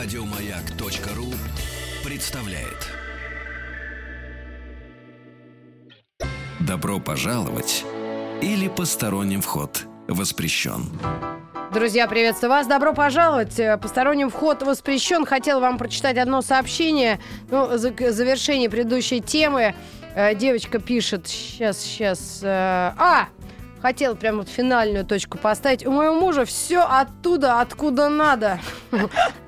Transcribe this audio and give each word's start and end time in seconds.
Радиомаяк.ру 0.00 1.26
представляет. 2.08 2.86
Добро 6.60 7.00
пожаловать 7.00 7.84
или 8.40 8.68
посторонним 8.68 9.40
вход 9.40 9.86
воспрещен. 10.06 10.84
Друзья, 11.74 12.06
приветствую 12.06 12.50
вас. 12.50 12.68
Добро 12.68 12.94
пожаловать. 12.94 13.58
Э, 13.58 13.76
Посторонним 13.76 14.30
вход 14.30 14.62
воспрещен. 14.62 15.26
Хотел 15.26 15.58
вам 15.58 15.78
прочитать 15.78 16.16
одно 16.16 16.42
сообщение. 16.42 17.18
Ну, 17.50 17.76
за 17.76 17.90
к 17.90 18.12
завершении 18.12 18.68
предыдущей 18.68 19.20
темы. 19.20 19.74
Э, 20.14 20.32
Девочка 20.36 20.78
пишет. 20.78 21.26
Сейчас, 21.26 21.76
сейчас. 21.80 22.38
э, 22.44 22.46
А! 22.96 23.26
Хотел 23.80 24.16
прям 24.16 24.38
вот 24.38 24.48
финальную 24.48 25.04
точку 25.04 25.38
поставить. 25.38 25.86
У 25.86 25.90
моего 25.90 26.14
мужа 26.14 26.44
все 26.44 26.80
оттуда, 26.80 27.60
откуда 27.60 28.08
надо. 28.08 28.58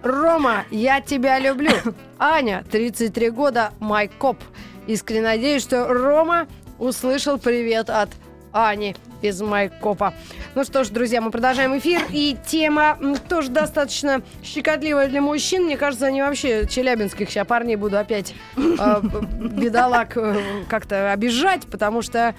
Рома, 0.02 0.64
я 0.70 1.00
тебя 1.00 1.38
люблю. 1.38 1.72
Аня, 2.18 2.64
33 2.70 3.30
года, 3.30 3.72
май 3.80 4.08
коп. 4.08 4.38
Искренне 4.86 5.22
надеюсь, 5.22 5.62
что 5.62 5.86
Рома 5.88 6.46
услышал 6.78 7.38
привет 7.38 7.90
от 7.90 8.10
Ани 8.52 8.96
из 9.22 9.40
Майкопа. 9.42 10.14
Ну 10.54 10.64
что 10.64 10.82
ж, 10.82 10.88
друзья, 10.88 11.20
мы 11.20 11.30
продолжаем 11.30 11.76
эфир. 11.78 12.02
И 12.10 12.36
тема 12.46 12.98
тоже 13.28 13.50
достаточно 13.50 14.22
щекотливая 14.42 15.08
для 15.08 15.20
мужчин. 15.20 15.64
Мне 15.64 15.76
кажется, 15.76 16.06
они 16.06 16.22
вообще 16.22 16.66
челябинских 16.66 17.30
сейчас 17.30 17.46
парней 17.46 17.76
буду 17.76 17.98
опять 17.98 18.34
э, 18.56 19.00
бедолаг 19.02 20.16
э, 20.16 20.64
как-то 20.68 21.12
обижать, 21.12 21.66
потому 21.66 22.02
что 22.02 22.34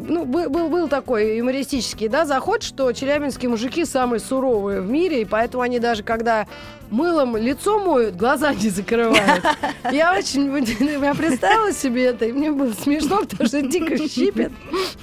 ну, 0.00 0.24
был, 0.24 0.48
был, 0.48 0.68
был 0.68 0.88
такой 0.88 1.36
юмористический 1.36 2.08
да, 2.08 2.24
заход, 2.24 2.62
что 2.62 2.92
челябинские 2.92 3.50
мужики 3.50 3.84
самые 3.84 4.20
суровые 4.20 4.80
в 4.80 4.90
мире, 4.90 5.22
и 5.22 5.24
поэтому 5.24 5.62
они 5.62 5.78
даже 5.78 6.02
когда 6.02 6.46
мылом 6.90 7.36
лицо 7.36 7.78
моют, 7.78 8.16
глаза 8.16 8.54
не 8.54 8.68
закрывают. 8.68 9.44
Я 9.90 10.14
очень 10.16 10.52
я 11.02 11.14
представила 11.14 11.72
себе 11.72 12.06
это, 12.06 12.26
и 12.26 12.32
мне 12.32 12.50
было 12.50 12.72
смешно, 12.72 13.20
потому 13.20 13.48
что 13.48 13.62
дико 13.62 13.96
щипет. 14.08 14.52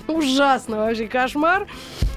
Ужасно 0.08 0.78
вообще, 0.78 1.08
кошмар. 1.08 1.68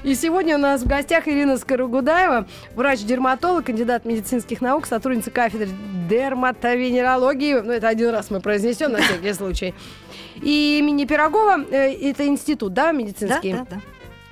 И 0.03 0.15
сегодня 0.15 0.55
у 0.55 0.59
нас 0.59 0.81
в 0.81 0.87
гостях 0.87 1.27
Ирина 1.27 1.57
Скорогудаева, 1.57 2.45
врач-дерматолог, 2.75 3.65
кандидат 3.65 4.05
медицинских 4.05 4.61
наук, 4.61 4.85
сотрудница 4.85 5.31
кафедры 5.31 5.69
дерматовенерологии. 6.09 7.53
Ну, 7.53 7.71
это 7.71 7.87
один 7.87 8.09
раз 8.09 8.29
мы 8.29 8.41
произнесем 8.41 8.91
на 8.91 8.99
всякий 8.99 9.33
случай. 9.33 9.73
И 10.43 10.77
имени 10.79 11.05
Пирогова, 11.05 11.63
э, 11.71 11.93
это 11.93 12.27
институт, 12.27 12.73
да, 12.73 12.87
Да, 12.87 12.91
медицинский? 12.91 13.53
да, 13.53 13.65
да. 13.69 13.81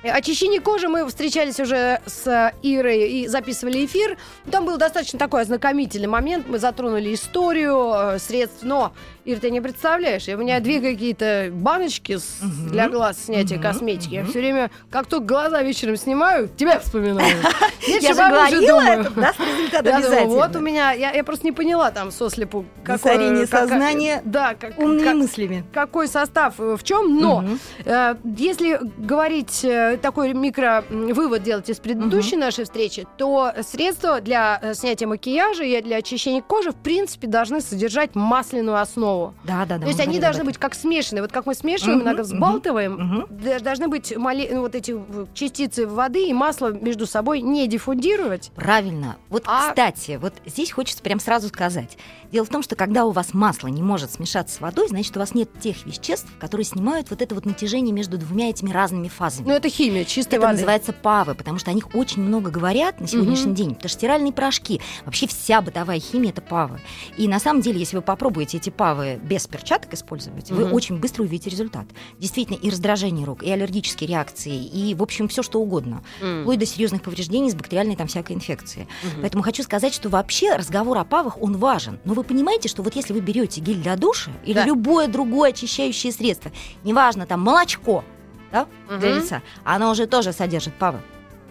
Очищение 0.04 0.60
кожи 0.60 0.88
мы 0.88 1.06
встречались 1.06 1.60
уже 1.60 2.00
с 2.06 2.52
Ирой 2.62 3.08
и 3.08 3.28
записывали 3.28 3.84
эфир. 3.84 4.16
Там 4.50 4.64
был 4.64 4.76
достаточно 4.76 5.18
такой 5.18 5.42
ознакомительный 5.42 6.08
момент. 6.08 6.46
Мы 6.48 6.58
затронули 6.58 7.14
историю 7.14 7.92
э, 7.94 8.18
средств, 8.18 8.62
но, 8.62 8.92
Ир, 9.24 9.38
ты 9.38 9.50
не 9.52 9.60
представляешь, 9.60 10.26
у 10.28 10.36
меня 10.36 10.58
две 10.58 10.80
какие-то 10.80 11.50
баночки 11.52 12.16
с- 12.18 12.38
Мгм. 12.42 12.68
для 12.70 12.88
глаз 12.88 13.24
снятия 13.26 13.58
Мгм. 13.58 13.62
косметики. 13.62 14.14
Я 14.14 14.22
Мгм. 14.22 14.30
все 14.30 14.38
время, 14.40 14.70
как 14.90 15.06
только 15.06 15.24
глаза 15.24 15.62
вечером 15.62 15.96
снимаю, 15.96 16.48
тебя 16.56 16.80
вспоминаю. 16.80 17.36
Я 17.86 18.00
же 18.00 18.14
говорила, 18.14 18.80
это 18.80 19.10
даст 19.10 19.38
результат 19.40 19.86
Я 19.86 19.96
обязательно. 19.98 20.34
вот 20.34 20.56
у 20.56 20.60
меня, 20.60 20.92
я, 20.92 21.12
я 21.12 21.24
просто 21.24 21.44
не 21.46 21.52
поняла 21.52 21.90
там 21.90 22.10
сослепу. 22.10 22.64
Засорение 22.86 23.46
сознания 23.46 24.20
Да, 24.24 24.54
как, 24.58 24.78
Умными 24.78 25.14
мыслями. 25.14 25.64
какой 25.72 26.08
состав 26.08 26.54
э, 26.58 26.76
в 26.76 26.82
чем, 26.84 27.18
но. 27.20 27.44
Э, 27.84 28.14
Если 28.24 28.80
говорить 28.98 29.60
э, 29.92 29.96
такой 29.98 30.32
микро 30.34 30.84
вывод 30.90 31.42
делать 31.42 31.68
из 31.70 31.78
предыдущей 31.78 32.36
нашей 32.36 32.64
встречи, 32.64 33.06
то 33.18 33.52
средства 33.62 34.20
для 34.20 34.58
э, 34.62 34.74
снятия 34.74 35.06
макияжа 35.06 35.64
и 35.64 35.80
для 35.82 35.96
очищения 35.96 36.42
кожи 36.42 36.72
в 36.72 36.76
принципе 36.76 37.26
должны 37.26 37.60
содержать 37.60 38.14
масляную 38.14 38.80
основу. 38.80 39.34
Да, 39.44 39.64
да, 39.66 39.76
да. 39.78 39.82
то 39.82 39.88
есть 39.88 40.00
они 40.00 40.18
должны 40.18 40.44
быть 40.44 40.58
как 40.58 40.74
смешанные. 40.74 41.22
Вот 41.22 41.32
как 41.32 41.46
мы 41.46 41.54
смешиваем, 41.54 41.98
Мгм, 41.98 42.06
иногда 42.06 42.22
взбалтываем, 42.22 43.26
д- 43.30 43.60
должны 43.60 43.88
быть 43.88 44.12
мале- 44.12 44.48
ну, 44.52 44.60
вот 44.60 44.74
эти 44.74 44.96
частицы 45.34 45.86
воды 45.86 46.26
и 46.28 46.32
масла 46.32 46.68
между 46.72 47.06
собой 47.06 47.40
не 47.40 47.66
диффундировать. 47.66 48.50
Правильно. 48.54 49.16
Вот, 49.28 49.42
А- 49.46 49.68
кстати, 49.70 50.18
вот 50.20 50.34
здесь 50.46 50.70
хочется 50.72 51.02
прям 51.02 51.20
сразу 51.20 51.48
сказать. 51.48 51.96
Дело 52.30 52.44
в 52.46 52.48
том, 52.48 52.62
что 52.62 52.76
когда 52.76 53.04
у 53.04 53.10
вас 53.10 53.34
масло 53.34 53.68
не 53.68 53.82
может 53.82 54.10
смешаться 54.12 54.56
с 54.56 54.60
водой, 54.60 54.88
значит, 54.88 55.14
у 55.16 55.20
вас 55.20 55.34
нет 55.34 55.50
тех 55.60 55.84
веществ, 55.84 56.28
которые 56.40 56.64
снимают 56.64 57.10
вот 57.10 57.20
это 57.20 57.34
вот 57.34 57.44
натяжение 57.44 57.92
между 57.92 58.16
двумя 58.16 58.48
этими 58.48 58.70
разными 58.70 59.08
фазами. 59.08 59.48
Ну, 59.48 59.52
это 59.54 59.68
химия, 59.68 59.81
чистой 60.06 60.34
Это 60.36 60.42
воды. 60.42 60.52
называется 60.54 60.92
павы, 60.92 61.34
потому 61.34 61.58
что 61.58 61.70
о 61.70 61.74
них 61.74 61.94
очень 61.94 62.22
много 62.22 62.50
говорят 62.50 63.00
на 63.00 63.06
сегодняшний 63.08 63.46
Мгм. 63.46 63.54
день. 63.54 63.68
Потому 63.74 63.88
что 63.88 63.98
стиральные 63.98 64.32
порошки, 64.32 64.80
вообще 65.04 65.26
вся 65.26 65.60
бытовая 65.60 65.98
химия 66.00 66.30
это 66.30 66.40
павы. 66.40 66.80
И 67.16 67.26
на 67.28 67.38
самом 67.40 67.60
деле, 67.62 67.78
если 67.80 67.96
вы 67.96 68.02
попробуете 68.02 68.58
эти 68.58 68.70
павы 68.70 69.18
без 69.22 69.46
перчаток 69.46 69.92
использовать, 69.94 70.50
вы 70.50 70.64
Мгм. 70.66 70.74
очень 70.74 70.98
быстро 70.98 71.22
увидите 71.24 71.50
результат. 71.50 71.86
Действительно, 72.18 72.56
и 72.56 72.70
раздражение 72.70 73.26
рук, 73.26 73.42
и 73.42 73.50
аллергические 73.50 74.08
реакции, 74.08 74.56
и, 74.64 74.94
в 74.94 75.02
общем, 75.02 75.28
все 75.28 75.42
что 75.42 75.60
угодно. 75.60 76.02
М. 76.20 76.42
Вплоть 76.42 76.58
до 76.58 76.66
серьезных 76.66 77.02
повреждений 77.02 77.50
с 77.50 77.54
бактериальной 77.54 77.96
там 77.96 78.06
всякой 78.06 78.36
инфекцией. 78.36 78.86
Мгм. 79.02 79.20
Поэтому 79.22 79.42
хочу 79.42 79.62
сказать, 79.62 79.92
что 79.94 80.08
вообще 80.08 80.54
разговор 80.54 80.98
о 80.98 81.04
павах, 81.04 81.40
он 81.42 81.56
важен. 81.56 81.98
Но 82.04 82.14
вы 82.14 82.22
понимаете, 82.24 82.68
что 82.68 82.82
вот 82.82 82.94
если 82.94 83.12
вы 83.12 83.20
берете 83.20 83.60
гель 83.60 83.76
для 83.82 83.96
душа 83.96 84.30
или 84.44 84.54
Да. 84.54 84.64
любое 84.64 85.08
другое 85.08 85.50
очищающее 85.50 86.12
средство, 86.12 86.52
неважно, 86.84 87.26
там 87.26 87.40
молочко, 87.40 88.04
да, 88.52 88.66
для 88.88 88.96
Мгм. 89.10 89.18
лица, 89.18 89.42
оно 89.64 89.90
уже 89.90 90.06
тоже 90.06 90.32
содержит 90.32 90.74
павы. 90.74 91.00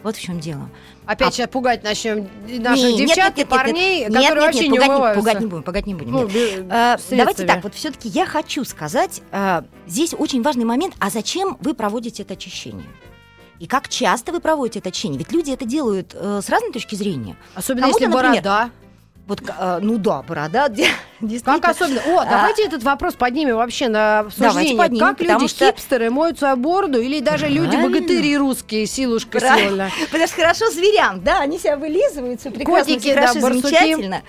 Вот 0.04 0.16
в 0.16 0.22
чем 0.22 0.40
дело. 0.40 0.68
Опять 1.06 1.28
А- 1.28 1.32
сейчас 1.32 1.48
пугать 1.50 1.84
начнем 1.84 2.28
наших 2.64 2.86
Не, 2.86 2.98
девчат 2.98 3.18
нет, 3.18 3.18
и 3.18 3.24
нет, 3.28 3.38
нет, 3.38 3.50
парней, 3.50 4.00
нет, 4.00 4.08
которые 4.08 4.30
нет, 4.32 4.40
вообще 4.40 4.60
нет, 4.62 4.72
не 4.72 4.78
пугать, 4.80 4.90
умываются. 4.90 5.20
пугать 5.20 5.40
не 5.42 5.46
будем, 5.46 5.64
пугать 5.64 5.86
не 5.86 5.94
будем. 5.94 6.12
Ну, 6.12 6.20
нет. 6.24 6.32
бе- 6.32 6.68
Э, 6.72 6.98
давайте 7.12 7.46
так, 7.46 7.64
вот 7.64 7.76
все-таки 7.76 8.10
я 8.10 8.26
хочу 8.26 8.64
сказать, 8.66 9.22
э, 9.32 9.62
здесь 9.86 10.16
очень 10.18 10.42
важный 10.42 10.66
момент, 10.66 10.96
а 11.00 11.10
зачем 11.12 11.58
вы 11.62 11.76
проводите 11.76 12.24
это 12.24 12.34
очищение? 12.34 12.88
И 13.60 13.68
как 13.68 13.90
часто 13.90 14.32
вы 14.32 14.40
проводите 14.40 14.80
это 14.80 14.90
очищение? 14.90 15.20
Ведь 15.20 15.32
люди 15.32 15.52
это 15.52 15.66
делают 15.66 16.16
э, 16.16 16.42
с 16.44 16.50
разной 16.50 16.72
точки 16.72 16.96
зрения. 16.96 17.36
Особенно 17.54 17.84
Кому-то, 17.84 18.00
если 18.04 18.12
например, 18.12 18.34
борода. 18.42 18.70
Вот, 19.28 19.42
э, 19.48 19.80
ну 19.84 19.98
да, 20.00 20.24
борода. 20.24 20.68
Как 21.46 21.66
особенно? 21.66 22.02
О, 22.08 22.20
А. 22.22 22.26
давайте 22.26 22.64
этот 22.66 22.84
вопрос 22.84 23.14
поднимем 23.16 23.56
вообще 23.56 23.88
на 23.88 24.20
обсуждение. 24.20 24.78
поднимем, 24.78 25.06
как 25.08 25.22
люди 25.22 25.48
что- 25.48 25.68
хипстеры 25.68 26.10
моют 26.10 26.40
свою 26.40 26.56
бороду 26.58 27.00
или 27.02 27.20
даже 27.20 27.48
люди 27.48 27.76
богатыри 27.76 28.38
русские, 28.38 28.86
силушка 28.86 29.40
Правильно. 29.40 29.90
сильно. 29.90 30.08
Потому 30.08 30.28
что 30.28 30.36
хорошо 30.36 30.70
зверям, 30.72 31.24
да, 31.24 31.40
они 31.42 31.60
себя 31.60 31.78
вылизывают, 31.78 32.40
все 32.42 32.50
прекрасно, 32.52 32.94
Котики, 32.94 33.14
да, 33.14 33.22
хорошо, 33.22 33.40
барсуки. 33.42 33.62
замечательно. 33.68 34.22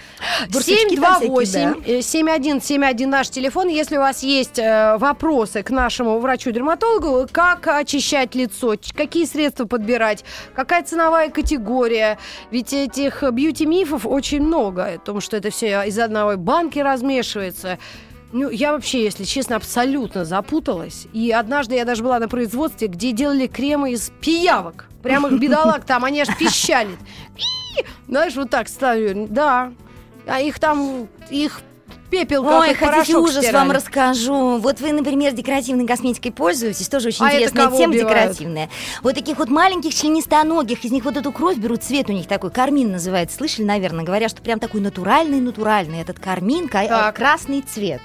Барсучки 0.52 0.96
там 0.96 1.14
всякие, 1.20 1.46
728 1.46 1.74
э, 1.86 2.02
7171 2.02 3.10
наш 3.10 3.28
телефон. 3.30 3.68
Если 3.68 3.96
у 3.96 4.00
вас 4.00 4.22
есть 4.22 4.58
э, 4.58 4.96
вопросы 4.98 5.62
к 5.62 5.70
нашему 5.70 6.18
врачу-дерматологу, 6.18 7.26
как 7.32 7.66
очищать 7.66 8.34
лицо, 8.34 8.74
какие 8.96 9.24
средства 9.24 9.64
подбирать, 9.66 10.24
какая 10.54 10.82
ценовая 10.82 11.30
категория. 11.30 12.18
Ведь 12.50 12.72
этих 12.72 13.22
бьюти-мифов 13.22 14.06
очень 14.06 14.42
много, 14.42 14.84
о 14.84 14.98
том, 14.98 15.20
что 15.20 15.36
это 15.36 15.50
все 15.50 15.82
из 15.86 15.98
одной 15.98 16.36
банки 16.36 16.78
размешивается. 16.82 17.78
Ну, 18.32 18.48
я 18.48 18.72
вообще, 18.72 19.04
если 19.04 19.24
честно, 19.24 19.56
абсолютно 19.56 20.24
запуталась. 20.24 21.06
И 21.12 21.30
однажды 21.30 21.74
я 21.74 21.84
даже 21.84 22.02
была 22.02 22.18
на 22.18 22.28
производстве, 22.28 22.88
где 22.88 23.12
делали 23.12 23.46
кремы 23.46 23.92
из 23.92 24.10
пиявок. 24.20 24.86
Прямо 25.02 25.28
их 25.28 25.38
бедолаг 25.38 25.84
там, 25.84 26.04
они 26.04 26.20
аж 26.20 26.28
пищали. 26.38 26.96
Пи! 27.36 27.84
Знаешь, 28.08 28.34
вот 28.34 28.50
так 28.50 28.68
ставили. 28.68 29.26
Да. 29.26 29.72
А 30.26 30.40
их 30.40 30.58
там, 30.58 31.08
их 31.30 31.60
пепел 32.12 32.44
как 32.44 32.60
Ой, 32.60 32.74
хотите 32.74 33.16
ужас 33.16 33.38
стирали. 33.38 33.54
вам 33.56 33.70
расскажу. 33.72 34.58
Вот 34.58 34.80
вы, 34.80 34.92
например, 34.92 35.32
декоративной 35.32 35.86
косметикой 35.86 36.30
пользуетесь, 36.30 36.86
тоже 36.88 37.08
очень 37.08 37.24
А 37.24 37.32
интересная 37.32 37.64
тема 37.70 37.76
убивают? 37.94 37.94
декоративная. 37.96 38.68
Вот 39.02 39.14
таких 39.14 39.38
вот 39.38 39.48
маленьких 39.48 39.94
членистоногих, 39.94 40.84
из 40.84 40.92
них 40.92 41.04
вот 41.04 41.16
эту 41.16 41.32
кровь 41.32 41.56
берут, 41.56 41.82
цвет 41.82 42.10
у 42.10 42.12
них 42.12 42.28
такой, 42.28 42.50
кармин 42.50 42.92
называется, 42.92 43.38
слышали, 43.38 43.64
наверное, 43.64 44.04
говорят, 44.04 44.30
что 44.30 44.42
прям 44.42 44.60
такой 44.60 44.80
натуральный-натуральный 44.82 46.00
этот 46.02 46.18
кармин, 46.20 46.68
ка- 46.68 46.86
Так. 46.86 47.16
красный 47.16 47.62
цвет. 47.62 48.00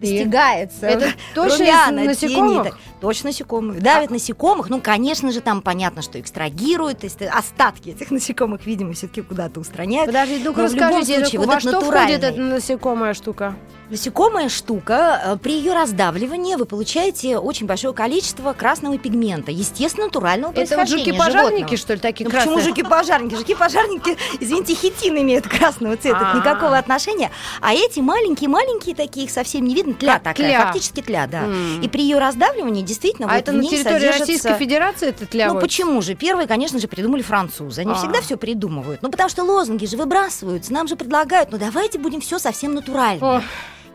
Достигается. 0.00 0.86
Это 0.86 1.12
точно 1.34 1.58
румяна, 1.58 2.04
насекомых? 2.04 2.64
тени. 2.64 2.74
Точно 3.00 3.28
насекомых. 3.28 3.80
Давят 3.80 4.10
насекомых. 4.10 4.68
Ну, 4.68 4.80
конечно 4.80 5.32
же, 5.32 5.40
там 5.40 5.62
понятно, 5.62 6.02
что 6.02 6.20
экстрагируют. 6.20 7.00
То 7.00 7.06
есть 7.06 7.22
остатки 7.22 7.90
этих 7.90 8.10
насекомых, 8.10 8.66
видимо, 8.66 8.92
все-таки 8.92 9.22
куда-то 9.22 9.60
устраняют. 9.60 10.06
Подожди, 10.06 10.38
любом 10.38 10.64
расскажите, 10.64 11.20
случае, 11.20 11.40
вот 11.40 11.48
во 11.48 11.60
что 11.60 11.80
входит 11.80 12.22
эта 12.22 12.40
насекомая 12.40 13.14
штука? 13.14 13.54
Насекомая 13.88 14.48
штука, 14.48 15.20
э, 15.24 15.36
при 15.36 15.52
ее 15.52 15.72
раздавливании 15.72 16.56
вы 16.56 16.64
получаете 16.66 17.38
очень 17.38 17.66
большое 17.66 17.94
количество 17.94 18.52
красного 18.52 18.98
пигмента, 18.98 19.52
естественно, 19.52 20.06
натурального 20.06 20.52
Это 20.56 20.76
вот 20.76 20.88
жуки-пожарники, 20.88 21.76
что 21.76 21.94
ли, 21.94 22.00
такие 22.00 22.24
Ну, 22.24 22.32
красные? 22.32 22.56
почему 22.56 22.68
жуки-пожарники? 22.68 23.34
Жуки-пожарники, 23.36 24.16
извините, 24.40 24.74
хитин 24.74 25.16
имеют 25.18 25.46
красного 25.46 25.96
цвета, 25.96 26.16
это 26.18 26.32
А. 26.32 26.36
никакого 26.36 26.76
отношения. 26.76 27.30
А 27.60 27.74
эти 27.74 28.00
маленькие-маленькие 28.00 28.96
такие, 28.96 29.26
их 29.26 29.30
совсем 29.30 29.62
не 29.64 29.72
видно. 29.76 29.94
тля 29.94 30.14
Как 30.14 30.24
такая, 30.34 30.48
тля. 30.50 30.66
фактически 30.66 31.00
тля, 31.02 31.28
да. 31.28 31.44
М. 31.44 31.80
И 31.80 31.88
при 31.88 32.02
ее 32.02 32.18
раздавливании 32.18 32.82
действительно 32.82 33.28
А 33.28 33.34
вот 33.34 33.38
это 33.38 33.52
на 33.52 33.62
территории 33.62 33.82
содержится- 33.84 34.18
Российской 34.18 34.54
Федерации 34.58 35.08
это 35.10 35.26
тля 35.26 35.52
Ну 35.52 35.60
почему 35.60 36.02
же? 36.02 36.16
Первые, 36.16 36.48
конечно 36.48 36.80
же, 36.80 36.88
придумали 36.88 37.22
французы. 37.22 37.82
Они 37.82 37.92
А. 37.92 37.94
всегда 37.94 38.20
все 38.20 38.36
придумывают. 38.36 39.00
Ну 39.02 39.10
потому 39.12 39.28
что 39.30 39.44
лозунги 39.44 39.86
же 39.86 39.96
выбрасываются, 39.96 40.72
нам 40.72 40.88
же 40.88 40.96
предлагают, 40.96 41.52
ну 41.52 41.58
давайте 41.58 42.00
будем 42.00 42.20
все 42.20 42.40
совсем 42.40 42.74
натурально. 42.74 43.36
Ох, 43.36 43.42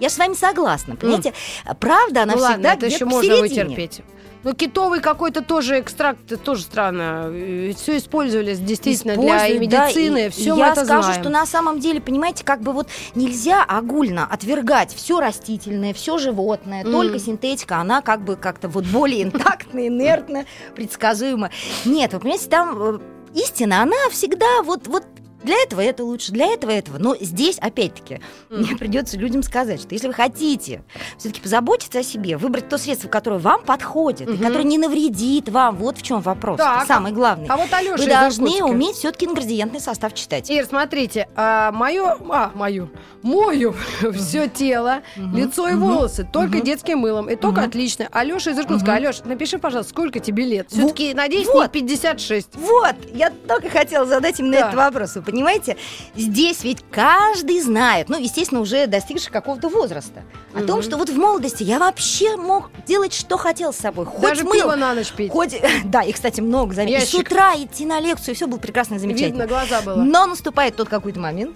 Я 0.01 0.09
с 0.09 0.17
вами 0.17 0.33
согласна, 0.33 0.95
понимаете? 0.97 1.33
Правда, 1.79 2.23
она 2.23 2.33
ну 2.35 2.41
ладно, 2.41 2.55
всегда 2.55 2.73
это 2.73 2.85
где-то 2.87 2.95
еще 2.95 3.05
можно 3.05 3.35
посередине. 3.37 3.63
вытерпеть. 3.63 4.01
Ну, 4.43 4.55
китовый 4.55 5.01
какой-то 5.01 5.43
тоже 5.43 5.79
экстракт, 5.81 6.31
это 6.31 6.37
тоже 6.41 6.63
странно. 6.63 7.31
Все 7.77 7.97
использовали 7.97 8.55
действительно 8.55 9.15
для 9.15 9.45
и 9.45 9.57
Используют, 9.57 9.69
да, 9.69 9.85
медицины, 9.85 10.25
и 10.25 10.29
все 10.29 10.53
мы 10.55 10.59
я 10.61 10.71
это 10.71 10.83
скажу, 10.83 11.03
знаем. 11.03 11.21
что 11.21 11.29
на 11.29 11.45
самом 11.45 11.79
деле, 11.79 12.01
понимаете, 12.01 12.43
как 12.43 12.61
бы 12.61 12.71
вот 12.73 12.87
нельзя 13.13 13.63
огульно 13.63 14.25
отвергать 14.25 14.95
все 14.95 15.19
растительное, 15.19 15.93
все 15.93 16.17
животное, 16.17 16.81
Мгм. 16.83 16.91
только 16.91 17.19
синтетика, 17.19 17.77
она 17.77 18.01
как 18.01 18.23
бы 18.25 18.35
как-то 18.35 18.67
вот 18.67 18.85
более 18.85 19.21
интактная, 19.25 19.89
инертная, 19.89 20.47
предсказуема. 20.75 21.51
Нет, 21.85 22.11
вы 22.13 22.19
понимаете, 22.19 22.49
там 22.49 22.95
э, 22.95 22.99
истина, 23.35 23.83
она 23.83 24.09
всегда 24.09 24.63
вот, 24.63 24.87
вот 24.87 25.03
для 25.43 25.55
этого 25.63 25.81
это 25.81 26.03
лучше, 26.03 26.31
для 26.31 26.47
этого 26.47 26.71
этого. 26.71 26.97
Но 26.97 27.15
здесь, 27.19 27.57
опять-таки, 27.59 28.21
мне 28.49 28.75
придется 28.75 29.17
людям 29.17 29.43
сказать, 29.43 29.81
что 29.81 29.93
если 29.93 30.07
вы 30.07 30.13
хотите 30.13 30.83
все-таки 31.17 31.41
позаботиться 31.41 31.99
о 31.99 32.03
себе, 32.03 32.37
выбрать 32.37 32.69
то 32.69 32.77
средство, 32.77 33.07
которое 33.09 33.39
вам 33.39 33.63
подходит, 33.63 34.27
и 34.27 34.31
Мгм. 34.33 34.43
которое 34.45 34.63
не 34.63 34.77
навредит 34.77 35.49
вам, 35.49 35.75
вот 35.77 35.97
в 35.97 36.01
чем 36.03 36.21
вопрос. 36.21 36.57
Так, 36.57 36.85
Самый 36.87 37.11
главный. 37.11 37.47
А 37.47 37.57
вот 37.57 37.71
Алёша 37.73 38.03
Вы 38.03 38.09
должны 38.09 38.63
уметь 38.63 38.95
все-таки 38.95 39.25
ингредиентный 39.25 39.79
состав 39.79 40.13
читать. 40.13 40.49
Ир, 40.49 40.65
смотрите, 40.65 41.27
а, 41.35 41.71
мое, 41.71 42.17
а, 42.29 42.51
мою, 42.55 42.89
мою 43.21 43.73
все 44.13 44.47
тело, 44.47 45.01
Мгм. 45.15 45.37
лицо 45.37 45.67
и 45.67 45.73
Мгм. 45.73 45.81
волосы 45.81 46.27
только 46.31 46.57
Мгм. 46.57 46.65
детским 46.65 46.99
мылом. 46.99 47.33
Итог 47.33 47.53
Мгм. 47.57 47.65
отлично. 47.65 48.07
Алёша 48.11 48.51
из 48.51 48.59
Иркутска. 48.59 48.91
Мгм. 48.91 48.97
Алёш, 48.97 49.19
напиши, 49.23 49.57
пожалуйста, 49.57 49.91
сколько 49.91 50.19
тебе 50.19 50.45
лет? 50.45 50.67
Все-таки, 50.69 51.13
надеюсь, 51.13 51.47
вот. 51.47 51.63
не 51.63 51.69
56. 51.69 52.55
Вот, 52.55 52.95
я 53.13 53.31
только 53.47 53.69
хотела 53.69 54.05
задать 54.05 54.39
именно 54.39 54.53
Да. 54.53 54.59
этот 54.67 54.75
вопрос. 54.75 55.15
Вы 55.15 55.30
понимаете, 55.31 55.77
здесь 56.15 56.63
ведь 56.63 56.83
каждый 56.91 57.59
знает, 57.61 58.09
ну, 58.09 58.17
естественно, 58.17 58.61
уже 58.61 58.87
достигший 58.87 59.31
какого-то 59.31 59.69
возраста, 59.69 60.23
о 60.53 60.61
том, 60.61 60.81
что 60.81 60.97
вот 60.97 61.09
в 61.09 61.17
молодости 61.17 61.63
я 61.63 61.79
вообще 61.79 62.35
мог 62.35 62.69
делать, 62.85 63.13
что 63.13 63.37
хотел 63.37 63.73
с 63.73 63.77
собой. 63.77 64.05
Хоть 64.05 64.21
Даже 64.21 64.43
мыл, 64.43 64.53
пиво 64.53 64.75
на 64.75 64.93
ночь 64.93 65.11
пить. 65.11 65.31
хоть... 65.31 65.55
Да, 65.85 66.03
и, 66.03 66.11
кстати, 66.11 66.41
много 66.41 66.73
заметил. 66.73 67.01
И 67.01 67.05
с 67.05 67.13
утра 67.13 67.55
идти 67.55 67.85
на 67.85 67.99
лекцию, 67.99 68.35
все 68.35 68.47
было 68.47 68.59
прекрасно 68.59 68.95
и 68.95 68.99
замечательно. 68.99 69.43
Видно, 69.43 69.47
глаза 69.47 69.81
было. 69.81 69.95
Но 69.95 70.25
наступает 70.25 70.75
тот 70.75 70.89
какой-то 70.89 71.19
момент, 71.19 71.55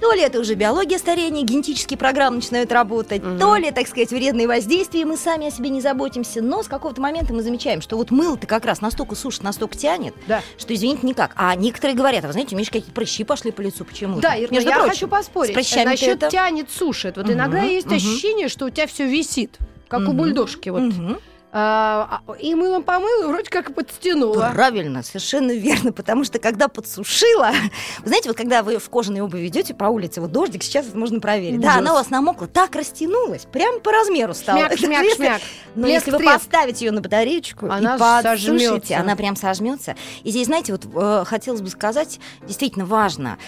то 0.00 0.12
ли 0.12 0.20
это 0.22 0.38
уже 0.40 0.54
биология 0.54 0.98
старения, 0.98 1.42
генетические 1.42 1.98
программы 1.98 2.36
начинают 2.36 2.72
работать, 2.72 3.22
Мгм. 3.22 3.38
то 3.38 3.56
ли, 3.56 3.70
так 3.70 3.86
сказать, 3.88 4.10
вредные 4.10 4.46
воздействия, 4.46 5.02
и 5.02 5.04
мы 5.04 5.16
сами 5.16 5.48
о 5.48 5.50
себе 5.50 5.70
не 5.70 5.80
заботимся. 5.80 6.42
Но 6.42 6.62
с 6.62 6.68
какого-то 6.68 7.00
момента 7.00 7.32
мы 7.32 7.42
замечаем, 7.42 7.80
что 7.80 7.96
вот 7.96 8.10
мыло-то 8.10 8.46
как 8.46 8.64
раз 8.64 8.80
настолько 8.80 9.14
сушит, 9.14 9.42
настолько 9.42 9.76
тянет, 9.76 10.14
Да. 10.26 10.42
что, 10.56 10.74
извините, 10.74 11.06
никак. 11.06 11.32
А 11.36 11.54
некоторые 11.54 11.96
говорят, 11.96 12.24
а 12.24 12.28
вы 12.28 12.32
знаете, 12.32 12.54
у 12.54 12.58
меня 12.58 12.66
какие-то 12.66 12.92
прыщи 12.92 13.24
пошли 13.24 13.50
по 13.50 13.60
лицу, 13.60 13.84
почему? 13.84 14.20
Да, 14.20 14.34
Ир, 14.34 14.48
но 14.50 14.56
Между 14.56 14.70
я 14.70 14.76
прочим, 14.76 14.90
хочу 14.90 15.08
поспорить. 15.08 15.50
с 15.52 15.54
прыщами-то 15.54 15.90
Насчет 15.90 16.08
это- 16.22 16.30
тянет, 16.30 16.70
сушит. 16.70 17.16
Вот 17.16 17.26
Мгм, 17.26 17.34
иногда 17.34 17.62
есть 17.62 17.86
мгм. 17.86 17.96
ощущение, 17.96 18.48
что 18.48 18.66
у 18.66 18.70
тебя 18.70 18.86
все 18.86 19.06
висит, 19.06 19.58
как 19.88 20.00
у 20.00 20.04
Мгм. 20.04 20.16
бульдожки. 20.16 20.68
Вот. 20.68 20.82
Мгм. 20.82 21.18
А, 21.50 22.20
а, 22.26 22.32
и 22.34 22.54
мылом 22.54 22.82
помыла, 22.82 23.24
и 23.24 23.26
вроде 23.26 23.48
как 23.48 23.70
и 23.70 23.72
подстянула. 23.72 24.50
Правильно, 24.54 25.02
совершенно 25.02 25.52
верно, 25.52 25.92
потому 25.92 26.24
что 26.24 26.38
когда 26.38 26.68
подсушила, 26.68 27.52
вы 28.00 28.06
знаете, 28.08 28.28
вот 28.28 28.36
когда 28.36 28.62
вы 28.62 28.78
в 28.78 28.90
кожаной 28.90 29.22
обуви 29.22 29.46
идете 29.46 29.72
по 29.72 29.86
улице, 29.86 30.20
вот 30.20 30.30
дождик, 30.30 30.62
сейчас 30.62 30.88
это 30.88 30.98
можно 30.98 31.20
проверить, 31.20 31.60
да, 31.60 31.68
Ужас. 31.68 31.78
она 31.80 31.92
у 31.92 31.94
вас 31.94 32.10
намокла, 32.10 32.48
так 32.48 32.74
растянулась, 32.76 33.46
прям 33.50 33.80
по 33.80 33.90
размеру 33.92 34.34
стала. 34.34 34.58
Шмяк, 34.66 34.78
шмяк, 34.78 35.04
Если- 35.04 35.16
шмяк. 35.24 35.40
Но 35.74 35.82
Блеск, 35.84 35.94
если 36.06 36.10
вы 36.10 36.18
треск. 36.18 36.32
поставите 36.34 36.84
ее 36.84 36.92
на 36.92 37.00
батареечку 37.00 37.66
Она 37.70 37.96
и 37.96 37.98
подсушите, 37.98 38.58
сожмётся. 38.58 38.98
она 39.00 39.16
прям 39.16 39.34
сожмется. 39.34 39.96
И 40.24 40.30
здесь, 40.30 40.46
знаете, 40.48 40.72
вот 40.72 40.84
э, 40.94 41.24
хотелось 41.26 41.62
бы 41.62 41.70
сказать, 41.70 42.20
действительно 42.46 42.84
важно, 42.84 43.38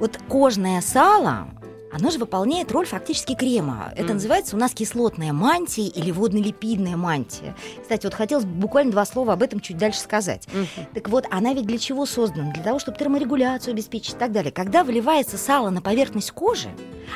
вот 0.00 0.18
кожное 0.28 0.80
сало, 0.80 1.46
оно 1.94 2.10
же 2.10 2.18
выполняет 2.18 2.72
роль 2.72 2.86
фактически 2.86 3.34
крема. 3.34 3.92
Это 3.94 4.04
Мгм. 4.04 4.14
называется 4.14 4.56
у 4.56 4.58
нас 4.58 4.72
кислотная 4.72 5.32
мантия 5.32 5.84
или 5.86 6.10
водно-липидная 6.10 6.96
мантия. 6.96 7.54
Кстати, 7.82 8.04
вот 8.06 8.14
хотелось 8.14 8.44
бы 8.44 8.52
буквально 8.52 8.92
два 8.92 9.04
слова 9.04 9.34
об 9.34 9.42
этом 9.42 9.60
чуть 9.60 9.78
дальше 9.78 10.00
сказать. 10.00 10.48
Мгм. 10.52 10.66
Так 10.94 11.08
вот, 11.08 11.26
она 11.30 11.54
ведь 11.54 11.66
для 11.66 11.78
чего 11.78 12.04
создана? 12.06 12.52
Для 12.52 12.62
того, 12.62 12.78
чтобы 12.78 12.98
терморегуляцию 12.98 13.72
обеспечить 13.72 14.14
и 14.14 14.18
так 14.18 14.32
далее. 14.32 14.50
Когда 14.52 14.82
выливается 14.84 15.38
сало 15.38 15.70
на 15.70 15.80
поверхность 15.80 16.32
кожи, 16.32 16.68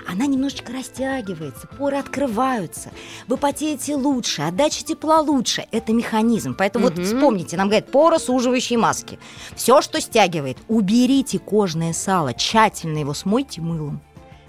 она 0.06 0.26
немножечко 0.26 0.72
растягивается, 0.72 1.66
поры 1.66 1.96
открываются, 1.96 2.90
вы 3.26 3.36
потеете 3.36 3.96
лучше, 3.96 4.42
отдача 4.42 4.84
тепла 4.84 5.20
лучше. 5.20 5.66
Это 5.72 5.92
механизм. 5.92 6.54
Поэтому 6.56 6.84
вот 6.86 6.94
Мгм. 6.96 7.04
вспомните, 7.04 7.56
нам 7.56 7.68
говорят, 7.68 7.90
поросуживающие 7.90 8.78
маски. 8.78 9.18
Все, 9.56 9.80
что 9.82 10.00
стягивает, 10.00 10.58
уберите 10.68 11.38
кожное 11.38 11.92
сало, 11.92 12.32
тщательно 12.34 12.98
его 12.98 13.14
смойте 13.14 13.60
мылом. 13.60 14.00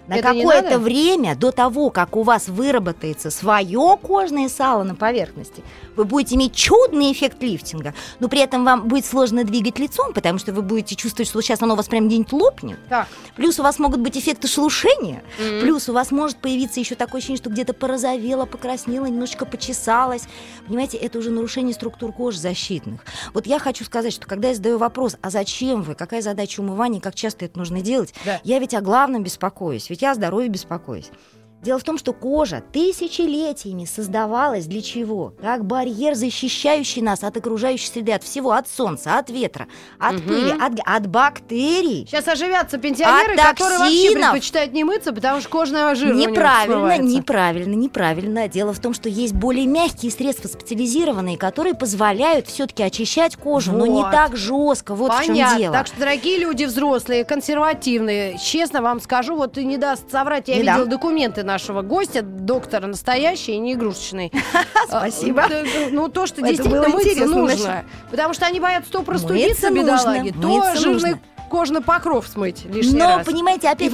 На 0.09 0.21
какое-то 0.21 0.79
время 0.79 1.35
до 1.35 1.51
того, 1.51 1.91
как 1.91 2.15
у 2.15 2.23
вас 2.23 2.47
выработается 2.47 3.29
свое 3.29 3.97
кожное 4.01 4.49
сало 4.49 4.83
на 4.83 4.95
поверхности, 4.95 5.63
вы 5.95 6.03
будете 6.05 6.35
иметь 6.35 6.55
чудный 6.55 7.11
эффект 7.11 7.41
лифтинга, 7.43 7.93
но 8.19 8.27
при 8.27 8.39
этом 8.39 8.65
вам 8.65 8.87
будет 8.87 9.05
сложно 9.05 9.43
двигать 9.43 9.77
лицом, 9.77 10.13
потому 10.13 10.39
что 10.39 10.51
вы 10.51 10.61
будете 10.63 10.95
чувствовать, 10.95 11.29
что 11.29 11.39
сейчас 11.41 11.61
оно 11.61 11.75
у 11.75 11.77
вас 11.77 11.87
прям 11.87 12.07
где-нибудь 12.07 12.31
лопнет. 12.33 12.79
Так. 12.89 13.07
Плюс 13.35 13.59
у 13.59 13.63
вас 13.63 13.77
могут 13.77 13.99
быть 13.99 14.17
эффекты 14.17 14.47
шелушения, 14.47 15.21
М. 15.39 15.61
плюс 15.61 15.87
у 15.89 15.93
вас 15.93 16.09
может 16.11 16.37
появиться 16.37 16.79
еще 16.79 16.95
такое 16.95 17.19
ощущение, 17.19 17.37
что 17.37 17.49
где-то 17.51 17.73
порозовело, 17.73 18.45
покраснело, 18.45 19.05
немножечко 19.05 19.45
почесалось. 19.45 20.23
Понимаете, 20.67 20.97
это 20.97 21.19
уже 21.19 21.29
нарушение 21.29 21.73
структур 21.75 22.11
кожи 22.13 22.39
защитных. 22.39 23.01
Вот 23.33 23.45
я 23.45 23.59
хочу 23.59 23.85
сказать, 23.85 24.13
что 24.13 24.25
когда 24.25 24.47
я 24.49 24.55
задаю 24.55 24.77
вопрос, 24.79 25.17
а 25.21 25.29
зачем 25.29 25.83
вы, 25.83 25.93
какая 25.93 26.21
задача 26.21 26.61
умывания, 26.61 26.99
как 26.99 27.13
часто 27.13 27.45
это 27.45 27.59
нужно 27.59 27.81
делать, 27.81 28.13
Да. 28.25 28.39
я 28.43 28.57
ведь 28.59 28.73
о 28.73 28.81
главном 28.81 29.21
беспокоюсь, 29.23 29.89
ведь 29.89 29.98
я 30.01 30.11
о 30.11 30.15
здоровье 30.15 30.49
беспокоюсь. 30.49 31.11
Дело 31.61 31.77
в 31.77 31.83
том, 31.83 31.97
что 31.97 32.13
кожа 32.13 32.63
тысячелетиями 32.71 33.83
создавалась 33.83 34.65
для 34.65 34.81
чего? 34.81 35.33
Как 35.41 35.65
барьер, 35.65 36.15
защищающий 36.15 37.01
нас 37.01 37.21
от 37.23 37.35
окружающей 37.35 37.87
среды, 37.87 38.13
от 38.13 38.23
всего, 38.23 38.51
от 38.53 38.67
солнца, 38.69 39.17
от 39.17 39.29
ветра, 39.29 39.67
от 39.99 40.13
Мгм. 40.13 40.21
пыли, 40.27 40.51
от, 40.51 40.73
от 40.85 41.07
бактерий. 41.07 42.05
Сейчас 42.07 42.27
оживятся 42.29 42.77
пенсионеры, 42.77 43.33
От 43.33 43.39
которые 43.57 43.77
вообще 43.79 44.11
предпочитают 44.13 44.71
не 44.71 44.83
мыться, 44.85 45.11
потому 45.11 45.41
что 45.41 45.49
кожная 45.49 45.93
жир 45.95 46.13
Неправильно, 46.15 46.97
неправильно, 46.97 47.73
неправильно. 47.75 48.47
Дело 48.47 48.71
в 48.73 48.79
том, 48.79 48.93
что 48.93 49.09
есть 49.09 49.33
более 49.33 49.65
мягкие 49.67 50.11
средства 50.11 50.47
специализированные, 50.47 51.37
которые 51.37 51.73
позволяют 51.75 52.47
все-таки 52.47 52.83
очищать 52.83 53.35
кожу, 53.35 53.73
но 53.73 53.85
не 53.85 54.01
Вот. 54.03 54.11
так 54.11 54.37
жестко. 54.37 54.95
Вот 54.95 55.11
в 55.13 55.17
чем 55.25 55.35
Понятно. 55.35 55.57
дело. 55.59 55.73
Так 55.73 55.87
что, 55.87 55.99
дорогие 55.99 56.39
люди 56.39 56.63
взрослые, 56.63 57.25
консервативные, 57.25 58.37
честно 58.37 58.81
вам 58.81 59.01
скажу, 59.01 59.35
вот 59.35 59.57
и 59.57 59.65
не 59.65 59.77
даст 59.77 60.09
соврать, 60.11 60.47
я 60.47 60.55
Не 60.55 60.61
видела 60.61 60.77
дам. 60.79 60.89
документы 60.89 61.43
нашего 61.49 61.81
гостя, 61.81 62.21
доктора 62.21 62.85
настоящий, 62.87 63.57
не 63.57 63.73
игрушечный. 63.73 64.31
Спасибо. 64.87 65.43
А, 65.43 65.49
д- 65.49 65.89
Ну, 65.91 66.07
то, 66.07 66.27
что 66.27 66.41
действительно 66.41 66.81
мыться 66.89 67.25
нужно. 67.25 67.85
Потому 68.11 68.33
что 68.35 68.45
они 68.45 68.59
боятся 68.59 68.91
то 68.91 69.01
простудиться, 69.01 69.71
бедолаги, 69.71 70.31
то 70.41 70.47
нужно. 70.91 71.19
Кожный 71.49 71.81
покров 71.81 72.27
смыть 72.27 72.65
лишний 72.65 72.99
Но, 72.99 73.17
раз. 73.17 73.25
понимаете, 73.25 73.67
опять 73.69 73.91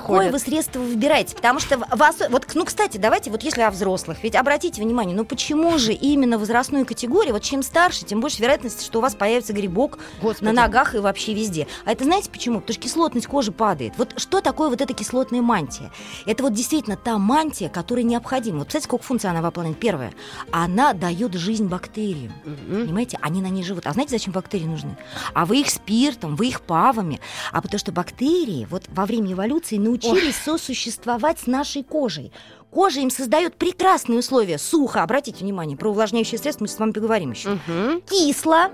какое 0.00 0.16
ходят. 0.16 0.32
вы 0.32 0.38
средство 0.38 0.80
выбираете? 0.80 1.36
Потому 1.36 1.60
что 1.60 1.78
вас... 1.90 2.16
Вот, 2.30 2.46
ну, 2.54 2.64
кстати, 2.64 2.96
давайте, 2.96 3.30
вот 3.30 3.42
если 3.42 3.60
о 3.60 3.70
взрослых, 3.70 4.18
ведь 4.22 4.34
обратите 4.34 4.82
внимание, 4.82 5.14
ну 5.16 5.24
почему 5.24 5.78
же 5.78 5.92
именно 5.92 6.38
возрастной 6.38 6.84
категории, 6.84 7.30
вот 7.30 7.42
чем 7.42 7.62
старше, 7.62 8.04
тем 8.04 8.20
больше 8.20 8.42
вероятность, 8.42 8.84
что 8.84 8.98
у 8.98 9.02
вас 9.02 9.14
появится 9.14 9.52
грибок 9.52 9.98
Господи. 10.20 10.46
на 10.46 10.52
ногах 10.52 10.94
и 10.94 10.98
вообще 10.98 11.34
везде. 11.34 11.66
А 11.84 11.92
это 11.92 12.04
знаете 12.04 12.30
почему? 12.30 12.60
Потому 12.60 12.74
что 12.74 12.82
кислотность 12.82 13.26
кожи 13.26 13.52
падает. 13.52 13.92
Вот 13.98 14.14
что 14.16 14.40
такое 14.40 14.70
вот 14.70 14.80
эта 14.80 14.94
кислотная 14.94 15.42
мантия? 15.42 15.92
Это 16.26 16.42
вот 16.42 16.52
действительно 16.54 16.96
та 16.96 17.18
мантия, 17.18 17.68
которая 17.68 18.04
необходима. 18.04 18.58
Вот 18.58 18.64
представляете, 18.68 18.86
сколько 18.86 19.04
функций 19.04 19.30
она 19.30 19.42
выполняет? 19.42 19.78
Первое, 19.78 20.12
она 20.50 20.92
дает 20.94 21.34
жизнь 21.34 21.66
бактериям. 21.66 22.32
Мгм. 22.44 22.86
Понимаете, 22.86 23.18
они 23.20 23.42
на 23.42 23.48
ней 23.48 23.62
живут. 23.62 23.86
А 23.86 23.92
знаете, 23.92 24.12
зачем 24.12 24.32
бактерии 24.32 24.64
нужны? 24.64 24.96
А 25.34 25.44
вы 25.44 25.60
их 25.60 25.70
спиртом, 25.70 26.36
вы 26.36 26.48
их 26.48 26.60
павами. 26.94 27.20
А 27.52 27.60
потому 27.60 27.78
что 27.78 27.92
бактерии 27.92 28.66
вот 28.70 28.84
во 28.88 29.06
время 29.06 29.32
эволюции 29.32 29.76
научились 29.76 30.36
сосуществовать 30.36 31.40
с 31.40 31.46
нашей 31.46 31.82
кожей. 31.82 32.32
Кожа 32.70 33.00
им 33.00 33.10
создает 33.10 33.56
прекрасные 33.56 34.18
условия. 34.18 34.58
Сухо, 34.58 35.02
обратите 35.02 35.44
внимание, 35.44 35.76
про 35.76 35.90
увлажняющие 35.90 36.38
средства 36.38 36.64
мы 36.64 36.68
с 36.68 36.78
вами 36.78 36.92
поговорим 36.92 37.32
еще. 37.32 37.50
Мгм. 37.50 38.00
Кисло, 38.02 38.70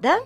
да? 0.00 0.20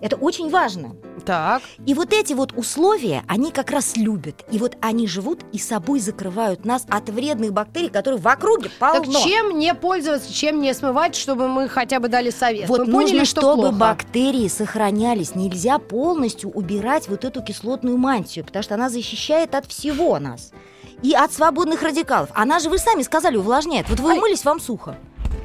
Это 0.00 0.16
очень 0.16 0.50
важно. 0.50 0.96
Так. 1.24 1.62
И 1.86 1.94
вот 1.94 2.12
эти 2.12 2.34
вот 2.34 2.52
условия, 2.54 3.22
они 3.26 3.50
как 3.50 3.70
раз 3.70 3.96
любят. 3.96 4.44
И 4.50 4.58
вот 4.58 4.76
они 4.82 5.06
живут 5.06 5.40
и 5.52 5.58
собой 5.58 6.00
закрывают 6.00 6.66
нас 6.66 6.84
от 6.90 7.08
вредных 7.08 7.52
бактерий, 7.54 7.88
которые 7.88 8.20
в 8.20 8.26
округе 8.28 8.70
Так 8.78 9.04
полно. 9.04 9.18
чем 9.20 9.58
не 9.58 9.72
пользоваться, 9.74 10.30
чем 10.32 10.60
не 10.60 10.74
смывать, 10.74 11.14
чтобы 11.14 11.48
мы 11.48 11.68
хотя 11.68 12.00
бы 12.00 12.08
дали 12.08 12.28
совет? 12.30 12.68
Вот 12.68 12.80
мы 12.80 12.86
нужно, 12.86 13.00
поняли, 13.08 13.24
что 13.24 13.40
чтобы 13.40 13.62
плохо. 13.62 13.76
бактерии 13.76 14.48
сохранялись. 14.48 15.34
Нельзя 15.34 15.78
полностью 15.78 16.50
убирать 16.50 17.08
вот 17.08 17.24
эту 17.24 17.42
кислотную 17.42 17.96
мантию, 17.96 18.44
потому 18.44 18.62
что 18.62 18.74
она 18.74 18.90
защищает 18.90 19.54
от 19.54 19.66
всего 19.66 20.18
нас. 20.18 20.50
и 21.02 21.12
от 21.12 21.32
свободных 21.32 21.82
радикалов. 21.82 22.30
Она 22.34 22.58
же, 22.60 22.70
вы 22.70 22.78
сами 22.78 23.02
сказали, 23.02 23.36
увлажняет. 23.36 23.88
Вот 23.90 24.00
вы 24.00 24.12
Ай. 24.12 24.18
умылись, 24.18 24.44
вам 24.44 24.58
сухо. 24.60 24.96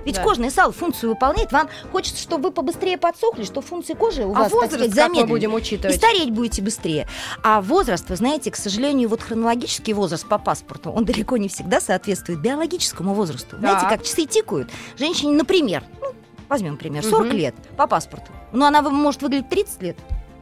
Ведь 0.09 0.15
Да. 0.15 0.23
кожное 0.23 0.49
сало 0.49 0.71
функцию 0.71 1.11
выполняет. 1.11 1.51
Вам 1.51 1.69
хочется, 1.91 2.19
чтобы 2.19 2.45
вы 2.45 2.51
побыстрее 2.51 2.97
подсохли, 2.97 3.43
чтобы 3.43 3.61
функции 3.67 3.93
кожи 3.93 4.23
у 4.25 4.31
А 4.33 4.39
вас, 4.39 4.43
так 4.51 4.53
возраст 4.53 4.75
сказать, 4.91 4.95
как 4.95 5.11
мы 5.15 5.27
будем 5.27 5.51
И 5.51 5.55
учитывать? 5.55 5.97
стареть 5.97 6.31
будете 6.31 6.63
быстрее. 6.63 7.07
А 7.43 7.61
возраст, 7.61 8.09
вы 8.09 8.15
знаете, 8.15 8.49
к 8.49 8.55
сожалению, 8.55 9.07
вот 9.09 9.21
хронологический 9.21 9.93
возраст 9.93 10.25
по 10.27 10.39
паспорту, 10.39 10.89
он 10.89 11.05
далеко 11.05 11.37
не 11.37 11.47
всегда 11.47 11.79
соответствует 11.79 12.39
биологическому 12.41 13.13
возрасту. 13.13 13.57
Знаете, 13.59 13.81
Так. 13.81 13.89
как 13.89 14.03
часы 14.03 14.25
тикают. 14.25 14.71
Женщине, 14.97 15.33
например, 15.33 15.83
ну, 16.01 16.07
возьмем 16.49 16.75
пример, 16.77 17.03
40 17.03 17.27
Мгм. 17.27 17.37
лет 17.37 17.55
по 17.77 17.85
паспорту. 17.85 18.31
Но 18.51 18.65
она 18.65 18.81
может 18.81 19.21
выглядеть 19.21 19.49
30 19.49 19.83
лет, 19.83 19.97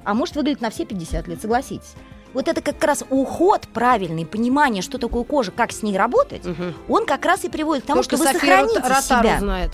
а 0.05 0.13
может 0.13 0.37
выглядеть 0.37 0.61
на 0.61 0.69
все 0.69 0.85
50 0.85 1.27
лет, 1.27 1.41
согласитесь. 1.41 1.91
Вот 2.33 2.47
это 2.47 2.61
как 2.61 2.83
раз 2.83 3.03
уход 3.09 3.67
правильный, 3.73 4.25
понимание, 4.25 4.81
что 4.81 4.97
такое 4.97 5.23
кожа, 5.23 5.51
как 5.51 5.71
с 5.71 5.81
ней 5.83 5.97
работать, 5.97 6.45
Мгм. 6.45 6.73
он 6.89 7.05
как 7.05 7.25
раз 7.25 7.43
и 7.45 7.49
приводит 7.49 7.83
к 7.83 7.87
тому, 7.87 8.01
Только 8.03 8.15
что 8.17 8.25
вы 8.25 8.31
София 8.31 8.39
сохраните 8.39 8.79
Рот- 8.79 8.83
Ротару 8.89 9.01
себя. 9.27 9.39
знает. 9.39 9.71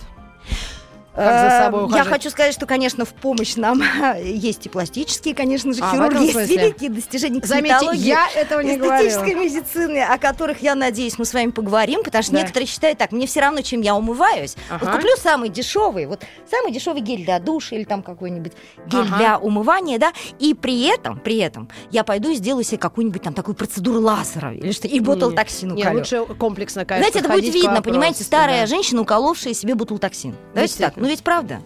Как 1.15 1.25
за 1.39 1.53
Э, 1.73 1.87
Я 1.95 2.03
хочу 2.03 2.29
сказать, 2.29 2.53
что, 2.53 2.65
конечно, 2.65 3.05
в 3.05 3.09
помощь 3.13 3.55
нам 3.55 3.81
есть 4.23 4.65
и 4.65 4.69
пластические, 4.69 5.35
конечно 5.35 5.71
же, 5.73 5.79
А, 5.83 5.91
хирурги, 5.91 6.23
есть 6.25 6.49
великие 6.49 6.89
достижения 6.89 7.41
Заметьте, 7.43 7.89
я 7.93 8.27
этого 8.35 8.61
не 8.61 8.77
говорила. 8.77 9.07
эстетической 9.09 9.35
медицины, 9.35 9.99
о 10.03 10.17
которых, 10.17 10.61
я 10.61 10.75
надеюсь, 10.75 11.17
мы 11.17 11.25
с 11.25 11.33
вами 11.33 11.51
поговорим, 11.51 12.03
потому 12.03 12.23
что 12.23 12.31
Да. 12.33 12.39
некоторые 12.41 12.67
считают 12.67 12.97
так, 12.97 13.11
мне 13.11 13.27
все 13.27 13.41
равно, 13.41 13.61
чем 13.61 13.81
я 13.81 13.95
умываюсь. 13.95 14.55
Ага. 14.69 14.85
Вот 14.85 14.95
куплю 14.95 15.11
самый 15.17 15.49
дешевый, 15.49 16.05
вот 16.07 16.23
самый 16.49 16.71
дешевый 16.71 17.01
гель 17.01 17.23
для 17.25 17.39
душа 17.39 17.75
или 17.75 17.83
там 17.83 18.01
какой-нибудь 18.03 18.53
гель 18.87 19.01
Ага. 19.01 19.17
для 19.17 19.37
умывания, 19.39 19.99
да, 19.99 20.11
и 20.39 20.53
при 20.53 20.83
этом, 20.87 21.19
при 21.19 21.37
этом 21.37 21.69
я 21.91 22.03
пойду 22.03 22.29
и 22.31 22.35
сделаю 22.35 22.63
себе 22.63 22.77
какую-нибудь 22.79 23.21
там 23.21 23.33
такую 23.33 23.55
процедуру 23.55 24.01
лазера 24.01 24.53
или 24.53 24.71
что, 24.71 24.87
и 24.87 24.99
ботулотоксин 24.99 25.73
Не, 25.75 25.83
уколю. 25.83 25.99
лучше 25.99 26.25
комплексно, 26.37 26.85
конечно, 26.85 27.11
Знаете, 27.11 27.27
это 27.27 27.35
будет 27.41 27.53
видно, 27.53 27.81
понимаете, 27.81 28.23
старая 28.23 28.61
да. 28.61 28.67
женщина, 28.67 29.01
уколовшая 29.01 29.53
себе 29.53 29.75
бутултоксин. 29.75 30.35
Давайте 30.53 30.77
так. 30.79 30.93
Ну 31.03 31.09
ведь 31.09 31.21
правда. 31.21 31.61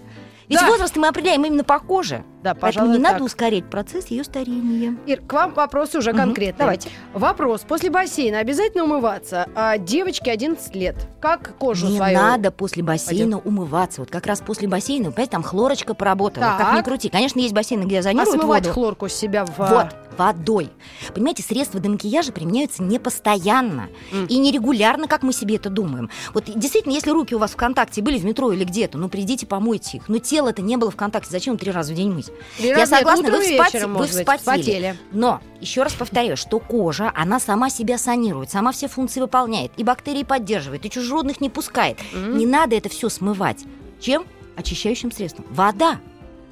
Ведь 0.50 0.60
Да. 0.60 0.68
возраст 0.68 0.96
мы 0.96 1.08
определяем 1.10 1.44
именно 1.46 1.63
по 1.63 1.80
коже. 1.80 2.24
Да, 2.44 2.54
Поэтому 2.56 2.88
не 2.88 3.01
так. 3.01 3.13
надо 3.13 3.24
ускорять 3.25 3.70
процесс 3.70 4.08
ее 4.08 4.24
старения. 4.24 4.96
Ир, 5.06 5.20
к 5.22 5.34
вам 5.34 5.54
вопрос 5.54 5.96
уже 5.96 6.12
Мгм, 6.12 6.20
конкретный. 6.20 6.60
давайте. 6.60 6.89
Вопрос. 7.13 7.62
После 7.68 7.89
бассейна 7.89 8.39
обязательно 8.39 8.86
умываться? 8.86 9.48
А 9.56 9.77
девочке 9.77 10.32
11 10.32 10.74
лет. 10.75 10.96
Как 11.20 11.58
кожу 11.58 11.88
не 11.88 11.98
свою? 11.98 12.18
надо 12.18 12.51
после 12.51 12.84
бассейна 12.84 13.38
умываться. 13.39 14.00
Вот 14.01 14.10
как 14.12 14.25
раз 14.27 14.39
после 14.39 14.70
бассейна, 14.70 15.12
понимаете, 15.12 15.32
там 15.32 15.44
хлорочка 15.44 15.94
поработала. 15.94 16.46
Как 16.46 16.58
Так. 16.60 16.77
ни 16.77 16.82
крути. 16.84 17.10
Конечно, 17.10 17.39
есть 17.39 17.54
бассейны, 17.54 17.84
где 17.84 18.00
А 18.00 18.01
зонируют 18.04 18.39
смывать 18.39 18.63
воду. 18.63 18.74
хлорку 18.74 19.10
с 19.10 19.13
себя 19.13 19.44
в... 19.46 19.58
Вот, 19.58 19.88
водой. 20.18 20.70
Понимаете, 21.13 21.44
средства 21.44 21.80
для 21.82 21.89
макияжа 21.92 22.32
применяются 22.32 22.82
не 22.82 22.98
постоянно 23.00 23.89
М. 24.13 24.25
и 24.27 24.38
нерегулярно, 24.38 25.08
как 25.08 25.24
мы 25.24 25.34
себе 25.34 25.56
это 25.58 25.70
думаем. 25.70 26.10
Вот 26.34 26.46
действительно, 26.48 26.94
если 26.94 27.10
руки 27.12 27.36
у 27.36 27.39
вас 27.39 27.51
в 27.51 27.56
контакте 27.58 28.01
были 28.01 28.18
в 28.18 28.25
метро 28.25 28.51
или 28.54 28.63
где-то, 28.63 28.98
ну 28.98 29.10
придите, 29.10 29.46
помойте 29.46 29.98
их. 29.98 30.08
Но 30.08 30.20
тело-то 30.38 30.62
не 30.62 30.77
было 30.77 30.91
в 30.91 30.96
контакте. 30.96 31.32
Зачем 31.32 31.58
три 31.58 31.72
раза 31.72 31.94
в 31.94 31.96
день 31.96 32.12
мыть? 32.13 32.29
Три 32.58 32.67
Я 32.70 32.86
согласна, 32.86 33.29
вы, 33.32 33.38
и 33.44 33.58
вспоте- 33.58 33.63
вечером, 33.74 33.94
вы 33.94 34.00
может 34.00 34.13
быть, 34.13 34.27
вспотели. 34.27 34.62
вспотели. 34.62 34.98
Но, 35.12 35.41
еще 35.60 35.82
раз 35.82 35.94
повторяю, 35.94 36.38
что 36.38 36.60
кожа, 36.60 37.12
она 37.15 37.39
сама 37.39 37.72
себя 37.72 37.98
санирует, 37.98 38.51
сама 38.51 38.72
все 38.72 38.88
функции 38.88 39.20
выполняет, 39.20 39.72
и 39.77 39.84
бактерии 39.84 40.24
поддерживает, 40.24 40.86
и 40.86 40.89
чужеродных 40.91 41.41
не 41.41 41.50
пускает. 41.50 41.98
Мгм. 42.13 42.38
Не 42.38 42.46
надо 42.46 42.75
это 42.75 42.88
все 42.88 43.10
смывать. 43.10 43.65
Чем? 44.00 44.25
Очищающим 44.56 45.12
средством. 45.12 45.46
Вода. 45.50 46.00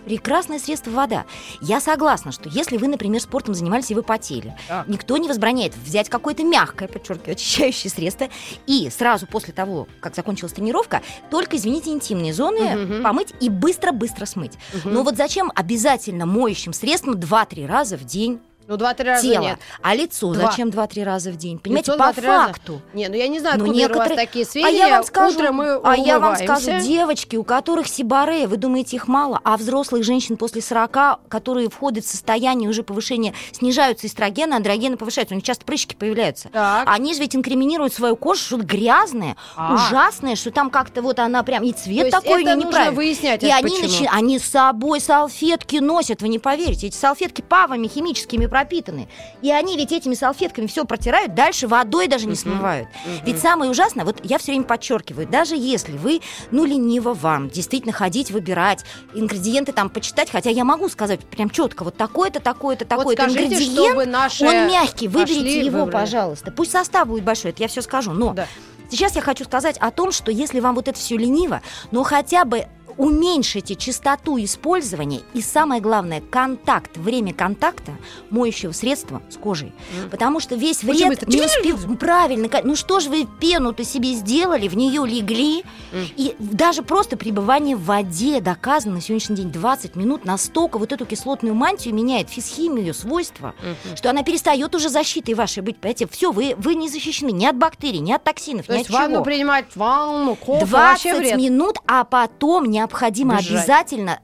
Прекрасное 0.06 0.60
средство 0.60 0.92
вода. 0.92 1.26
Я 1.62 1.80
согласна, 1.82 2.32
что 2.32 2.48
если 2.50 2.78
вы, 2.78 2.88
например, 2.88 3.20
спортом 3.20 3.54
занимались 3.56 3.92
и 3.92 3.96
вы 3.96 4.04
потели, 4.04 4.56
Так. 4.68 4.88
никто 4.88 5.18
не 5.18 5.28
возбраняет 5.28 5.76
взять 5.76 6.10
какое-то 6.10 6.44
мягкое, 6.44 6.88
подчеркиваю, 6.88 7.34
очищающее 7.34 7.90
средство 7.92 8.30
и 8.68 8.90
сразу 8.90 9.28
после 9.28 9.54
того, 9.54 9.88
как 10.00 10.16
закончилась 10.16 10.54
тренировка, 10.54 11.02
только, 11.32 11.58
извините, 11.58 11.90
интимные 11.92 12.34
зоны 12.34 12.76
Мгм. 12.78 13.04
помыть 13.04 13.34
и 13.42 13.50
быстро-быстро 13.50 14.26
смыть. 14.26 14.54
Мгм. 14.74 14.94
Но 14.94 15.04
вот 15.04 15.18
зачем 15.18 15.52
обязательно 15.56 16.26
моющим 16.26 16.72
средством 16.74 17.16
2-3 17.16 17.66
раза 17.66 17.98
в 17.98 18.04
день 18.06 18.40
Ну, 18.68 18.78
два-три 18.78 19.08
раза 19.10 19.22
тело? 19.22 19.42
нет. 19.44 19.60
А 19.82 19.94
лицо 19.94 20.34
Два. 20.34 20.50
зачем 20.50 20.70
2-3 20.70 21.04
раза 21.04 21.32
в 21.32 21.36
день? 21.36 21.60
Понимаете, 21.60 21.92
Лицо 21.92 21.98
по 22.00 22.04
два-три 22.06 22.28
раза. 22.28 22.48
факту. 22.48 22.82
Не, 22.94 23.08
ну 23.10 23.16
я 23.16 23.28
не 23.28 23.40
знаю, 23.40 23.58
Ну, 23.60 23.66
откуда 23.66 23.80
Ира, 23.80 23.86
у 23.86 23.90
вас 23.90 23.98
некоторые- 24.10 24.26
такие 24.26 24.46
А 24.46 24.48
сведения. 24.50 24.78
я 24.78 24.90
вам 24.90 25.04
скажу, 25.04 25.38
Утром 25.40 25.56
мы 25.56 25.80
а 25.84 25.96
я 25.96 26.20
вам 26.20 26.36
скажу, 26.36 26.72
девочки, 26.82 27.36
у 27.36 27.44
которых 27.44 27.88
сибаре, 27.88 28.48
вы 28.48 28.58
думаете, 28.58 28.96
их 28.96 29.08
мало, 29.08 29.40
а 29.44 29.58
взрослых 29.58 30.04
женщин 30.04 30.36
после 30.38 30.62
40, 30.62 31.20
которые 31.30 31.70
входят 31.70 32.06
в 32.06 32.10
состояние 32.10 32.70
уже 32.70 32.82
повышения, 32.84 33.34
снижаются 33.52 34.08
эстрогены, 34.08 34.56
андрогены 34.56 34.98
повышаются, 34.98 35.36
у 35.36 35.38
них 35.38 35.44
часто 35.46 35.64
прыщики 35.66 35.94
появляются. 35.96 36.50
Так. 36.50 36.88
Они 36.90 37.14
же 37.14 37.20
ведь 37.20 37.36
инкриминируют 37.36 37.94
свою 37.94 38.16
кожу, 38.16 38.42
что-то 38.42 38.64
грязное, 38.66 39.36
А. 39.56 39.76
ужасное, 39.76 40.36
что 40.36 40.50
там 40.52 40.70
как-то 40.72 41.02
вот 41.02 41.20
она 41.20 41.44
прям 41.44 41.64
и 41.64 41.72
То 41.72 41.80
цвет 41.84 42.06
есть 42.08 42.12
такой 42.12 42.42
это 42.44 42.56
не 42.56 42.66
нужно 42.66 42.92
выяснять, 42.92 43.44
И 43.44 43.48
это 43.48 43.58
они, 43.58 43.82
начи- 43.84 44.08
они 44.12 44.40
с 44.40 44.46
собой 44.46 45.00
салфетки 45.00 45.78
носят, 45.78 46.22
вы 46.22 46.30
не 46.30 46.40
поверите. 46.40 46.88
Эти 46.88 46.96
салфетки 46.96 47.42
павами 47.42 47.88
химическими 47.88 48.48
пропитаны. 48.56 49.10
И 49.42 49.52
они 49.52 49.76
ведь 49.76 49.92
этими 49.92 50.14
салфетками 50.14 50.68
все 50.68 50.86
протирают, 50.86 51.36
дальше 51.36 51.68
водой 51.68 52.08
даже 52.08 52.26
не 52.26 52.36
смывают. 52.36 52.88
Ведь 53.26 53.38
самое 53.38 53.70
ужасное, 53.70 54.06
вот 54.06 54.22
я 54.24 54.38
все 54.38 54.54
время 54.54 54.64
подчеркиваю, 54.64 55.28
даже 55.28 55.58
если 55.58 55.98
вы, 55.98 56.22
ну, 56.52 56.64
лениво 56.64 57.14
вам 57.14 57.50
действительно 57.50 57.92
ходить, 57.92 58.32
выбирать, 58.32 58.86
ингредиенты 59.14 59.74
там 59.74 59.90
почитать, 59.90 60.32
хотя 60.32 60.52
я 60.52 60.64
могу 60.64 60.88
сказать 60.88 61.20
прям 61.26 61.50
четко, 61.50 61.84
вот 61.84 61.98
такой-то, 61.98 62.40
такой-то, 62.40 62.86
Вот 62.86 62.90
такой-то 62.90 63.24
скажите, 63.24 63.56
ингредиент, 63.56 64.10
наши 64.10 64.46
он 64.46 64.68
мягкий, 64.70 65.10
выберите 65.10 65.66
его, 65.66 65.80
выбрали. 65.80 66.06
пожалуйста. 66.06 66.52
Пусть 66.52 66.72
состав 66.72 67.10
будет 67.10 67.26
большой, 67.26 67.52
это 67.52 67.62
я 67.62 67.68
все 67.68 67.82
скажу, 67.82 68.14
но 68.14 68.34
Да. 68.34 68.48
Сейчас 68.90 69.16
я 69.16 69.22
хочу 69.22 69.44
сказать 69.46 69.78
о 69.80 69.90
том, 69.90 70.12
что 70.12 70.32
если 70.32 70.60
вам 70.60 70.76
вот 70.76 70.88
это 70.88 70.98
все 70.98 71.18
лениво, 71.18 71.62
но 71.92 72.04
хотя 72.04 72.46
бы 72.46 72.68
уменьшите 72.98 73.76
частоту 73.76 74.38
использования 74.44 75.22
и 75.34 75.42
самое 75.42 75.82
главное 75.82 76.22
контакт, 76.22 76.98
время 76.98 77.34
контакта 77.34 77.92
моющего 78.30 78.72
средства 78.72 79.22
с 79.30 79.38
кожей, 79.38 79.74
Мгм. 80.00 80.10
потому 80.12 80.40
что 80.40 80.56
весь 80.56 80.84
вред 80.84 81.10
быстро. 81.10 81.30
не 81.30 81.42
успев 81.42 81.98
правильно, 82.00 82.50
ну 82.64 82.76
что 82.76 83.00
же 83.00 83.10
вы 83.10 83.28
пену-то 83.40 83.84
себе 83.84 84.14
сделали, 84.14 84.68
в 84.68 84.76
нее 84.78 85.06
легли 85.06 85.64
Мгм. 85.92 86.08
и 86.16 86.36
даже 86.40 86.84
просто 86.84 87.18
пребывание 87.18 87.76
в 87.76 87.84
воде 87.86 88.40
доказано 88.42 88.96
на 88.96 89.02
сегодняшний 89.02 89.36
день 89.38 89.52
20 89.52 89.96
минут 89.96 90.26
настолько 90.26 90.78
вот 90.78 90.92
эту 90.92 91.06
кислотную 91.06 91.54
мантию 91.56 91.94
меняет 91.94 92.30
физхимию 92.30 92.94
свойства, 92.94 93.54
Мгм. 93.62 93.98
что 93.98 94.10
она 94.10 94.24
перестает 94.24 94.74
уже 94.76 94.90
защитой 94.90 95.34
вашей 95.34 95.62
быть. 95.64 95.78
Понимаете, 95.78 96.08
все, 96.10 96.32
вы, 96.32 96.56
вы 96.58 96.76
не 96.76 96.90
защищены 96.90 97.32
ни 97.32 97.46
от 97.46 97.56
бактерий, 97.58 98.00
ни 98.00 98.12
от 98.12 98.24
токсинов, 98.24 98.66
То 98.68 98.76
ни 98.76 98.82
от 98.82 98.88
чего. 98.88 98.98
ванну 98.98 99.24
принимать, 99.24 99.66
ванну, 99.76 100.36
кофе, 100.36 100.66
20 100.66 101.06
вообще 101.06 101.16
вред. 101.18 101.38
минут, 101.38 101.78
а 101.88 102.04
потом 102.04 102.70
необходимо 102.86 103.36
Бежать. 103.38 103.52
обязательно... 103.52 104.20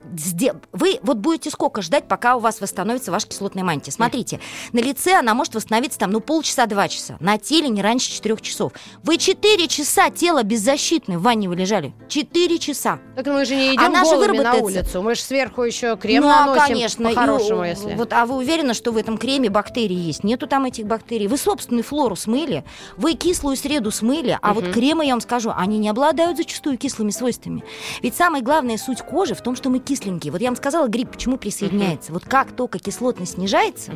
Вы 0.71 0.99
вот 1.01 1.17
будете 1.17 1.49
сколько 1.49 1.81
ждать, 1.81 2.07
пока 2.07 2.35
у 2.35 2.39
вас 2.39 2.61
восстановится 2.61 3.11
ваша 3.11 3.27
кислотная 3.27 3.63
мантия? 3.63 3.91
Смотрите, 3.91 4.39
на 4.71 4.79
лице 4.79 5.13
она 5.13 5.33
может 5.33 5.55
восстановиться 5.55 5.99
там, 5.99 6.11
ну, 6.11 6.19
полчаса-два 6.19 6.87
часа. 6.87 7.17
На 7.19 7.37
теле 7.37 7.69
не 7.69 7.81
раньше 7.81 8.11
4 8.11 8.37
часов. 8.37 8.73
Вы 9.03 9.17
4 9.17 9.67
часа 9.67 10.09
тело 10.09 10.43
беззащитное 10.43 11.17
в 11.17 11.23
ванне 11.23 11.49
вы 11.49 11.55
лежали. 11.55 11.93
4 12.09 12.59
часа. 12.59 12.99
Так 13.15 13.25
мы 13.27 13.45
же 13.45 13.55
не 13.55 13.73
идем 13.75 13.83
Она 13.83 14.03
же 14.05 14.11
голыми 14.11 14.37
на 14.37 14.51
выработается. 14.51 14.63
улицу. 14.81 15.01
Мы 15.01 15.15
же 15.15 15.21
сверху 15.21 15.63
еще 15.63 15.97
крем 15.97 16.23
ну, 16.23 16.29
а, 16.29 16.45
наносим 16.45 16.61
конечно. 16.67 17.09
по-хорошему, 17.09 17.63
если. 17.65 17.93
Вот, 17.95 18.13
а 18.13 18.25
вы 18.25 18.35
уверены, 18.37 18.73
что 18.73 18.91
в 18.91 18.97
этом 18.97 19.17
креме 19.17 19.49
бактерии 19.49 19.95
есть? 19.97 20.23
Нету 20.23 20.47
там 20.47 20.65
этих 20.65 20.85
бактерий. 20.85 21.27
Вы 21.27 21.37
собственную 21.37 21.83
флору 21.83 22.15
смыли, 22.15 22.63
вы 22.97 23.13
кислую 23.13 23.55
среду 23.57 23.91
смыли, 23.91 24.37
а 24.41 24.53
вот 24.53 24.65
Мгм. 24.65 24.73
кремы, 24.73 25.05
я 25.05 25.13
вам 25.13 25.21
скажу, 25.21 25.51
они 25.55 25.77
не 25.77 25.89
обладают 25.89 26.37
зачастую 26.37 26.77
кислыми 26.77 27.11
свойствами. 27.11 27.63
Ведь 28.01 28.15
самая 28.15 28.41
главная 28.51 28.77
суть 28.77 29.01
кожи 29.01 29.33
в 29.33 29.41
том, 29.41 29.55
что 29.55 29.69
мы 29.69 29.79
кисленькие. 29.79 30.29
Вот 30.29 30.41
я 30.41 30.49
вам 30.49 30.57
сказала, 30.57 30.89
гриб 30.89 31.09
почему 31.11 31.37
присоединяется. 31.37 32.11
Вот 32.11 32.25
как 32.25 32.51
только 32.51 32.79
кислотность 32.79 33.35
снижается, 33.35 33.93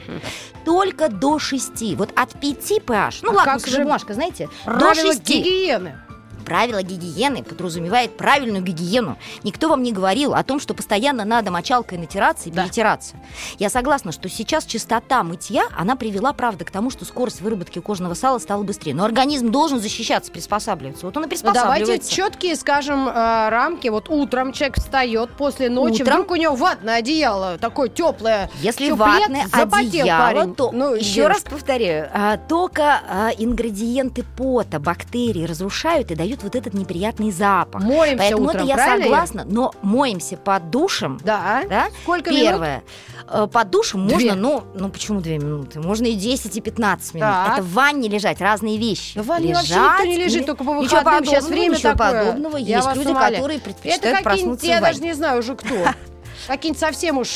только 0.63 1.09
до 1.09 1.39
6. 1.39 1.95
Вот 1.97 2.11
от 2.15 2.39
5 2.39 2.71
pH, 2.85 3.19
ну 3.23 3.31
А 3.31 3.33
ладно, 3.33 3.53
как 3.53 3.67
же 3.67 3.83
бумажка, 3.83 4.13
знаете, 4.13 4.47
до 4.65 4.77
Правила 4.77 5.11
6. 5.11 5.27
гигиены. 5.27 5.99
Правило 6.45 6.81
гигиены 6.83 7.43
подразумевает 7.43 8.15
правильную 8.17 8.63
гигиену. 8.63 9.17
Никто 9.43 9.67
вам 9.67 9.83
не 9.83 9.91
говорил 9.91 10.33
о 10.33 10.43
том, 10.43 10.59
что 10.59 10.73
постоянно 10.73 11.25
надо 11.25 11.51
мочалкой 11.51 11.97
натираться 11.97 12.49
и 12.49 12.51
Да. 12.51 12.63
перетираться. 12.63 13.15
Я 13.59 13.69
согласна, 13.69 14.11
что 14.11 14.29
сейчас 14.29 14.65
частота 14.65 15.23
мытья, 15.23 15.65
она 15.77 15.95
привела, 15.95 16.33
правда, 16.33 16.63
к 16.65 16.71
тому, 16.71 16.89
что 16.89 17.03
скорость 17.05 17.41
выработки 17.41 17.79
кожного 17.79 18.13
сала 18.13 18.37
стала 18.39 18.63
быстрее. 18.63 18.93
Но 18.93 19.03
организм 19.05 19.51
должен 19.51 19.79
защищаться, 19.79 20.31
приспосабливаться. 20.31 21.05
Вот 21.05 21.17
он 21.17 21.23
и 21.23 21.25
Ну, 21.25 21.29
давайте 21.29 21.51
приспосабливается. 21.51 22.11
четкие, 22.13 22.55
скажем, 22.55 23.07
э, 23.07 23.49
рамки. 23.49 23.87
Вот 23.87 24.09
утром 24.09 24.53
человек 24.53 24.77
встает 24.77 25.31
после 25.31 25.69
ночи, 25.69 26.01
Утром? 26.03 26.07
вдруг 26.17 26.31
у 26.31 26.35
него 26.35 26.55
ватное 26.55 26.97
одеяло 26.97 27.57
такое 27.57 27.89
теплое. 27.89 28.49
Если 28.61 28.89
Чуплет, 28.89 29.07
ватное 29.29 29.47
одеяло, 29.51 30.19
парень. 30.33 30.55
то 30.55 30.71
Ну, 30.71 30.93
еще 30.93 31.27
раз 31.27 31.37
девушка. 31.39 31.51
повторяю, 31.51 32.09
а, 32.13 32.37
только 32.37 33.01
а, 33.09 33.29
ингредиенты 33.37 34.23
пота, 34.37 34.79
бактерии 34.79 35.45
разрушают 35.45 36.11
и 36.11 36.15
дают 36.15 36.34
создают 36.35 36.43
вот 36.43 36.55
этот 36.55 36.73
неприятный 36.73 37.31
запах. 37.31 37.81
Моемся 37.83 38.17
Поэтому 38.17 38.43
утром, 38.47 38.61
это 38.61 38.67
я 38.69 38.75
правильно? 38.75 39.03
согласна, 39.03 39.45
но 39.45 39.73
моемся 39.81 40.37
под 40.37 40.69
душем. 40.69 41.19
Да. 41.23 41.63
Да? 41.69 41.87
Сколько 42.03 42.29
минут? 42.31 42.43
Первое. 42.43 42.83
Э, 43.27 43.47
Под 43.51 43.69
душем 43.71 44.07
Две. 44.07 44.15
можно, 44.15 44.35
ну, 44.35 44.63
ну 44.75 44.89
почему 44.89 45.21
две 45.21 45.37
минуты? 45.39 45.79
Можно 45.79 46.05
и 46.05 46.13
10, 46.15 46.55
и 46.57 46.61
15 46.61 47.13
минут. 47.15 47.27
Так. 47.29 47.53
Это 47.53 47.61
в 47.63 47.73
ванне 47.73 48.07
лежать, 48.09 48.39
разные 48.41 48.77
вещи. 48.77 49.17
В 49.19 49.25
ванне 49.25 49.53
вообще 49.53 49.73
Лежать, 49.73 49.91
никто 49.91 50.05
не 50.05 50.17
лежит, 50.17 50.37
или- 50.37 50.45
только 50.45 50.63
по 50.63 50.69
Ничего 50.81 50.99
выходным. 50.99 51.25
Сейчас 51.25 51.43
подобного, 51.45 51.59
время 51.59 51.75
ничего 51.75 51.91
такое. 51.93 52.25
подобного. 52.25 52.57
Я 52.57 52.77
Есть 52.77 52.95
люди, 52.95 53.07
умоляю. 53.07 53.33
которые 53.35 53.57
Это 53.57 53.65
предпочитают 53.65 54.01
какие-нибудь, 54.01 54.23
проснуться 54.59 54.65
я 54.67 54.81
даже 54.81 55.01
не 55.01 55.13
знаю 55.13 55.39
уже 55.39 55.55
кто. 55.55 55.75
Какие-нибудь 56.47 56.79
совсем 56.79 57.17
уж... 57.17 57.29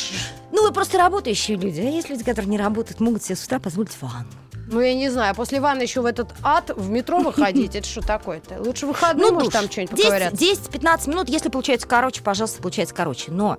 Ну, 0.52 0.64
вы 0.64 0.72
просто 0.72 0.98
работающие 0.98 1.58
люди. 1.58 1.80
А 1.80 1.84
есть 1.84 2.10
люди, 2.10 2.24
которые 2.24 2.50
не 2.50 2.58
работают, 2.58 3.00
могут 3.00 3.24
себе 3.24 3.36
с 3.36 3.44
утра 3.46 3.60
позволить 3.60 3.92
ванну. 4.02 4.28
Ну, 4.72 4.82
я 4.82 4.94
не 4.94 5.10
знаю, 5.10 5.34
после 5.36 5.60
ванны 5.60 5.82
еще 5.82 6.02
в 6.02 6.06
этот 6.06 6.30
ад 6.44 6.72
в 6.76 6.90
метро 6.90 7.20
выходить, 7.22 7.76
это 7.76 7.88
что 7.88 8.02
такое-то? 8.02 8.62
Лучше 8.62 8.86
выходные, 8.86 9.32
может, 9.32 9.52
душ. 9.52 9.54
там 9.54 9.72
что-нибудь 9.72 9.96
10 9.96 10.06
поговорят. 10.06 10.34
10-15 10.34 11.10
минут, 11.10 11.30
если 11.30 11.50
получается 11.50 11.88
короче, 11.88 12.22
пожалуйста, 12.22 12.62
получается 12.62 12.94
короче. 12.94 13.32
Но 13.32 13.58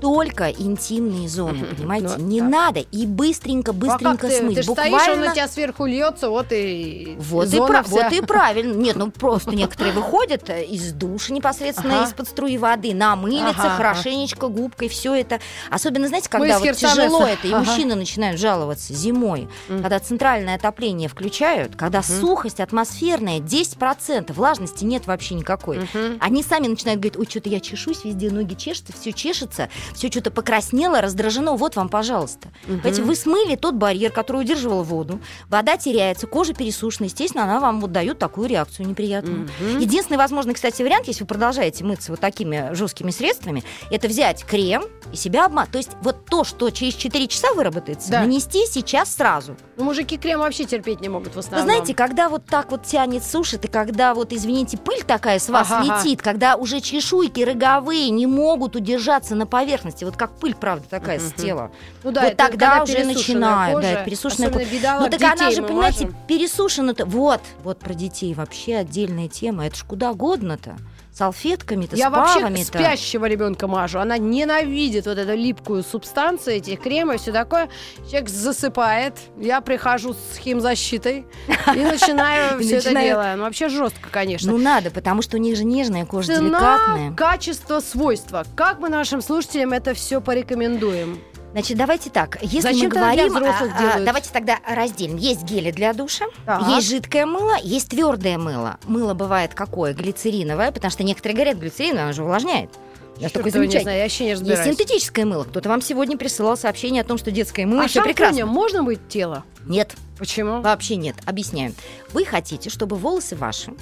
только 0.00 0.50
интимные 0.50 1.28
зоны, 1.28 1.64
понимаете? 1.64 2.14
Ну, 2.18 2.24
не 2.24 2.40
так. 2.40 2.48
надо. 2.48 2.80
И 2.80 3.06
быстренько, 3.06 3.72
Ну, 3.72 3.78
а 3.78 3.80
быстренько 3.80 4.28
ты, 4.28 4.38
смыть. 4.38 4.56
ты 4.56 4.62
ж 4.62 4.66
стоишь, 4.66 5.08
он 5.08 5.20
на 5.20 5.32
тебя 5.32 5.48
сверху 5.48 5.86
льется, 5.86 6.30
вот 6.30 6.46
и 6.50 7.16
Вот 7.18 7.46
и, 7.46 7.50
вся. 7.50 7.82
вот 7.82 8.12
и 8.12 8.20
правильно. 8.22 8.74
Нет, 8.74 8.96
ну 8.96 9.10
просто 9.10 9.54
некоторые 9.54 9.92
выходят 9.92 10.48
э, 10.50 10.64
из 10.64 10.92
душа 10.92 11.32
непосредственно 11.32 12.00
Ага. 12.00 12.08
из-под 12.08 12.28
струи 12.28 12.56
воды, 12.58 12.94
намылятся 12.94 13.74
Ага, 13.74 13.76
хорошенечко 13.76 14.48
губкой, 14.48 14.88
все 14.88 15.14
это. 15.14 15.40
Особенно, 15.70 16.08
знаете, 16.08 16.28
когда 16.28 16.58
вот 16.58 16.76
тяжело 16.76 17.26
это, 17.26 17.46
и 17.46 17.52
Ага. 17.52 17.60
мужчины 17.64 17.94
начинают 17.94 18.40
жаловаться 18.40 18.94
зимой, 18.94 19.48
когда 19.68 19.98
центральное 19.98 20.56
отопление 20.56 21.08
включают, 21.08 21.76
когда 21.76 22.02
сухость 22.02 22.60
атмосферная 22.60 23.38
10%, 23.40 24.32
влажности 24.32 24.84
нет 24.84 25.06
вообще 25.06 25.34
никакой. 25.34 25.80
Они 26.20 26.42
сами 26.42 26.66
начинают 26.66 27.00
говорить, 27.00 27.18
ой, 27.18 27.26
что-то 27.28 27.48
я 27.48 27.60
чешусь, 27.60 28.04
везде 28.04 28.30
ноги 28.30 28.54
чешутся, 28.54 28.92
все 28.92 29.12
чешется, 29.12 29.68
все 29.94 30.10
что-то 30.10 30.30
покраснело, 30.30 31.00
раздражено, 31.00 31.56
вот 31.56 31.76
вам, 31.76 31.88
пожалуйста. 31.88 32.48
Мгм. 32.66 32.80
Понимаете, 32.80 33.02
вы 33.02 33.14
смыли 33.16 33.56
тот 33.56 33.74
барьер, 33.74 34.10
который 34.12 34.42
удерживал 34.42 34.82
воду, 34.82 35.20
вода 35.48 35.76
теряется, 35.76 36.26
кожа 36.26 36.54
пересушена, 36.54 37.06
естественно, 37.06 37.44
она 37.44 37.60
вам 37.60 37.80
вот 37.80 37.92
дает 37.92 38.18
такую 38.18 38.48
реакцию 38.48 38.86
неприятную. 38.88 39.48
Мгм. 39.60 39.78
Единственный 39.78 40.16
возможный, 40.16 40.54
кстати, 40.54 40.82
вариант, 40.82 41.06
если 41.08 41.22
вы 41.22 41.26
продолжаете 41.28 41.84
мыться 41.84 42.12
вот 42.12 42.20
такими 42.20 42.70
жесткими 42.74 43.10
средствами, 43.10 43.62
это 43.90 44.08
взять 44.08 44.44
крем 44.44 44.84
и 45.12 45.16
себя 45.16 45.46
обмазать. 45.46 45.72
То 45.72 45.78
есть 45.78 45.90
вот 46.02 46.24
то, 46.26 46.44
что 46.44 46.70
через 46.70 46.94
4 46.94 47.26
часа 47.26 47.52
выработается, 47.54 48.10
Да. 48.10 48.20
нанести 48.20 48.66
сейчас 48.66 49.14
сразу. 49.14 49.56
Ну, 49.76 49.84
мужики 49.84 50.16
крем 50.16 50.40
вообще 50.40 50.64
терпеть 50.64 51.00
не 51.00 51.08
могут 51.08 51.32
в 51.32 51.34
Вы 51.34 51.40
основном. 51.40 51.64
знаете, 51.68 51.94
когда 51.94 52.28
вот 52.28 52.44
так 52.46 52.70
вот 52.70 52.84
тянет, 52.84 53.24
сушит, 53.24 53.64
и 53.64 53.68
когда 53.68 54.14
вот, 54.14 54.32
извините, 54.32 54.76
пыль 54.78 55.02
такая 55.02 55.38
с 55.38 55.48
вас 55.48 55.68
Ага-ага. 55.70 56.02
летит, 56.02 56.22
когда 56.22 56.56
уже 56.56 56.80
чешуйки 56.80 57.40
роговые 57.40 58.10
не 58.10 58.26
могут 58.26 58.76
удержаться 58.76 59.34
на 59.34 59.46
поверхности, 59.46 59.79
вот 60.02 60.16
как 60.16 60.32
пыль, 60.32 60.54
правда, 60.54 60.86
такая 60.88 61.18
с 61.18 61.32
Мгм. 61.32 61.36
тела. 61.36 61.70
ну, 62.02 62.10
да, 62.12 62.22
вот 62.22 62.32
это 62.32 62.36
тогда 62.36 62.82
уже 62.82 63.04
начинают, 63.04 63.76
кожа, 63.76 63.86
да, 63.86 63.92
это 63.92 64.04
пересушенная 64.04 64.50
кожа. 64.50 64.66
Ну 65.00 65.10
так 65.10 65.22
она 65.32 65.50
же, 65.50 65.62
понимаете, 65.62 66.10
пересушена-то. 66.28 67.06
Вот, 67.06 67.40
вот 67.62 67.78
про 67.78 67.94
детей 67.94 68.34
вообще 68.34 68.76
отдельная 68.76 69.28
тема. 69.28 69.66
Это 69.66 69.76
ж 69.76 69.84
куда 69.84 70.12
годно-то. 70.12 70.76
Салфетками-то, 71.12 71.96
Я 71.96 72.08
вообще 72.08 72.40
павами-то. 72.40 72.64
спящего 72.78 73.26
ребенка 73.26 73.66
мажу. 73.66 73.98
Она 73.98 74.16
ненавидит 74.16 75.06
вот 75.06 75.18
эту 75.18 75.34
липкую 75.34 75.82
субстанцию, 75.82 76.56
эти 76.56 76.76
кремы 76.76 77.16
и 77.16 77.18
все 77.18 77.32
такое. 77.32 77.68
Человек 78.08 78.28
засыпает. 78.28 79.14
Я 79.36 79.60
прихожу 79.60 80.14
с 80.14 80.36
химзащитой 80.38 81.26
и 81.74 81.78
начинаю 81.78 82.60
все 82.60 82.76
это 82.76 82.94
дело. 82.94 83.34
Ну, 83.36 83.42
вообще 83.42 83.68
жестко, 83.68 84.08
конечно. 84.10 84.50
Ну 84.52 84.58
надо, 84.58 84.90
потому 84.90 85.22
что 85.22 85.36
у 85.36 85.40
них 85.40 85.56
же 85.56 85.64
нежная 85.64 86.06
кожа, 86.06 86.36
деликатная. 86.36 87.12
качество, 87.12 87.80
свойства. 87.80 88.44
Как 88.54 88.78
мы 88.78 88.88
нашим 88.88 89.20
слушателям 89.20 89.72
это 89.72 89.94
все 89.94 90.20
порекомендуем? 90.20 91.18
Значит, 91.52 91.76
давайте 91.76 92.10
так. 92.10 92.38
Если 92.42 92.60
Зачем 92.60 92.84
мы 92.84 92.90
для 92.90 93.00
говорим, 93.00 93.26
взрослых 93.34 93.72
а, 93.76 93.94
а, 93.96 94.00
давайте 94.04 94.30
тогда 94.32 94.58
разделим. 94.68 95.16
Есть 95.16 95.42
гели 95.42 95.72
для 95.72 95.92
душа, 95.92 96.26
Так. 96.46 96.66
есть 96.68 96.88
жидкое 96.88 97.26
мыло, 97.26 97.56
есть 97.62 97.88
твердое 97.88 98.38
мыло. 98.38 98.78
Мыло 98.86 99.14
бывает 99.14 99.52
какое? 99.54 99.92
Глицериновое, 99.92 100.70
потому 100.70 100.92
что 100.92 101.02
некоторые 101.02 101.34
говорят, 101.34 101.56
глицериновое, 101.58 102.04
оно 102.04 102.12
же 102.12 102.22
увлажняет. 102.22 102.70
Я 103.16 103.28
Чёрт 103.28 103.32
такой 103.34 103.50
его 103.50 103.64
не 103.64 103.66
замечательный. 103.68 103.82
знаю, 103.82 103.98
я 103.98 104.04
вообще 104.04 104.24
не 104.24 104.30
Есть 104.30 104.40
разбираюсь. 104.42 104.78
синтетическое 104.78 105.24
мыло. 105.26 105.44
Кто-то 105.44 105.68
вам 105.68 105.82
сегодня 105.82 106.16
присылал 106.16 106.56
сообщение 106.56 107.02
о 107.02 107.04
том, 107.04 107.18
что 107.18 107.30
детское 107.32 107.66
мыло 107.66 107.82
а 107.82 107.88
шампунем 107.88 108.14
прекрасно. 108.14 108.46
можно 108.46 108.82
быть 108.84 109.08
тело? 109.08 109.44
Нет, 109.66 109.94
Почему? 110.18 110.62
вообще 110.62 110.96
нет. 110.96 111.16
Объясняю. 111.26 111.74
Вы 112.12 112.24
хотите, 112.24 112.70
чтобы 112.70 112.96
волосы 112.96 113.34
ваши 113.36 113.72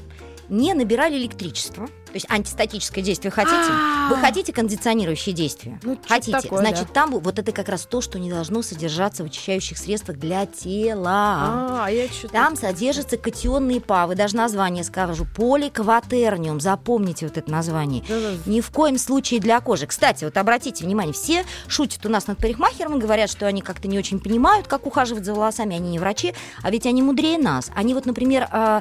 не 0.49 0.73
набирали 0.75 1.17
электричество, 1.19 1.89
то 2.09 2.17
есть 2.17 2.27
антистатическое 2.29 3.03
действие 3.03 3.31
хотите? 3.31 3.57
А. 3.57 4.09
Вы 4.11 4.17
хотите 4.17 4.53
кондиционирующие 4.53 5.35
действия? 5.35 5.79
Ну, 5.83 5.99
хотите? 6.07 6.41
такое, 6.41 6.61
Значит, 6.61 6.89
да. 6.89 6.93
там 6.95 7.11
вот 7.11 7.39
это 7.39 7.53
как 7.53 7.69
раз 7.69 7.87
то, 7.87 8.01
что 8.01 8.19
не 8.19 8.31
должно 8.31 8.63
содержаться 8.63 9.23
в 9.23 9.27
очищающих 9.27 9.79
средствах 9.79 10.19
для 10.19 10.47
тела. 10.47 11.11
А, 11.11 11.85
а 11.87 11.91
я 11.91 12.09
что-то... 12.09 12.33
Там 12.33 12.57
содержатся 12.57 13.17
катионные 13.17 13.81
павы, 13.81 14.15
даже 14.15 14.37
название 14.37 14.85
скажу, 14.85 15.27
поликватерниум, 15.37 16.61
запомните 16.61 17.27
вот 17.27 17.37
это 17.37 17.51
название. 17.51 18.03
Да-да. 18.09 18.35
Ни 18.47 18.61
в 18.61 18.71
коем 18.71 18.99
случае 18.99 19.41
для 19.41 19.61
кожи. 19.61 19.87
Кстати, 19.87 20.25
вот 20.25 20.37
обратите 20.37 20.85
внимание, 20.85 21.13
все 21.13 21.45
шутят 21.67 22.05
у 22.07 22.09
нас 22.09 22.27
над 22.27 22.39
парикмахером 22.39 22.99
и 22.99 23.01
говорят, 23.01 23.31
что 23.31 23.47
они 23.47 23.63
как-то 23.63 23.89
не 23.89 23.99
очень 23.99 24.21
понимают, 24.21 24.67
как 24.67 24.87
ухаживать 24.87 25.25
за 25.25 25.35
волосами, 25.35 25.77
они 25.77 25.91
не 25.91 25.99
врачи, 25.99 26.35
а 26.63 26.71
ведь 26.71 26.87
они 26.87 27.03
мудрее 27.03 27.39
нас. 27.39 27.71
Они 27.75 27.95
вот, 27.95 28.07
например, 28.07 28.49
э, 28.51 28.81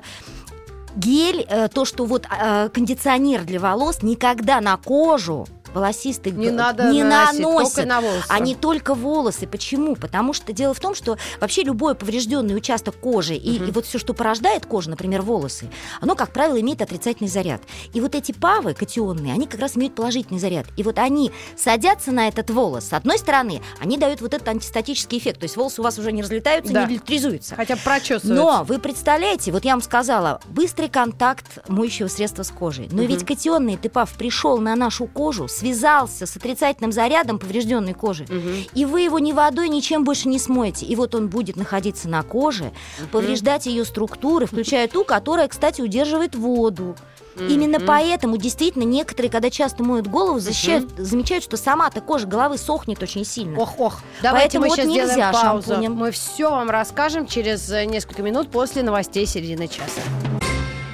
гель, 0.97 1.45
э, 1.47 1.67
то, 1.69 1.86
что 1.86 2.05
вот 2.05 2.25
э, 2.29 2.69
кондиционер 2.69 3.43
для 3.43 3.60
волос 3.60 4.03
никогда 4.03 4.62
на 4.62 4.77
кожу 4.77 5.47
волосистый 5.77 6.31
Не 6.31 6.49
надо 6.49 6.91
не 6.91 7.03
наносят. 7.03 7.75
только 7.75 7.87
на 7.87 8.01
волосы. 8.01 8.25
А 8.29 8.39
не 8.39 8.55
только 8.55 8.93
волосы. 8.95 9.47
Почему? 9.47 9.95
Потому 9.95 10.33
что 10.33 10.51
дело 10.53 10.73
в 10.73 10.79
том, 10.79 10.95
что 10.95 11.17
вообще 11.39 11.63
любой 11.63 11.95
поврежденный 11.95 12.55
участок 12.55 12.95
кожи 12.99 13.35
и, 13.35 13.59
Мгм. 13.59 13.67
и 13.69 13.71
вот 13.71 13.85
все, 13.85 13.97
что 13.99 14.13
порождает 14.13 14.65
кожу, 14.65 14.89
например, 14.89 15.21
волосы, 15.21 15.69
оно, 16.01 16.15
как 16.15 16.31
правило, 16.31 16.59
имеет 16.59 16.81
отрицательный 16.81 17.29
заряд. 17.29 17.61
И 17.93 18.01
вот 18.01 18.15
эти 18.15 18.31
павы 18.31 18.73
катионные, 18.73 19.33
они 19.33 19.47
как 19.47 19.59
раз 19.61 19.77
имеют 19.77 19.95
положительный 19.95 20.39
заряд. 20.39 20.65
И 20.77 20.83
вот 20.83 20.99
они 20.99 21.31
садятся 21.55 22.11
на 22.11 22.27
этот 22.27 22.49
волос. 22.49 22.85
С 22.89 22.93
одной 22.93 23.17
стороны, 23.19 23.61
они 23.79 23.97
дают 23.97 24.21
вот 24.21 24.33
этот 24.33 24.47
антистатический 24.47 25.17
эффект. 25.19 25.39
То 25.39 25.43
есть 25.45 25.57
волосы 25.57 25.81
у 25.81 25.83
вас 25.83 25.97
уже 25.99 26.11
не 26.11 26.21
разлетаются, 26.21 26.73
Да. 26.73 26.85
не 26.85 26.95
электризуются. 26.95 27.55
Хотя 27.55 27.75
бы 27.75 27.81
прочесывается. 27.83 28.33
Но 28.33 28.63
вы 28.67 28.79
представляете, 28.79 29.51
вот 29.51 29.65
я 29.65 29.71
вам 29.73 29.81
сказала, 29.81 30.39
быстрый 30.47 30.89
контакт 30.89 31.59
моющего 31.67 32.07
средства 32.07 32.43
с 32.43 32.49
кожей. 32.51 32.87
Но 32.91 33.03
Мгм. 33.03 33.07
ведь 33.11 33.25
катионный 33.25 33.77
ТПАВ 33.77 34.13
пришел 34.17 34.57
на 34.57 34.75
нашу 34.75 35.05
кожу, 35.07 35.47
связался 35.73 36.25
с 36.25 36.36
отрицательным 36.38 36.91
зарядом 36.91 37.39
поврежденной 37.39 37.93
кожи. 37.93 38.25
Мгм. 38.30 38.65
И 38.73 38.86
вы 38.86 39.01
его 39.01 39.19
ни 39.19 39.32
водой, 39.32 39.69
ничем 39.69 40.03
больше 40.03 40.27
не 40.27 40.39
смоете. 40.39 40.86
И 40.86 40.95
вот 40.95 41.13
он 41.15 41.27
будет 41.27 41.56
находиться 41.56 42.08
на 42.10 42.23
коже, 42.23 42.71
повреждать 43.12 43.65
ее 43.65 43.86
структуры, 43.86 44.45
включая 44.45 44.88
ту, 44.88 45.03
которая, 45.03 45.47
кстати, 45.47 45.82
удерживает 45.82 46.36
воду. 46.36 46.95
Именно 47.39 47.77
Мгм. 47.77 47.86
поэтому 47.88 48.38
действительно 48.38 48.84
некоторые, 48.84 49.30
когда 49.30 49.51
часто 49.51 49.84
моют 49.84 50.08
голову, 50.08 50.39
защищают- 50.39 50.89
замечают, 50.97 51.43
что 51.43 51.56
сама-то 51.56 52.01
кожа 52.01 52.25
головы 52.25 52.58
сохнет 52.58 53.03
очень 53.03 53.23
сильно. 53.25 53.60
Ох, 53.60 53.80
ох. 53.80 53.99
Давайте 54.23 54.58
Поэтому 54.60 54.63
мы 54.63 54.69
вот 54.69 54.75
сейчас 54.77 54.88
нельзя 54.88 55.13
сделаем 55.13 55.34
паузу. 55.34 55.67
шампунем. 55.67 55.93
Мы 55.93 56.12
все 56.12 56.49
вам 56.49 56.69
расскажем 56.71 57.27
через 57.27 57.69
э, 57.71 57.86
несколько 57.86 58.23
минут 58.23 58.49
после 58.49 58.82
новостей 58.82 59.27
середины 59.27 59.67
часа. 59.67 60.01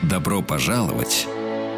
Добро 0.02 0.42
пожаловать 0.42 1.28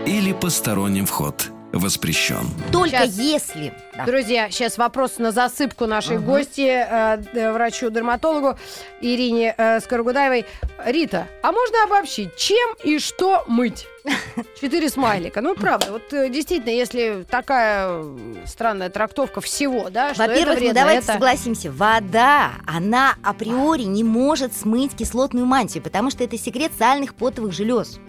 или 0.07 0.33
посторонним 0.33 1.05
вход 1.05 1.51
воспрещен. 1.79 2.47
Только 2.71 3.07
Сейчас. 3.07 3.17
если... 3.17 3.73
Да. 3.95 4.05
Друзья, 4.05 4.49
сейчас 4.49 4.77
вопрос 4.77 5.17
на 5.19 5.31
засыпку 5.31 5.85
нашей 5.85 6.17
Ага. 6.17 6.25
гости, 6.25 6.67
э, 6.67 7.23
э, 7.33 7.51
врачу-дерматологу 7.53 8.57
Ирине 9.01 9.53
э, 9.57 9.79
Скорогудаевой. 9.79 10.45
Рита, 10.85 11.27
а 11.43 11.51
можно 11.51 11.83
обобщить, 11.83 12.35
чем 12.35 12.75
и 12.83 12.99
что 12.99 13.43
мыть? 13.47 13.87
Четыре 14.61 14.89
смайлика. 14.89 15.41
Ну, 15.41 15.55
правда, 15.55 15.91
вот 15.91 16.13
э, 16.13 16.29
действительно, 16.29 16.71
если 16.71 17.25
такая 17.29 17.87
э, 17.89 18.35
странная 18.45 18.89
трактовка 18.89 19.41
всего, 19.41 19.89
да, 19.89 20.13
что 20.13 20.27
Во-первых, 20.27 20.59
ну 20.61 20.73
давайте 20.73 21.03
это... 21.03 21.13
согласимся, 21.13 21.71
вода, 21.71 22.51
она 22.67 23.15
априори 23.23 23.83
не 23.83 24.03
может 24.03 24.55
смыть 24.55 24.95
кислотную 24.95 25.45
мантию, 25.45 25.83
потому 25.83 26.11
что 26.11 26.23
это 26.23 26.37
секрет 26.37 26.71
сальных 26.77 27.15
потовых 27.15 27.51
желез. 27.53 27.99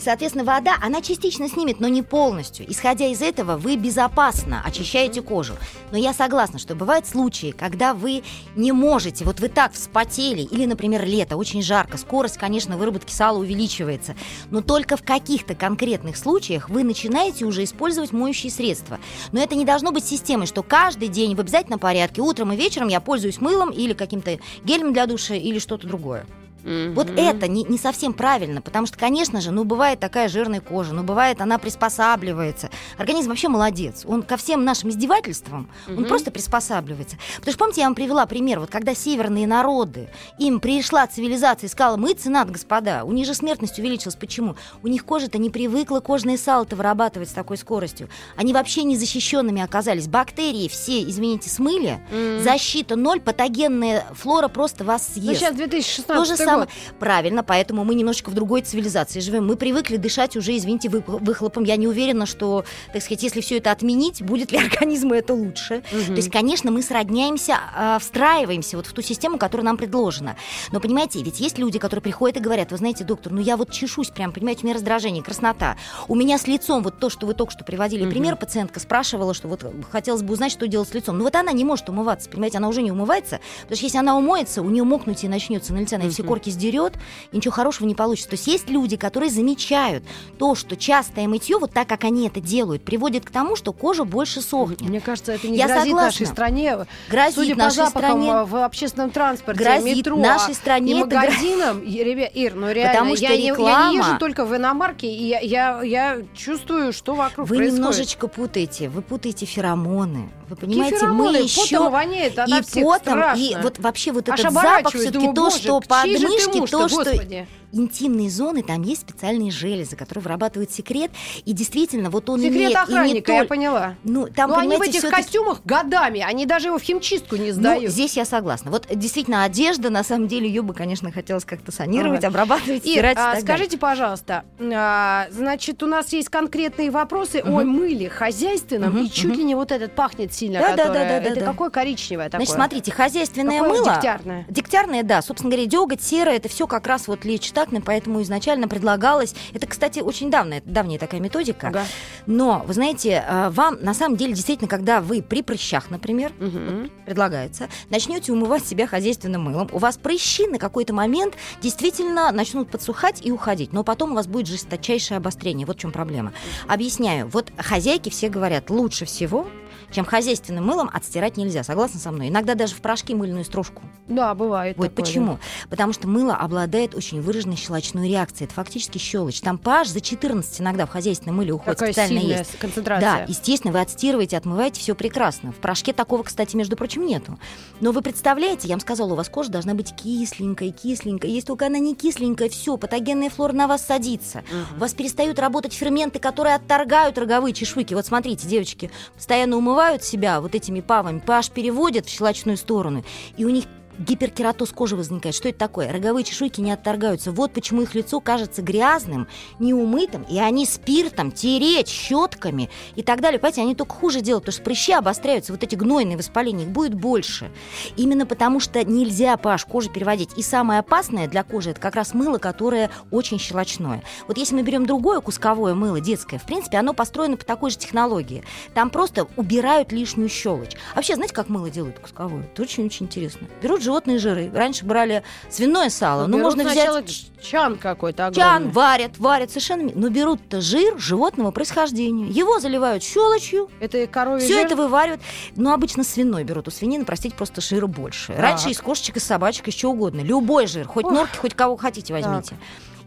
Соответственно, 0.00 0.44
вода, 0.44 0.76
она 0.80 1.02
частично 1.02 1.46
снимет, 1.48 1.78
но 1.78 1.88
не 1.88 2.02
полностью. 2.02 2.64
Исходя 2.70 3.06
из 3.06 3.20
этого, 3.20 3.58
вы 3.58 3.76
безопасно 3.76 4.62
очищаете 4.64 5.20
кожу. 5.20 5.54
Но 5.92 5.98
я 5.98 6.14
согласна, 6.14 6.58
что 6.58 6.74
бывают 6.74 7.06
случаи, 7.06 7.50
когда 7.50 7.92
вы 7.92 8.22
не 8.56 8.72
можете, 8.72 9.26
вот 9.26 9.40
вы 9.40 9.48
так 9.48 9.74
вспотели, 9.74 10.40
или, 10.40 10.64
например, 10.64 11.04
лето, 11.04 11.36
очень 11.36 11.62
жарко, 11.62 11.98
скорость, 11.98 12.38
конечно, 12.38 12.78
выработки 12.78 13.12
сала 13.12 13.38
увеличивается, 13.38 14.14
но 14.50 14.62
только 14.62 14.96
в 14.96 15.02
каких-то 15.02 15.54
конкретных 15.54 16.16
случаях 16.16 16.70
вы 16.70 16.82
начинаете 16.82 17.44
уже 17.44 17.64
использовать 17.64 18.12
моющие 18.12 18.50
средства. 18.50 18.98
Но 19.32 19.42
это 19.42 19.54
не 19.54 19.66
должно 19.66 19.92
быть 19.92 20.06
системой, 20.06 20.46
что 20.46 20.62
каждый 20.62 21.08
день 21.08 21.34
в 21.34 21.40
обязательном 21.40 21.78
порядке, 21.78 22.22
утром 22.22 22.52
и 22.52 22.56
вечером 22.56 22.88
я 22.88 23.00
пользуюсь 23.00 23.40
мылом 23.40 23.70
или 23.70 23.92
каким-то 23.92 24.38
гелем 24.64 24.94
для 24.94 25.06
душа 25.06 25.34
или 25.34 25.58
что-то 25.58 25.86
другое. 25.86 26.24
Mm-hmm. 26.64 26.94
Вот 26.94 27.10
это 27.16 27.48
не, 27.48 27.64
не 27.64 27.78
совсем 27.78 28.12
правильно, 28.12 28.60
потому 28.60 28.86
что, 28.86 28.98
конечно 28.98 29.40
же, 29.40 29.50
ну, 29.50 29.64
бывает 29.64 30.00
такая 30.00 30.28
жирная 30.28 30.60
кожа, 30.60 30.94
ну, 30.94 31.02
бывает 31.02 31.40
она 31.40 31.58
приспосабливается. 31.58 32.70
Организм 32.98 33.30
вообще 33.30 33.48
молодец. 33.48 34.04
Он 34.06 34.22
ко 34.22 34.36
всем 34.36 34.64
нашим 34.64 34.90
издевательствам, 34.90 35.68
mm-hmm. 35.86 35.96
он 35.96 36.04
просто 36.04 36.30
приспосабливается. 36.30 37.16
Потому 37.36 37.52
что, 37.52 37.58
помните, 37.58 37.80
я 37.80 37.86
вам 37.86 37.94
привела 37.94 38.26
пример, 38.26 38.60
вот 38.60 38.70
когда 38.70 38.94
северные 38.94 39.46
народы, 39.46 40.08
им 40.38 40.60
пришла 40.60 41.06
цивилизация 41.06 41.68
и 41.68 41.70
сказала, 41.70 41.96
мыться 41.96 42.30
надо, 42.30 42.52
господа, 42.52 43.04
у 43.04 43.12
них 43.12 43.26
же 43.26 43.34
смертность 43.34 43.78
увеличилась. 43.78 44.16
Почему? 44.16 44.56
У 44.82 44.88
них 44.88 45.04
кожа-то 45.04 45.38
не 45.38 45.50
привыкла 45.50 46.00
кожное 46.00 46.36
сало-то 46.36 46.76
вырабатывать 46.76 47.28
с 47.28 47.32
такой 47.32 47.56
скоростью. 47.56 48.08
Они 48.36 48.52
вообще 48.52 48.82
незащищенными 48.84 49.62
оказались. 49.62 50.08
Бактерии 50.08 50.68
все, 50.68 51.02
извините, 51.02 51.50
смыли, 51.50 52.00
mm-hmm. 52.10 52.42
защита 52.42 52.96
ноль, 52.96 53.20
патогенная 53.20 54.04
флора 54.12 54.48
просто 54.48 54.84
вас 54.84 55.06
съест. 55.14 55.26
Ну, 55.26 55.34
сейчас 55.34 55.54
2016 55.54 56.06
То 56.06 56.24
же 56.24 56.36
самое. 56.50 56.68
Правильно, 56.98 57.42
поэтому 57.42 57.84
мы 57.84 57.94
немножечко 57.94 58.30
в 58.30 58.34
другой 58.34 58.62
цивилизации 58.62 59.20
живем. 59.20 59.46
Мы 59.46 59.56
привыкли 59.56 59.96
дышать 59.96 60.36
уже, 60.36 60.56
извините, 60.56 60.88
выхлопом. 60.88 61.64
Я 61.64 61.76
не 61.76 61.86
уверена, 61.86 62.26
что, 62.26 62.64
так 62.92 63.02
сказать, 63.02 63.22
если 63.22 63.40
все 63.40 63.58
это 63.58 63.70
отменить, 63.70 64.22
будет 64.22 64.52
ли 64.52 64.58
организму 64.58 65.14
это 65.14 65.34
лучше. 65.34 65.82
Угу. 65.92 66.04
То 66.06 66.12
есть, 66.12 66.30
конечно, 66.30 66.70
мы 66.70 66.82
сродняемся, 66.82 67.58
э, 67.76 67.98
встраиваемся 68.00 68.76
вот 68.76 68.86
в 68.86 68.92
ту 68.92 69.02
систему, 69.02 69.38
которая 69.38 69.64
нам 69.64 69.76
предложена. 69.76 70.36
Но 70.72 70.80
понимаете, 70.80 71.22
ведь 71.22 71.40
есть 71.40 71.58
люди, 71.58 71.78
которые 71.78 72.02
приходят 72.02 72.36
и 72.36 72.40
говорят, 72.40 72.70
вы 72.70 72.76
знаете, 72.78 73.04
доктор, 73.04 73.32
ну 73.32 73.40
я 73.40 73.56
вот 73.56 73.70
чешусь 73.70 74.08
прям, 74.08 74.32
понимаете, 74.32 74.62
у 74.62 74.66
меня 74.66 74.74
раздражение, 74.74 75.22
краснота. 75.22 75.76
У 76.08 76.14
меня 76.14 76.38
с 76.38 76.46
лицом 76.46 76.82
вот 76.82 76.98
то, 76.98 77.10
что 77.10 77.26
вы 77.26 77.34
только 77.34 77.52
что 77.52 77.64
приводили 77.64 78.02
угу. 78.02 78.10
пример, 78.10 78.36
пациентка 78.36 78.80
спрашивала, 78.80 79.34
что 79.34 79.48
вот 79.48 79.64
хотелось 79.90 80.22
бы 80.22 80.32
узнать, 80.32 80.52
что 80.52 80.66
делать 80.66 80.88
с 80.88 80.94
лицом. 80.94 81.18
Ну 81.18 81.24
вот 81.24 81.34
она 81.34 81.52
не 81.52 81.64
может 81.64 81.88
умываться, 81.88 82.28
понимаете, 82.30 82.58
она 82.58 82.68
уже 82.68 82.82
не 82.82 82.92
умывается, 82.92 83.40
потому 83.62 83.76
что 83.76 83.84
если 83.84 83.98
она 83.98 84.16
умоется, 84.16 84.62
у 84.62 84.70
нее 84.70 84.84
мокнуть 84.84 85.24
и 85.24 85.28
начнется 85.28 85.72
на 85.72 85.78
лице, 85.78 85.96
она 85.96 86.06
угу. 86.06 86.12
все 86.12 86.22
корки 86.22 86.39
сдерет, 86.48 86.94
и 87.32 87.36
ничего 87.36 87.52
хорошего 87.52 87.86
не 87.86 87.94
получится. 87.94 88.30
То 88.30 88.34
есть 88.36 88.46
есть 88.46 88.70
люди, 88.70 88.96
которые 88.96 89.30
замечают 89.30 90.02
то, 90.38 90.54
что 90.54 90.76
частое 90.76 91.28
мытье, 91.28 91.58
вот 91.58 91.72
так, 91.72 91.86
как 91.88 92.04
они 92.04 92.26
это 92.26 92.40
делают, 92.40 92.82
приводит 92.82 93.26
к 93.26 93.30
тому, 93.30 93.56
что 93.56 93.74
кожа 93.74 94.04
больше 94.04 94.40
сохнет. 94.40 94.80
Мне 94.80 95.00
кажется, 95.00 95.32
это 95.32 95.48
не 95.48 95.58
Я 95.58 95.66
грозит 95.66 95.84
согласна. 95.88 96.06
нашей 96.06 96.26
стране. 96.26 96.78
Грозит 97.10 97.34
Судя 97.34 97.54
нашей 97.56 97.78
по 97.78 97.84
запахам 97.86 98.22
стране. 98.22 98.44
в 98.44 98.64
общественном 98.64 99.10
транспорте, 99.10 99.62
грозит 99.62 99.96
метро 99.98 100.16
нашей 100.16 100.54
стране 100.54 100.92
и 100.92 101.04
магазинам. 101.04 101.82
Ребят, 101.82 102.30
Ир, 102.34 102.54
ну 102.54 102.70
реально, 102.70 102.92
Потому 102.92 103.16
что 103.16 103.24
я, 103.26 103.36
реклама... 103.36 103.60
не, 103.60 103.72
я 103.72 103.90
не 103.90 103.96
езжу 103.96 104.18
только 104.18 104.44
в 104.46 104.56
иномарке, 104.56 105.06
и 105.08 105.24
я, 105.28 105.40
я, 105.40 105.82
я 105.82 106.22
чувствую, 106.34 106.92
что 106.92 107.14
вокруг 107.14 107.48
Вы 107.48 107.56
происходит. 107.56 107.78
немножечко 107.78 108.28
путаете. 108.28 108.88
Вы 108.88 109.02
путаете 109.02 109.44
феромоны. 109.46 110.30
Вы 110.50 110.56
понимаете, 110.56 111.06
мы 111.06 111.36
еще... 111.36 111.76
Потом 111.76 111.92
воняет, 111.92 112.36
и 112.36 112.62
всех 112.62 112.84
потом, 112.84 112.98
страшно. 112.98 113.40
и 113.40 113.56
вот 113.62 113.78
вообще 113.78 114.10
вот 114.10 114.28
Аж 114.28 114.40
этот 114.40 114.52
запах 114.52 114.92
все-таки 114.92 115.32
то, 115.32 115.50
что 115.50 115.80
подмышки, 115.80 116.58
то, 116.58 116.66
что 116.66 116.82
господи? 116.82 117.46
Интимные 117.72 118.30
зоны, 118.30 118.62
там 118.62 118.82
есть 118.82 119.02
специальные 119.02 119.50
железы, 119.50 119.96
которые 119.96 120.22
вырабатывают 120.22 120.70
секрет, 120.70 121.10
и 121.44 121.52
действительно, 121.52 122.10
вот 122.10 122.28
он 122.30 122.40
Секрет 122.40 122.56
имеет... 122.56 122.76
охранника, 122.76 123.32
и 123.32 123.34
не 123.34 123.38
я 123.38 123.44
толь- 123.44 123.48
поняла. 123.48 123.94
Ну, 124.04 124.26
там, 124.28 124.50
Но 124.50 124.58
они 124.58 124.76
в 124.76 124.82
этих 124.82 125.08
костюмах 125.08 125.60
годами, 125.64 126.20
они 126.20 126.46
даже 126.46 126.68
его 126.68 126.78
в 126.78 126.82
химчистку 126.82 127.36
не 127.36 127.48
Ну, 127.48 127.52
сдают. 127.54 127.92
здесь 127.92 128.16
я 128.16 128.24
согласна. 128.24 128.70
Вот 128.70 128.86
действительно, 128.90 129.44
одежда, 129.44 129.90
на 129.90 130.02
самом 130.04 130.28
деле, 130.28 130.48
ее 130.48 130.62
бы, 130.62 130.74
конечно, 130.74 131.10
хотелось 131.12 131.44
как-то 131.44 131.72
санировать, 131.72 132.20
Ага. 132.24 132.28
обрабатывать, 132.28 132.84
Ир, 132.86 132.92
стирать 132.92 133.16
и 133.16 133.20
а, 133.20 133.32
так 133.34 133.40
скажите, 133.42 133.78
пожалуйста, 133.78 134.44
а, 134.60 135.26
значит, 135.30 135.82
у 135.82 135.86
нас 135.86 136.12
есть 136.12 136.28
конкретные 136.28 136.90
вопросы 136.90 137.42
о 137.44 137.62
мыле 137.64 138.08
хозяйственном, 138.08 138.94
Мгм, 138.94 139.04
и 139.04 139.10
чуть 139.10 139.24
мгм. 139.30 139.38
ли 139.38 139.44
не 139.44 139.54
вот 139.54 139.72
этот 139.72 139.94
пахнет 139.94 140.32
сильно, 140.32 140.58
Да, 140.60 140.68
да, 140.76 140.76
которое- 140.84 141.08
да, 141.08 141.20
да, 141.20 141.30
это 141.30 141.40
да. 141.40 141.46
какое 141.46 141.70
коричневое 141.70 142.26
такое? 142.28 142.46
Значит, 142.46 142.54
смотрите, 142.54 142.92
хозяйственное 142.92 143.58
Какое 143.60 143.80
мыло... 143.80 143.94
дегтярное? 143.94 144.46
Дегтярное, 144.48 145.02
да. 145.02 145.22
Собственно 145.22 145.50
говоря, 145.52 145.66
деготь, 145.68 146.02
сера, 146.02 146.30
это 146.30 146.48
все 146.48 146.66
как 146.66 146.86
раз 146.86 147.08
вот 147.08 147.24
лечетактно, 147.60 147.80
поэтому 147.80 148.22
изначально 148.22 148.68
предлагалось... 148.68 149.34
Это, 149.52 149.66
кстати, 149.66 150.00
очень 150.00 150.30
давняя, 150.30 150.62
давняя 150.64 150.98
такая 150.98 151.20
методика. 151.20 151.68
Ага. 151.68 151.84
Но, 152.26 152.64
вы 152.66 152.74
знаете, 152.74 153.24
э, 153.26 153.50
вам 153.50 153.78
на 153.82 153.94
самом 153.94 154.16
деле 154.16 154.32
действительно, 154.34 154.68
когда 154.68 155.00
вы 155.00 155.22
при 155.22 155.42
прыщах, 155.42 155.90
например, 155.90 156.32
Мгм. 156.38 156.90
предлагается, 157.06 157.68
начнете 157.90 158.32
умывать 158.32 158.64
себя 158.66 158.86
хозяйственным 158.86 159.42
мылом, 159.42 159.68
у 159.72 159.78
вас 159.78 159.96
прыщи 159.96 160.46
на 160.46 160.58
какой-то 160.58 160.92
момент 160.94 161.34
действительно 161.62 162.32
начнут 162.32 162.70
подсухать 162.70 163.24
и 163.24 163.30
уходить, 163.32 163.72
но 163.72 163.84
потом 163.84 164.12
у 164.12 164.14
вас 164.14 164.26
будет 164.26 164.46
жесточайшее 164.46 165.18
обострение. 165.18 165.66
Вот 165.66 165.76
в 165.76 165.80
чем 165.80 165.92
проблема. 165.92 166.32
Объясняю. 166.68 167.28
Вот 167.28 167.52
хозяйки 167.58 168.08
все 168.10 168.28
говорят, 168.28 168.70
лучше 168.70 169.04
всего, 169.04 169.46
чем 169.90 170.04
хозяйственным 170.04 170.64
мылом 170.66 170.90
отстирать 170.92 171.36
нельзя. 171.36 171.62
Согласны 171.62 172.00
со 172.00 172.10
мной? 172.10 172.28
Иногда 172.28 172.54
даже 172.54 172.74
в 172.74 172.80
порошки 172.80 173.14
мыльную 173.14 173.44
стружку. 173.44 173.82
Да, 174.08 174.34
бывает. 174.34 174.76
Вот 174.76 174.88
такое, 174.88 175.04
почему? 175.04 175.38
Потому 175.68 175.92
что 175.92 176.08
мыло 176.08 176.34
обладает 176.34 176.94
очень 176.94 177.20
выраженной 177.20 177.56
щелочной 177.56 178.08
реакцией. 178.08 178.46
Это 178.46 178.54
фактически 178.54 178.98
щелочь. 178.98 179.40
Там 179.40 179.56
pH 179.56 179.86
за 179.86 180.00
14 180.00 180.60
иногда 180.60 180.86
в 180.86 180.90
хозяйственном 180.90 181.36
мыле 181.36 181.48
да. 181.50 181.54
уходит. 181.56 181.78
Такая 181.78 181.92
специально 181.92 182.20
сильная 182.20 182.38
есть. 182.38 182.50
с- 182.50 182.52
Да, 182.54 182.58
концентрация. 182.58 183.26
естественно, 183.28 183.72
вы 183.72 183.80
отстирываете, 183.80 184.36
отмываете, 184.36 184.80
все 184.80 184.94
прекрасно. 184.94 185.52
В 185.52 185.56
порошке 185.56 185.92
такого, 185.92 186.22
кстати, 186.22 186.56
между 186.56 186.76
прочим, 186.76 187.06
нету. 187.06 187.38
Но 187.80 187.92
вы 187.92 188.02
представляете, 188.02 188.68
я 188.68 188.74
вам 188.74 188.80
сказала, 188.80 189.12
у 189.12 189.16
вас 189.16 189.28
кожа 189.28 189.50
должна 189.50 189.74
быть 189.74 189.94
кисленькая, 189.94 190.70
кисленькая. 190.70 191.30
Если 191.30 191.46
только 191.46 191.66
она 191.66 191.78
не 191.78 191.94
кисленькая, 191.94 192.48
все, 192.48 192.76
патогенная 192.76 193.30
флора 193.30 193.52
на 193.52 193.66
вас 193.66 193.84
садится. 193.84 194.44
У 194.76 194.80
вас 194.80 194.94
перестают 194.94 195.38
работать 195.38 195.72
ферменты, 195.72 196.18
которые 196.18 196.54
отторгают 196.54 197.18
роговые 197.18 197.52
чешуйки. 197.54 197.94
Вот 197.94 198.06
смотрите, 198.06 198.46
девочки 198.46 198.90
постоянно 199.16 199.56
умывают 199.56 199.79
себя 200.02 200.40
вот 200.40 200.54
этими 200.54 200.80
павами, 200.80 201.22
pH 201.24 201.52
переводят 201.52 202.06
в 202.06 202.10
щелочную 202.10 202.56
сторону, 202.56 203.04
и 203.36 203.44
у 203.44 203.48
них 203.48 203.64
гиперкератоз 204.00 204.72
кожи 204.72 204.96
возникает. 204.96 205.34
Что 205.34 205.48
это 205.48 205.58
такое? 205.58 205.92
Роговые 205.92 206.24
чешуйки 206.24 206.60
не 206.60 206.72
отторгаются. 206.72 207.30
Вот 207.32 207.52
почему 207.52 207.82
их 207.82 207.94
лицо 207.94 208.20
кажется 208.20 208.62
грязным, 208.62 209.28
неумытым, 209.58 210.22
и 210.22 210.38
они 210.38 210.66
спиртом 210.66 211.30
тереть, 211.30 211.88
щетками 211.88 212.70
и 212.96 213.02
так 213.02 213.20
далее. 213.20 213.38
Понимаете, 213.38 213.62
они 213.62 213.74
только 213.74 213.94
хуже 213.94 214.20
делают, 214.20 214.44
потому 214.44 214.54
что 214.54 214.64
прыщи 214.64 214.92
обостряются, 214.92 215.52
вот 215.52 215.62
эти 215.62 215.74
гнойные 215.74 216.16
воспаления, 216.16 216.64
их 216.64 216.70
будет 216.70 216.94
больше. 216.94 217.50
Именно 217.96 218.26
потому 218.26 218.60
что 218.60 218.82
нельзя 218.84 219.34
pH 219.34 219.66
кожи 219.68 219.90
переводить. 219.90 220.36
И 220.36 220.42
самое 220.42 220.80
опасное 220.80 221.28
для 221.28 221.44
кожи 221.44 221.70
это 221.70 221.80
как 221.80 221.94
раз 221.94 222.14
мыло, 222.14 222.38
которое 222.38 222.90
очень 223.10 223.38
щелочное. 223.38 224.02
Вот 224.26 224.38
если 224.38 224.54
мы 224.54 224.62
берем 224.62 224.86
другое 224.86 225.20
кусковое 225.20 225.74
мыло, 225.74 226.00
детское, 226.00 226.38
в 226.38 226.44
принципе, 226.44 226.78
оно 226.78 226.94
построено 226.94 227.36
по 227.36 227.44
такой 227.44 227.70
же 227.70 227.76
технологии. 227.76 228.44
Там 228.74 228.90
просто 228.90 229.26
убирают 229.36 229.92
лишнюю 229.92 230.28
щелочь. 230.28 230.76
Вообще, 230.94 231.14
знаете, 231.14 231.34
как 231.34 231.48
мыло 231.48 231.70
делают 231.70 231.98
кусковое? 231.98 232.44
Это 232.44 232.62
очень-очень 232.62 233.06
интересно. 233.06 233.46
Берут 233.62 233.82
животные 233.90 234.18
жиры. 234.18 234.50
Раньше 234.54 234.84
брали 234.84 235.22
свиное 235.50 235.90
сало. 235.90 236.26
Ну, 236.28 236.38
можно 236.38 236.62
взять... 236.64 237.26
чан 237.42 237.76
какой-то 237.76 238.30
Чан 238.34 238.46
огромный. 238.56 238.72
варят, 238.72 239.18
варят 239.18 239.50
совершенно. 239.50 239.90
Но 239.94 240.08
берут-то 240.08 240.60
жир 240.60 240.96
животного 240.98 241.50
происхождения. 241.50 242.28
Его 242.28 242.60
заливают 242.60 243.02
щелочью, 243.02 243.68
Это 243.80 244.06
коровий 244.06 244.40
все 244.44 244.54
жир? 244.54 244.66
это 244.66 244.76
вываривают. 244.76 245.20
Но 245.56 245.72
обычно 245.72 246.04
свиной 246.04 246.44
берут. 246.44 246.68
У 246.68 246.70
свинины, 246.70 247.04
простите, 247.04 247.34
просто 247.34 247.60
жира 247.60 247.86
больше. 247.88 248.28
Так. 248.28 248.38
Раньше 248.38 248.70
из 248.70 248.80
кошечек, 248.80 249.16
из 249.16 249.24
собачек, 249.24 249.66
из 249.68 249.74
чего 249.74 249.92
угодно. 249.92 250.20
Любой 250.20 250.66
жир. 250.68 250.86
Хоть 250.86 251.04
Ох. 251.06 251.12
норки, 251.12 251.36
хоть 251.36 251.54
кого 251.54 251.76
хотите 251.76 252.12
возьмите. 252.12 252.56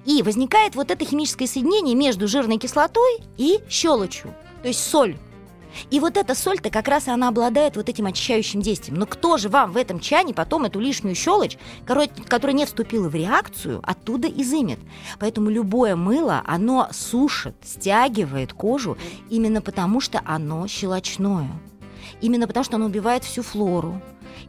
И 0.05 0.21
возникает 0.21 0.75
вот 0.75 0.91
это 0.91 1.05
химическое 1.05 1.47
соединение 1.47 1.95
между 1.95 2.27
жирной 2.27 2.57
кислотой 2.57 3.19
и 3.37 3.61
щелочью. 3.69 4.33
То 4.61 4.67
есть 4.67 4.83
соль. 4.85 5.15
И 5.89 5.99
вот 5.99 6.17
эта 6.17 6.35
соль-то 6.35 6.69
как 6.69 6.87
раз 6.87 7.07
она 7.07 7.27
обладает 7.27 7.75
вот 7.75 7.89
этим 7.89 8.05
очищающим 8.05 8.61
действием. 8.61 8.97
Но 8.99 9.05
кто 9.05 9.37
же 9.37 9.49
вам 9.49 9.71
в 9.71 9.77
этом 9.77 9.99
чане 9.99 10.33
потом 10.33 10.65
эту 10.65 10.79
лишнюю 10.79 11.15
щелочь, 11.15 11.57
которая 11.85 12.53
не 12.53 12.65
вступила 12.65 13.09
в 13.09 13.15
реакцию, 13.15 13.81
оттуда 13.83 14.27
изымет? 14.27 14.79
Поэтому 15.19 15.49
любое 15.49 15.95
мыло, 15.95 16.41
оно 16.45 16.89
сушит, 16.91 17.55
стягивает 17.63 18.53
кожу 18.53 18.97
именно 19.29 19.61
потому, 19.61 19.99
что 19.99 20.21
оно 20.25 20.67
щелочное. 20.67 21.49
Именно 22.21 22.47
потому, 22.47 22.63
что 22.63 22.75
оно 22.75 22.85
убивает 22.85 23.23
всю 23.23 23.43
флору. 23.43 24.01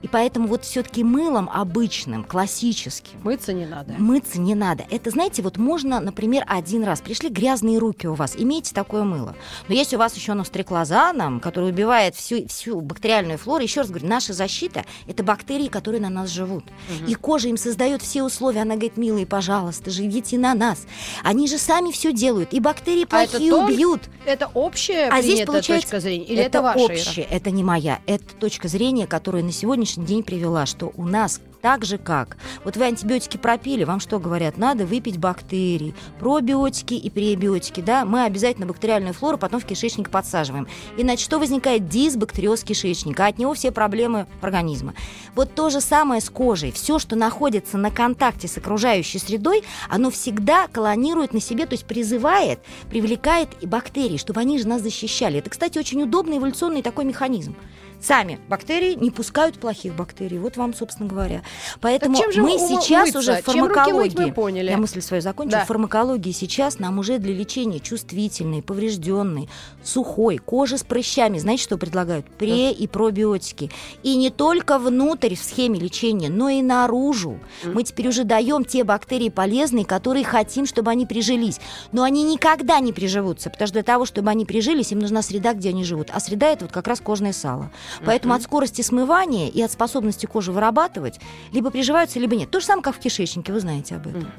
И 0.02 0.08
поэтому 0.08 0.48
вот 0.48 0.64
все-таки 0.64 1.04
мылом 1.04 1.50
обычным, 1.52 2.24
классическим, 2.24 3.20
Мыться 3.22 3.52
не 3.52 3.66
надо. 3.66 3.94
Мыться 3.98 4.40
не 4.40 4.54
надо. 4.54 4.84
Это, 4.90 5.10
знаете, 5.10 5.42
вот 5.42 5.56
можно, 5.56 6.00
например, 6.00 6.44
один 6.46 6.84
раз. 6.84 7.00
Пришли 7.00 7.28
грязные 7.28 7.78
руки 7.78 8.06
у 8.06 8.14
вас, 8.14 8.34
имейте 8.36 8.74
такое 8.74 9.04
мыло. 9.04 9.34
Но 9.68 9.74
если 9.74 9.96
у 9.96 9.98
вас 9.98 10.14
еще 10.16 10.32
оно 10.32 10.44
с 10.44 10.50
триклозаном, 10.50 11.40
который 11.40 11.70
убивает 11.70 12.14
всю, 12.14 12.46
всю 12.48 12.80
бактериальную 12.80 13.38
флору, 13.38 13.62
еще 13.62 13.80
раз 13.80 13.90
говорю, 13.90 14.06
наша 14.06 14.32
защита– 14.32 14.84
это 15.06 15.22
бактерии, 15.22 15.68
которые 15.68 16.00
на 16.00 16.10
нас 16.10 16.30
живут. 16.30 16.64
И 17.06 17.14
кожа 17.14 17.48
им 17.48 17.56
создает 17.56 18.02
все 18.02 18.22
условия. 18.22 18.62
Она 18.62 18.74
говорит, 18.74 18.96
милые, 18.96 19.26
пожалуйста, 19.26 19.90
живите 19.90 20.38
на 20.38 20.54
нас. 20.54 20.86
Они 21.22 21.48
же 21.48 21.58
сами 21.58 21.90
все 21.90 22.12
делают. 22.12 22.52
И 22.52 22.60
бактерии 22.60 23.06
А 23.10 23.22
это 23.22 23.32
плохие 23.32 23.50
только 23.50 23.72
убьют. 23.72 24.00
Это 24.24 24.50
общая 24.54 25.08
А 25.08 25.22
здесь 25.22 25.44
получается, 25.44 25.88
точка 25.88 26.00
зрения? 26.00 26.24
Или 26.24 26.42
это, 26.42 26.62
ваша, 26.62 26.78
Ира? 26.78 26.94
общее, 26.94 27.26
это 27.30 27.50
не 27.50 27.62
моя. 27.62 28.00
Это 28.06 28.34
точка 28.34 28.68
зрения, 28.68 29.06
которая 29.06 29.42
на 29.42 29.52
сегодняшний 29.74 30.06
день 30.06 30.22
привела, 30.22 30.66
что 30.66 30.92
у 30.96 31.04
нас 31.04 31.40
Так 31.64 31.86
же 31.86 31.96
как, 31.96 32.36
вот 32.62 32.76
вы 32.76 32.84
антибиотики 32.84 33.38
пропили, 33.38 33.84
вам 33.84 33.98
что 33.98 34.20
говорят? 34.20 34.58
Надо 34.58 34.84
выпить 34.84 35.16
бактерии, 35.16 35.94
пробиотики 36.20 36.92
и 36.92 37.08
пребиотики, 37.08 37.80
да? 37.80 38.04
Мы 38.04 38.24
обязательно 38.24 38.66
бактериальную 38.66 39.14
флору 39.14 39.38
потом 39.38 39.60
в 39.60 39.64
кишечник 39.64 40.10
подсаживаем. 40.10 40.68
Иначе 40.98 41.24
что 41.24 41.38
возникает? 41.38 41.88
Дисбактериоз 41.88 42.64
кишечника, 42.64 43.24
от 43.24 43.38
него 43.38 43.54
все 43.54 43.72
проблемы 43.72 44.26
организма. 44.42 44.92
Вот 45.34 45.54
то 45.54 45.70
же 45.70 45.80
самое 45.80 46.20
с 46.20 46.28
кожей. 46.28 46.70
Все, 46.70 46.98
что 46.98 47.16
находится 47.16 47.78
на 47.78 47.90
контакте 47.90 48.46
с 48.46 48.58
окружающей 48.58 49.18
средой, 49.18 49.64
оно 49.88 50.10
всегда 50.10 50.68
колонирует 50.68 51.32
на 51.32 51.40
себе, 51.40 51.64
то 51.64 51.72
есть 51.72 51.86
призывает, 51.86 52.60
привлекает 52.90 53.48
и 53.62 53.66
бактерии, 53.66 54.18
чтобы 54.18 54.38
они 54.40 54.58
же 54.58 54.68
нас 54.68 54.82
защищали. 54.82 55.38
Это, 55.38 55.48
кстати, 55.48 55.78
очень 55.78 56.02
удобный 56.02 56.36
эволюционный 56.36 56.82
такой 56.82 57.06
механизм. 57.06 57.56
Сами 58.00 58.38
бактерии 58.48 58.94
не 58.94 59.10
пускают 59.10 59.58
плохих 59.58 59.94
бактерий. 59.94 60.38
Вот 60.38 60.56
вам, 60.56 60.74
собственно 60.74 61.08
говоря. 61.08 61.42
Поэтому 61.80 62.16
чем 62.16 62.32
же 62.32 62.42
мы 62.42 62.58
сейчас 62.58 63.06
мыться? 63.06 63.18
уже 63.18 63.42
в 63.42 63.44
фармакологии. 63.44 64.14
мы 64.16 64.32
поняли. 64.32 64.70
Я 64.70 64.76
мысль 64.78 65.00
свою 65.00 65.22
закончу. 65.22 65.52
Да. 65.52 65.64
В 65.64 65.68
фармакологии 65.68 66.32
сейчас 66.32 66.78
нам 66.78 66.98
уже 66.98 67.18
для 67.18 67.32
лечения 67.34 67.80
чувствительной, 67.80 68.62
поврежденной, 68.62 69.48
сухой 69.82 70.38
кожи 70.38 70.78
с 70.78 70.82
прыщами, 70.82 71.38
знаете, 71.38 71.62
что 71.62 71.78
предлагают? 71.78 72.26
Пре- 72.38 72.72
и 72.72 72.86
пробиотики. 72.86 73.70
И 74.02 74.16
не 74.16 74.30
только 74.30 74.78
внутрь 74.78 75.34
в 75.34 75.42
схеме 75.42 75.78
лечения, 75.78 76.28
но 76.28 76.48
и 76.48 76.62
наружу. 76.62 77.38
Мы 77.64 77.82
теперь 77.84 78.08
уже 78.08 78.24
даем 78.24 78.64
те 78.64 78.84
бактерии 78.84 79.28
полезные, 79.28 79.84
которые 79.84 80.24
хотим, 80.24 80.66
чтобы 80.66 80.90
они 80.90 81.06
прижились. 81.06 81.60
Но 81.92 82.02
они 82.02 82.22
никогда 82.24 82.80
не 82.80 82.92
приживутся, 82.92 83.50
потому 83.50 83.66
что 83.66 83.74
для 83.74 83.82
того, 83.82 84.04
чтобы 84.04 84.30
они 84.30 84.44
прижились, 84.44 84.92
им 84.92 84.98
нужна 84.98 85.22
среда, 85.22 85.54
где 85.54 85.70
они 85.70 85.84
живут. 85.84 86.10
А 86.12 86.20
среда 86.20 86.48
это 86.48 86.64
вот 86.66 86.72
как 86.72 86.86
раз 86.88 87.00
кожное 87.00 87.32
сало. 87.32 87.70
Поэтому 88.04 88.34
от 88.34 88.42
скорости 88.42 88.82
смывания 88.82 89.48
и 89.48 89.60
от 89.62 89.70
способности 89.72 90.26
кожи 90.26 90.52
вырабатывать 90.52 91.20
либо 91.52 91.70
приживаются, 91.70 92.18
либо 92.18 92.36
нет. 92.36 92.50
То 92.50 92.60
же 92.60 92.66
самое, 92.66 92.82
как 92.82 92.96
в 92.96 92.98
кишечнике, 92.98 93.52
вы 93.52 93.60
знаете 93.60 93.96
об 93.96 94.06
этом. 94.06 94.30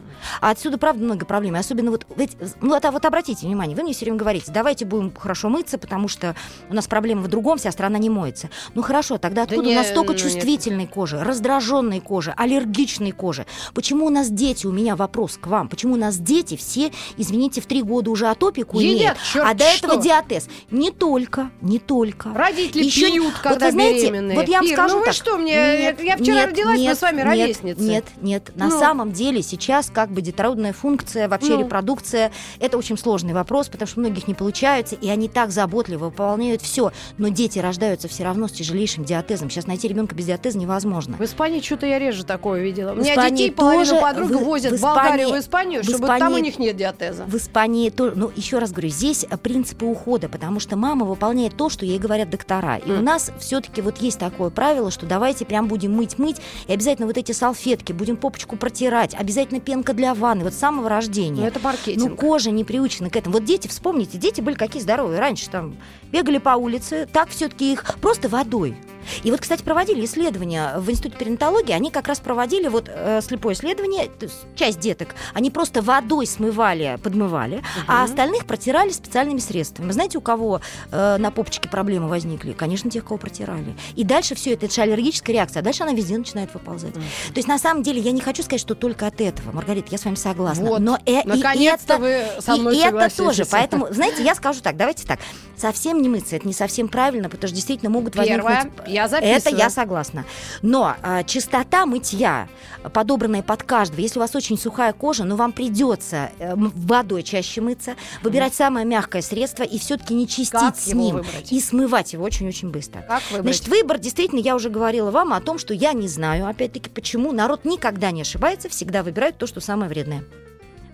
А 0.41 0.49
отсюда, 0.51 0.77
правда, 0.77 1.03
много 1.03 1.25
проблем. 1.25 1.55
Особенно 1.55 1.91
вот, 1.91 2.05
ведь, 2.15 2.37
ну, 2.61 2.75
это, 2.75 2.91
вот 2.91 3.05
обратите 3.05 3.45
внимание, 3.45 3.75
вы 3.75 3.83
мне 3.83 3.93
все 3.93 4.05
время 4.05 4.17
говорите, 4.17 4.51
давайте 4.51 4.85
будем 4.85 5.13
хорошо 5.13 5.49
мыться, 5.49 5.77
потому 5.77 6.07
что 6.07 6.35
у 6.69 6.73
нас 6.73 6.87
проблема 6.87 7.21
в 7.21 7.27
другом, 7.27 7.57
вся 7.57 7.71
страна 7.71 7.97
не 7.97 8.09
моется. 8.09 8.49
Ну 8.73 8.81
хорошо, 8.81 9.17
тогда 9.17 9.45
Да 9.45 9.51
откуда 9.53 9.67
не, 9.67 9.73
у 9.73 9.75
нас 9.77 9.87
столько 9.87 10.13
ну, 10.13 10.19
нет. 10.19 10.23
чувствительной 10.23 10.87
кожи, 10.87 11.19
раздраженной 11.19 11.99
кожи, 11.99 12.33
аллергичной 12.35 13.11
кожи? 13.11 13.45
Почему 13.73 14.05
у 14.05 14.09
нас 14.09 14.29
дети, 14.29 14.65
у 14.67 14.71
меня 14.71 14.95
вопрос 14.95 15.37
к 15.37 15.47
вам, 15.47 15.67
почему 15.69 15.93
у 15.93 15.97
нас 15.97 16.17
дети 16.17 16.55
все, 16.57 16.91
извините, 17.17 17.61
в 17.61 17.65
три 17.65 17.81
года 17.81 18.09
уже 18.11 18.27
атопику 18.27 18.79
Едят 18.79 19.17
имеют, 19.33 19.47
а 19.47 19.53
до 19.53 19.63
этого 19.65 19.93
что. 19.93 20.01
диатез? 20.01 20.47
Не 20.71 20.91
только, 20.91 21.51
не 21.61 21.79
только. 21.79 22.33
Родители 22.33 22.83
Ещё- 22.83 23.11
пьют, 23.11 23.33
вот 23.43 23.51
когда 23.53 23.65
вы 23.67 23.71
знаете, 23.73 24.01
беременные. 24.07 24.37
вот 24.37 24.47
я 24.47 24.57
вам 24.59 24.65
Ир, 24.67 24.73
скажу 24.73 24.93
ну 24.95 24.99
вы 24.99 25.05
так. 25.05 25.13
что 25.13 25.37
мне? 25.37 25.53
я 25.53 26.17
вчера 26.17 26.45
родилась, 26.47 26.79
мы 26.81 26.95
с 26.95 27.01
вами 27.01 27.17
нет, 27.17 27.25
ровесницы. 27.25 27.81
Нет, 27.81 28.05
нет. 28.21 28.51
На 28.55 28.67
Ну. 28.67 28.79
самом 28.79 29.11
деле 29.11 29.41
сейчас 29.41 29.89
как 29.93 30.09
бы 30.11 30.21
детородная 30.21 30.73
функция, 30.73 31.27
вообще 31.27 31.53
Ну. 31.53 31.59
репродукция, 31.61 32.31
это 32.59 32.77
очень 32.77 32.97
сложный 32.97 33.33
вопрос, 33.33 33.67
потому 33.69 33.87
что 33.87 33.99
многих 33.99 34.27
не 34.27 34.33
получается, 34.33 34.95
и 34.95 35.09
они 35.09 35.27
так 35.29 35.51
заботливо 35.51 36.05
выполняют 36.05 36.61
все. 36.61 36.91
Но 37.17 37.27
дети 37.29 37.59
рождаются 37.59 38.07
все 38.07 38.23
равно 38.23 38.47
с 38.47 38.51
тяжелейшим 38.51 39.03
диатезом. 39.05 39.49
Сейчас 39.49 39.67
найти 39.67 39.87
ребенка 39.87 40.15
без 40.15 40.25
диатеза 40.25 40.57
невозможно. 40.57 41.17
В 41.17 41.21
Испании 41.21 41.61
что-то 41.61 41.85
я 41.85 41.99
реже 41.99 42.23
такое 42.25 42.61
видела. 42.61 42.91
У 42.91 42.95
меня 42.95 43.13
Испании 43.13 43.37
детей 43.37 43.51
половину 43.51 43.85
тоже- 43.85 44.01
подруг 44.01 44.29
в- 44.31 44.43
возят 44.43 44.73
в 44.73 44.77
в 44.77 44.81
Болгарию, 44.81 45.27
Испании- 45.27 45.39
в 45.39 45.43
Испанию, 45.43 45.81
в 45.81 45.85
чтобы 45.85 46.07
там 46.07 46.15
у 46.15 46.19
Испании- 46.19 46.41
них 46.41 46.59
нет 46.59 46.75
диатеза. 46.77 47.23
В 47.25 47.35
Испании 47.35 47.89
тоже, 47.89 48.13
ну, 48.15 48.31
еще 48.35 48.59
раз 48.59 48.71
говорю, 48.71 48.89
здесь 48.89 49.25
э, 49.29 49.37
принципы 49.37 49.85
ухода, 49.85 50.29
потому 50.29 50.59
что 50.59 50.75
мама 50.75 51.05
выполняет 51.05 51.55
то, 51.57 51.69
что 51.69 51.85
ей 51.85 51.97
говорят 51.99 52.29
доктора. 52.29 52.77
И 52.77 52.89
Мгм. 52.89 52.99
у 52.99 53.01
нас 53.03 53.24
все-таки 53.39 53.81
вот 53.81 53.97
есть 53.97 54.19
такое 54.19 54.49
правило, 54.49 54.91
что 54.91 55.05
давайте 55.05 55.45
прям 55.45 55.67
будем 55.67 55.93
мыть-мыть, 55.93 56.37
и 56.67 56.73
обязательно 56.73 57.07
вот 57.07 57.17
эти 57.17 57.31
салфетки 57.31 57.91
будем 57.93 58.17
попочку 58.17 58.55
протирать, 58.57 59.13
обязательно 59.13 59.59
пенка 59.59 59.93
для 59.93 60.13
ванны, 60.13 60.43
вот 60.43 60.53
с 60.53 60.57
самого 60.57 60.89
рождения. 60.89 61.41
Ну, 61.41 61.47
это 61.47 61.59
Ну, 61.59 61.65
маркетинг. 61.65 62.19
кожа 62.19 62.51
не 62.51 62.63
приучена 62.63 63.09
к 63.09 63.15
этому. 63.15 63.35
Вот 63.35 63.45
дети, 63.45 63.67
вспомните, 63.67 64.17
дети 64.17 64.41
были 64.41 64.55
какие 64.55 64.81
здоровые. 64.81 65.19
Раньше 65.19 65.49
там 65.49 65.75
бегали 66.11 66.37
по 66.37 66.51
улице, 66.51 67.07
так 67.11 67.29
все-таки 67.29 67.73
их 67.73 67.83
просто 68.01 68.29
водой. 68.29 68.75
И 69.23 69.31
вот, 69.31 69.41
кстати, 69.41 69.63
проводили 69.63 70.05
исследования 70.05 70.73
в 70.77 70.89
Институте 70.89 71.17
перинатологии. 71.17 71.71
Они 71.73 71.91
как 71.91 72.07
раз 72.07 72.19
проводили 72.19 72.67
вот 72.67 72.89
э, 72.89 73.21
слепое 73.21 73.55
исследование. 73.55 74.09
часть 74.55 74.79
деток, 74.79 75.15
они 75.33 75.51
просто 75.51 75.81
водой 75.81 76.27
смывали, 76.27 76.97
подмывали, 77.03 77.61
а 77.87 77.95
Мгм. 77.95 78.03
остальных 78.05 78.45
протирали 78.45 78.89
специальными 78.91 79.39
средствами. 79.39 79.91
Знаете, 79.91 80.17
у 80.17 80.21
кого 80.21 80.61
э, 80.91 81.17
на 81.17 81.31
попочке 81.31 81.67
проблемы 81.69 82.07
возникли? 82.07 82.53
Конечно, 82.53 82.89
тех, 82.89 83.03
кого 83.03 83.17
протирали. 83.17 83.75
И 83.95 84.03
дальше 84.03 84.35
все 84.35 84.53
это, 84.53 84.65
это 84.65 84.75
же 84.75 84.81
аллергическая 84.81 85.35
реакция, 85.35 85.59
а 85.61 85.63
дальше 85.63 85.83
она 85.83 85.93
везде 85.93 86.17
начинает 86.17 86.53
выползать. 86.53 86.95
Мгм. 86.95 87.03
То 87.33 87.37
есть, 87.37 87.47
на 87.47 87.57
самом 87.59 87.83
деле, 87.83 87.99
я 88.01 88.11
не 88.11 88.21
хочу 88.21 88.43
сказать, 88.43 88.61
что 88.61 88.75
только 88.75 89.07
от 89.07 89.19
этого. 89.21 89.51
Маргарита, 89.51 89.87
я 89.91 89.97
с 89.97 90.05
вами 90.05 90.15
согласна. 90.15 90.65
Вот. 90.65 90.79
Но 90.79 90.97
э, 91.05 91.21
Наконец-то 91.25 91.93
это- 91.95 92.01
вы 92.01 92.41
со 92.41 92.55
мной 92.55 92.75
и 92.77 92.79
это 92.79 93.15
тоже. 93.15 93.45
Поэтому, 93.45 93.87
знаете, 93.91 94.23
я 94.23 94.35
скажу 94.35 94.61
так, 94.61 94.77
давайте 94.77 95.05
так. 95.05 95.19
Совсем 95.57 96.01
не 96.01 96.09
мыться, 96.09 96.35
это 96.35 96.45
не 96.47 96.53
совсем 96.53 96.87
правильно, 96.89 97.29
потому 97.29 97.47
что 97.47 97.55
действительно 97.55 97.89
могут 97.89 98.13
Первое, 98.13 98.41
возникнуть... 98.41 98.87
я 98.95 99.07
записываю. 99.07 99.37
Это 99.37 99.49
я 99.49 99.69
согласна. 99.69 100.25
Но 100.61 100.95
а, 101.01 101.23
чистота 101.23 101.85
мытья, 101.85 102.47
подобранная 102.93 103.43
под 103.43 103.63
каждого, 103.63 103.99
если 103.99 104.19
у 104.19 104.21
вас 104.21 104.35
очень 104.35 104.57
сухая 104.57 104.93
кожа, 104.93 105.25
ну 105.25 105.35
вам 105.35 105.51
придется 105.51 106.31
э, 106.39 106.53
водой 106.55 107.23
чаще 107.23 107.61
мыться, 107.61 107.95
выбирать 108.21 108.55
самое 108.55 108.85
мягкое 108.85 109.21
средство 109.21 109.63
и 109.63 109.77
все-таки 109.77 110.13
не 110.13 110.27
чистить 110.27 110.51
Как 110.59 110.77
с 110.77 110.87
ним. 110.87 111.15
выбрать? 111.15 111.51
И 111.51 111.59
смывать 111.59 112.13
его 112.13 112.23
очень-очень 112.23 112.69
быстро. 112.69 113.01
Как 113.01 113.21
выбрать? 113.31 113.55
Значит, 113.55 113.67
выбор, 113.67 113.97
действительно, 113.99 114.39
я 114.39 114.55
уже 114.55 114.69
говорила 114.69 115.11
вам 115.11 115.33
о 115.33 115.41
том, 115.41 115.59
что 115.59 115.73
я 115.73 115.93
не 115.93 116.07
знаю, 116.07 116.47
опять-таки, 116.47 116.89
почему 116.89 117.31
народ 117.33 117.65
никогда 117.65 118.11
не 118.11 118.21
ошибается, 118.21 118.69
всегда 118.69 119.03
выбирает 119.03 119.37
то, 119.37 119.45
что 119.47 119.59
самое 119.59 119.89
вредное. 119.89 120.23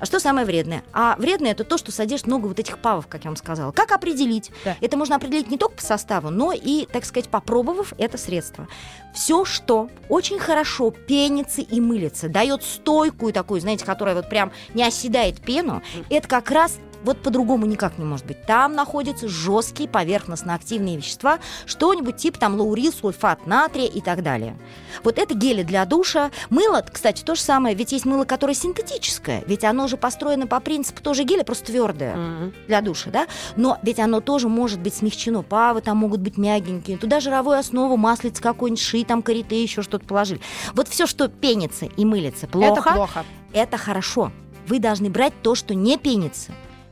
А 0.01 0.05
что 0.07 0.19
самое 0.19 0.47
вредное? 0.47 0.83
А 0.93 1.15
вредное 1.19 1.51
это 1.51 1.63
то, 1.63 1.77
что 1.77 1.91
содержит 1.91 2.25
много 2.25 2.47
вот 2.47 2.57
этих 2.57 2.79
павов, 2.79 3.05
как 3.05 3.23
я 3.23 3.29
вам 3.29 3.37
сказала. 3.37 3.71
Как 3.71 3.91
определить? 3.91 4.51
Да. 4.65 4.75
Это 4.81 4.97
можно 4.97 5.15
определить 5.15 5.51
не 5.51 5.59
только 5.59 5.75
по 5.75 5.83
составу, 5.83 6.31
но 6.31 6.53
и, 6.53 6.87
так 6.91 7.05
сказать, 7.05 7.29
попробовав 7.29 7.93
это 7.99 8.17
средство. 8.17 8.67
Все, 9.13 9.45
что 9.45 9.89
очень 10.09 10.39
хорошо 10.39 10.89
пенится 10.89 11.61
и 11.61 11.79
мылится, 11.79 12.29
дает 12.29 12.63
стойкую 12.63 13.31
такую, 13.31 13.61
знаете, 13.61 13.85
которая 13.85 14.15
вот 14.15 14.27
прям 14.27 14.51
не 14.73 14.83
оседает 14.83 15.39
пену, 15.39 15.83
это 16.09 16.27
как 16.27 16.49
раз 16.49 16.79
вот 17.03 17.21
по-другому 17.21 17.65
никак 17.65 17.97
не 17.97 18.05
может 18.05 18.25
быть. 18.25 18.45
Там 18.45 18.73
находятся 18.75 19.27
жесткие 19.27 19.89
поверхностно-активные 19.89 20.97
вещества, 20.97 21.39
что-нибудь 21.65 22.17
типа 22.17 22.39
там 22.39 22.59
лаурил, 22.59 22.91
сульфат 22.93 23.45
натрия 23.47 23.87
и 23.87 24.01
так 24.01 24.23
далее. 24.23 24.57
Вот 25.03 25.17
это 25.17 25.33
гели 25.33 25.63
для 25.63 25.85
душа. 25.85 26.31
Мыло, 26.49 26.83
кстати, 26.91 27.23
то 27.23 27.35
же 27.35 27.41
самое, 27.41 27.75
ведь 27.75 27.91
есть 27.91 28.05
мыло, 28.05 28.25
которое 28.25 28.53
синтетическое, 28.53 29.43
ведь 29.47 29.63
оно 29.63 29.87
же 29.87 29.97
построено 29.97 30.47
по 30.47 30.59
принципу 30.59 31.01
тоже 31.01 31.23
геля, 31.23 31.43
просто 31.43 31.65
твердое 31.65 32.15
Мгм. 32.15 32.53
для 32.67 32.81
душа, 32.81 33.09
да? 33.09 33.27
Но 33.55 33.77
ведь 33.81 33.99
оно 33.99 34.19
тоже 34.21 34.47
может 34.49 34.79
быть 34.79 34.93
смягчено. 34.93 35.41
Павы 35.43 35.81
там 35.81 35.97
могут 35.97 36.19
быть 36.21 36.37
мягенькие. 36.37 36.97
Туда 36.97 37.19
жировую 37.19 37.57
основу, 37.57 37.97
маслица 37.97 38.41
какой-нибудь, 38.41 38.81
ши, 38.81 39.03
там 39.03 39.21
карите, 39.21 39.61
еще 39.61 39.81
что-то 39.81 40.05
положили. 40.05 40.41
Вот 40.73 40.87
все, 40.87 41.05
что 41.07 41.27
пенится 41.27 41.85
и 41.85 42.05
мылится 42.05 42.47
плохо, 42.47 42.71
Это 42.81 42.93
плохо. 42.93 43.25
это 43.53 43.77
хорошо. 43.77 44.31
Вы 44.67 44.79
должны 44.79 45.09
брать 45.09 45.33
то, 45.41 45.55
что 45.55 45.73
не 45.73 45.97
пенится. 45.97 46.51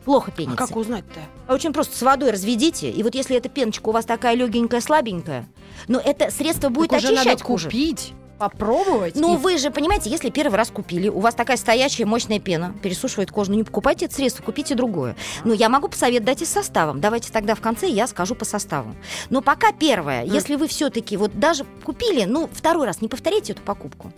Плохо 0.09 0.31
А 0.33 0.37
пенится. 0.37 0.57
как 0.57 0.75
узнать-то? 0.75 1.19
А 1.47 1.53
Очень 1.53 1.71
просто 1.71 1.95
с 1.95 2.01
водой 2.01 2.31
разведите, 2.31 2.89
и 2.89 3.03
вот 3.03 3.13
если 3.13 3.37
эта 3.37 3.47
пеночка 3.47 3.89
у 3.89 3.91
вас 3.91 4.05
такая 4.05 4.33
легенькая, 4.33 4.81
слабенькая, 4.81 5.47
но 5.87 5.99
это 5.99 6.31
средство 6.31 6.69
будет 6.69 6.89
Так 6.89 6.97
уже 6.97 7.09
очищать 7.09 7.25
надо 7.27 7.43
кожу. 7.43 7.65
купить, 7.67 8.13
попробовать. 8.39 9.15
Ну, 9.15 9.35
и- 9.35 9.37
вы 9.37 9.59
же 9.59 9.69
понимаете, 9.69 10.09
если 10.09 10.31
первый 10.31 10.55
раз 10.55 10.71
купили, 10.71 11.09
у 11.09 11.19
вас 11.19 11.35
такая 11.35 11.57
стоячая 11.57 12.05
мощная 12.05 12.39
пена, 12.39 12.73
пересушивает 12.81 13.29
кожу, 13.31 13.51
ну 13.51 13.57
не 13.57 13.63
покупайте 13.63 14.05
это 14.05 14.15
средство, 14.15 14.41
купите 14.41 14.73
другое. 14.73 15.15
Но 15.43 15.53
я 15.53 15.69
могу 15.69 15.89
посоветовать 15.89 16.25
дать 16.25 16.41
и 16.41 16.45
с 16.45 16.49
составом. 16.49 16.99
Давайте 17.01 17.31
тогда 17.31 17.53
в 17.53 17.61
конце 17.61 17.87
я 17.87 18.07
скажу 18.07 18.33
по 18.33 18.45
составу. 18.45 18.95
Но 19.29 19.41
пока 19.43 19.73
первое, 19.73 20.23
Мгм. 20.25 20.33
если 20.33 20.55
вы 20.55 20.67
все-таки 20.69 21.17
вот 21.17 21.37
даже 21.37 21.65
купили, 21.83 22.23
ну, 22.23 22.49
второй 22.51 22.87
раз 22.87 23.01
не 23.01 23.09
повторите 23.09 23.51
эту 23.53 23.61
покупку. 23.61 24.11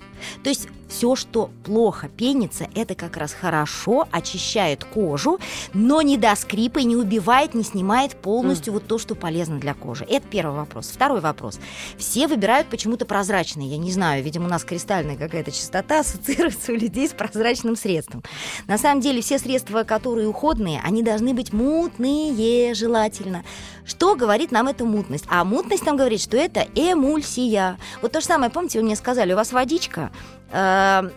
То 0.44 0.50
есть 0.50 0.68
все, 0.92 1.16
что 1.16 1.50
плохо 1.64 2.10
пенится, 2.10 2.68
это 2.76 2.96
как 2.96 3.16
раз 3.16 3.34
хорошо 3.34 4.08
очищает 4.12 4.84
кожу, 4.84 5.40
но 5.74 6.02
не 6.02 6.18
до 6.18 6.36
скрипа 6.36 6.80
и 6.80 6.84
не 6.84 6.98
убивает, 6.98 7.54
не 7.54 7.64
снимает 7.64 8.16
полностью 8.16 8.74
вот 8.74 8.88
то, 8.88 8.98
что 8.98 9.16
полезно 9.16 9.58
для 9.58 9.74
кожи. 9.74 10.06
Это 10.10 10.28
первый 10.28 10.56
вопрос. 10.56 10.92
Второй 10.94 11.22
вопрос. 11.22 11.60
Все 11.98 12.28
выбирают 12.28 12.68
почему-то 12.68 13.06
прозрачные. 13.06 13.70
Я 13.70 13.78
не 13.78 13.92
знаю, 13.92 14.22
видимо, 14.22 14.48
у 14.48 14.50
нас 14.50 14.66
кристальная 14.66 15.16
какая-то 15.16 15.52
чистота 15.52 16.00
ассоциируется 16.02 16.74
у 16.74 16.76
людей 16.76 17.08
с 17.08 17.14
прозрачным 17.14 17.78
средством. 17.78 18.22
На 18.68 18.78
самом 18.78 19.02
деле 19.02 19.22
все 19.22 19.40
средства, 19.40 19.84
которые 19.84 20.28
уходные, 20.28 20.82
они 20.84 21.04
должны 21.04 21.34
быть 21.34 21.54
мутные, 21.54 22.74
желательно. 22.74 23.44
Что 23.86 24.16
говорит 24.16 24.52
нам 24.52 24.68
эта 24.68 24.84
мутность? 24.84 25.26
А 25.30 25.44
мутность 25.44 25.86
нам 25.86 25.96
говорит, 25.96 26.22
что 26.22 26.38
это 26.38 26.68
эмульсия. 26.76 27.78
Вот 28.02 28.12
то 28.12 28.20
же 28.20 28.28
самое, 28.28 28.52
помните, 28.52 28.80
вы 28.80 28.86
мне 28.86 28.96
сказали, 28.96 29.34
у 29.34 29.36
вас 29.36 29.52
водичка, 29.54 30.12
э, 30.52 31.10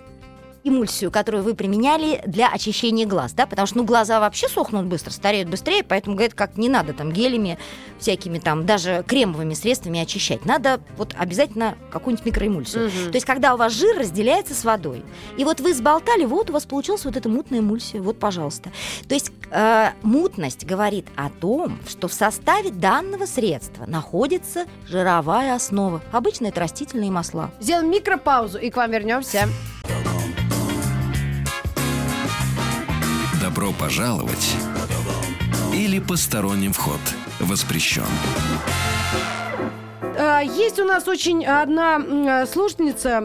эмульсию, 0.64 1.11
которую 1.11 1.44
вы 1.44 1.55
применяли 1.55 2.22
для 2.27 2.48
очищения 2.48 3.07
глаз, 3.07 3.33
да, 3.35 3.46
потому 3.46 3.66
что, 3.66 3.79
ну, 3.79 3.85
глаза 3.85 4.18
вообще 4.18 4.48
сохнут 4.48 4.87
быстро, 4.87 5.11
стареют 5.11 5.48
быстрее, 5.48 5.85
поэтому, 5.85 6.16
говорят, 6.16 6.35
как 6.35 6.57
не 6.57 6.68
надо 6.68 6.94
там 6.94 7.12
гелями, 7.12 7.59
всякими 7.98 8.38
там, 8.38 8.66
даже 8.66 9.05
кремовыми 9.07 9.55
средствами 9.55 10.00
очищать. 10.00 10.44
Надо 10.44 10.81
вот 10.96 11.14
обязательно 11.18 11.77
какую-нибудь 11.90 12.27
микроэмульсию. 12.27 12.87
Мгм. 12.87 13.11
То 13.12 13.16
есть, 13.16 13.27
когда 13.27 13.55
у 13.55 13.57
вас 13.57 13.72
жир 13.72 13.98
разделяется 13.98 14.55
с 14.55 14.64
водой, 14.64 15.05
и 15.37 15.44
вот 15.44 15.61
вы 15.61 15.74
сболтали, 15.74 16.24
вот 16.24 16.50
у 16.50 16.55
вас 16.55 16.64
получилась 16.64 17.05
вот 17.05 17.16
эта 17.16 17.29
мутная 17.29 17.61
эмульсия, 17.61 18.00
вот, 18.00 18.18
пожалуйста. 18.18 18.72
То 19.09 19.14
есть, 19.14 19.33
э, 19.50 19.90
мутность 20.03 20.64
говорит 20.64 21.07
о 21.16 21.29
том, 21.29 21.79
что 21.87 22.09
в 22.09 22.12
составе 22.12 22.70
данного 22.70 23.27
средства 23.27 23.85
находится 23.87 24.66
жировая 24.88 25.55
основа. 25.55 26.00
Обычно 26.11 26.46
это 26.46 26.61
растительные 26.61 27.11
масла. 27.11 27.50
Сделаем 27.61 27.90
микропаузу 27.90 28.59
и 28.59 28.70
к 28.70 28.77
вам 28.77 28.90
вернемся. 28.90 29.48
Добро 33.55 33.71
пожаловать 33.71 34.57
или 35.73 36.01
посторонним 36.01 36.73
вход 36.73 36.99
воспрещен. 37.38 38.03
А, 40.16 40.40
Есть 40.40 40.79
у 40.79 40.85
нас 40.85 41.09
очень 41.09 41.44
одна 41.44 42.46
слушательница, 42.46 43.20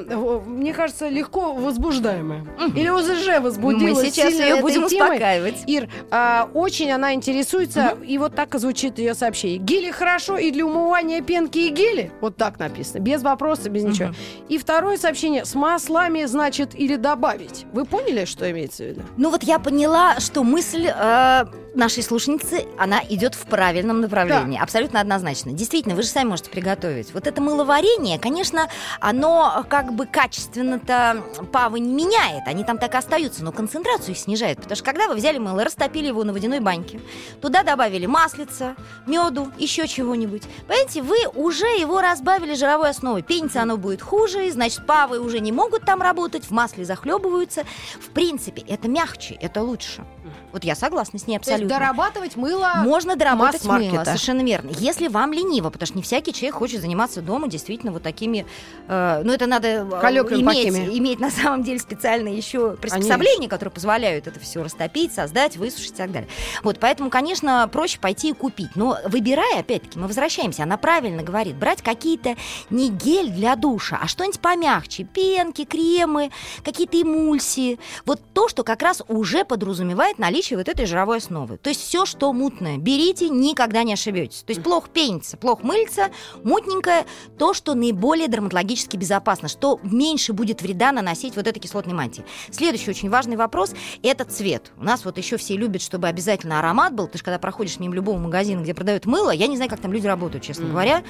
мне 0.45 0.73
кажется, 0.73 1.07
легко 1.09 1.53
возбуждаемая. 1.53 2.45
Или 2.75 2.89
уже 2.89 3.39
возбудилась 3.39 3.97
Мы 3.97 4.05
сейчас 4.05 4.33
ее 4.33 4.61
будем 4.61 4.87
темой. 4.87 5.07
успокаивать. 5.09 5.63
Ир, 5.67 5.89
а, 6.11 6.49
очень 6.53 6.91
она 6.91 7.13
интересуется, 7.13 7.97
и 8.05 8.17
вот 8.17 8.35
так 8.35 8.55
и 8.55 8.59
звучит 8.59 8.97
ее 8.99 9.13
сообщение. 9.13 9.59
Гели 9.59 9.91
хорошо 9.91 10.37
и 10.37 10.51
для 10.51 10.65
умывания 10.65 11.21
пенки 11.21 11.67
и 11.67 11.69
гели? 11.69 12.11
Вот 12.21 12.35
так 12.37 12.59
написано, 12.59 12.99
без 13.01 13.21
вопроса, 13.21 13.69
без 13.69 13.83
ничего. 13.83 14.09
И 14.47 14.57
второе 14.57 14.97
сообщение, 14.97 15.45
с 15.45 15.55
маслами, 15.55 16.25
значит, 16.25 16.73
или 16.73 16.95
добавить. 16.95 17.65
Вы 17.73 17.85
поняли, 17.85 18.25
что 18.25 18.49
имеется 18.49 18.83
в 18.83 18.87
виду? 18.87 19.01
Ну 19.17 19.29
вот 19.29 19.43
я 19.43 19.59
поняла, 19.59 20.19
что 20.19 20.43
мысль 20.43 20.87
э, 20.93 21.45
нашей 21.75 22.03
слушницы, 22.03 22.65
она 22.77 23.01
идет 23.09 23.35
в 23.35 23.45
правильном 23.45 24.01
направлении. 24.01 24.59
Абсолютно 24.59 24.99
однозначно. 24.99 25.51
Действительно, 25.51 25.95
вы 25.95 26.03
же 26.03 26.09
сами 26.09 26.29
можете 26.29 26.49
приготовить. 26.49 27.13
Вот 27.13 27.27
это 27.27 27.41
мыловарение, 27.41 28.19
конечно, 28.19 28.69
оно 28.99 29.65
как 29.69 29.93
бы 29.93 30.05
качественно-то 30.05 31.23
павы 31.51 31.79
не 31.79 31.93
меняет. 31.93 32.43
Они 32.47 32.63
там 32.63 32.77
так 32.77 32.93
и 32.93 32.97
остаются, 32.97 33.43
но 33.43 33.51
концентрацию 33.51 34.11
их 34.11 34.17
снижает. 34.17 34.57
Потому 34.57 34.75
что 34.75 34.85
когда 34.85 35.07
вы 35.07 35.15
взяли 35.15 35.37
мыло, 35.37 35.63
растопили 35.63 36.07
его 36.07 36.23
на 36.23 36.33
водяной 36.33 36.59
баньке, 36.59 36.99
туда 37.41 37.63
добавили 37.63 38.05
маслица, 38.05 38.75
меду, 39.05 39.51
еще 39.57 39.87
чего-нибудь. 39.87 40.43
Понимаете, 40.67 41.01
вы 41.01 41.17
уже 41.35 41.67
его 41.67 42.01
разбавили 42.01 42.55
жировой 42.55 42.89
основой. 42.89 43.21
Пениться 43.21 43.61
оно 43.61 43.77
будет 43.77 44.01
хуже, 44.01 44.51
значит, 44.51 44.85
павы 44.85 45.19
уже 45.19 45.39
не 45.39 45.51
могут 45.51 45.85
там 45.85 46.01
работать, 46.01 46.45
в 46.45 46.51
масле 46.51 46.85
захлебываются. 46.85 47.63
В 47.99 48.09
принципе, 48.09 48.63
это 48.67 48.87
мягче, 48.87 49.35
это 49.35 49.61
лучше. 49.61 50.03
Вот 50.51 50.63
я 50.63 50.75
согласна 50.75 51.19
с 51.19 51.27
ней 51.27 51.37
абсолютно. 51.37 51.68
Дорабатывать 51.69 52.35
мыло... 52.35 52.71
Можно 52.77 53.15
масс-маркета. 53.35 53.91
мыло, 53.93 54.03
совершенно 54.03 54.41
верно. 54.41 54.71
Если 54.79 55.07
вам 55.07 55.33
лениво, 55.33 55.69
потому 55.69 55.87
что 55.87 55.97
не 55.97 56.03
всякий 56.03 56.33
человек 56.33 56.55
хочет 56.55 56.81
заниматься 56.81 57.21
дома 57.21 57.47
действительно 57.47 57.91
вот 57.91 58.03
такими, 58.03 58.45
э, 58.87 59.21
ну 59.23 59.31
это 59.31 59.45
надо 59.45 59.67
э, 59.67 60.01
Калёками 60.01 60.41
иметь, 60.41 60.97
иметь 60.97 61.19
на 61.19 61.29
самом 61.31 61.63
деле 61.63 61.79
специальные 61.79 62.35
еще 62.35 62.75
приспособления, 62.75 63.47
которые 63.47 63.71
позволяют 63.71 64.27
это 64.27 64.39
все 64.39 64.63
растопить, 64.63 65.13
создать, 65.13 65.57
высушить 65.57 65.93
и 65.93 65.97
так 65.97 66.11
далее. 66.11 66.29
Вот, 66.63 66.79
поэтому, 66.79 67.09
конечно, 67.09 67.67
проще 67.71 67.99
пойти 67.99 68.29
и 68.29 68.33
купить. 68.33 68.75
Но 68.75 68.97
выбирая, 69.05 69.59
опять-таки, 69.59 69.99
мы 69.99 70.07
возвращаемся, 70.07 70.63
она 70.63 70.77
правильно 70.77 71.23
говорит, 71.23 71.55
брать 71.55 71.81
какие-то 71.81 72.35
не 72.69 72.89
гель 72.89 73.29
для 73.29 73.55
душа, 73.55 73.99
а 74.01 74.07
что-нибудь 74.07 74.39
помягче, 74.39 75.03
пенки, 75.03 75.65
кремы, 75.65 76.31
какие-то 76.63 77.01
эмульсии. 77.01 77.79
Вот 78.05 78.21
то, 78.33 78.47
что 78.47 78.63
как 78.63 78.81
раз 78.81 79.01
уже 79.07 79.45
подразумевает 79.45 80.19
наличие 80.19 80.57
вот 80.57 80.67
этой 80.67 80.85
жировой 80.85 81.17
основы. 81.17 81.48
То 81.57 81.69
есть 81.69 81.81
все, 81.81 82.05
что 82.05 82.31
мутное, 82.33 82.77
берите, 82.77 83.29
никогда 83.29 83.83
не 83.83 83.93
ошибетесь. 83.93 84.43
То 84.43 84.51
есть 84.51 84.63
плохо 84.63 84.89
пенится, 84.89 85.37
плохо 85.37 85.65
мыльца, 85.65 86.09
мутненькое, 86.43 87.05
то, 87.37 87.53
что 87.53 87.73
наиболее 87.73 88.27
дерматологически 88.27 88.97
безопасно, 88.97 89.47
что 89.47 89.79
меньше 89.83 90.33
будет 90.33 90.61
вреда 90.61 90.91
наносить 90.91 91.35
вот 91.35 91.47
этой 91.47 91.59
кислотной 91.59 91.93
мантии. 91.93 92.23
Следующий 92.51 92.89
очень 92.89 93.09
важный 93.09 93.35
вопрос– 93.37 93.73
это 94.03 94.25
цвет. 94.25 94.71
У 94.77 94.83
нас 94.83 95.05
вот 95.05 95.17
еще 95.17 95.37
все 95.37 95.55
любят, 95.57 95.81
чтобы 95.81 96.07
обязательно 96.07 96.59
аромат 96.59 96.93
был. 96.93 97.07
Ты 97.07 97.17
же 97.17 97.23
когда 97.23 97.39
проходишь 97.39 97.79
мимо 97.79 97.95
любого 97.95 98.17
магазина, 98.17 98.61
где 98.61 98.73
продают 98.73 99.05
мыло, 99.05 99.31
я 99.31 99.47
не 99.47 99.55
знаю, 99.55 99.69
как 99.69 99.79
там 99.79 99.91
люди 99.93 100.07
работают, 100.07 100.43
честно 100.43 100.63
Мгм. 100.65 100.71
говоря. 100.71 101.03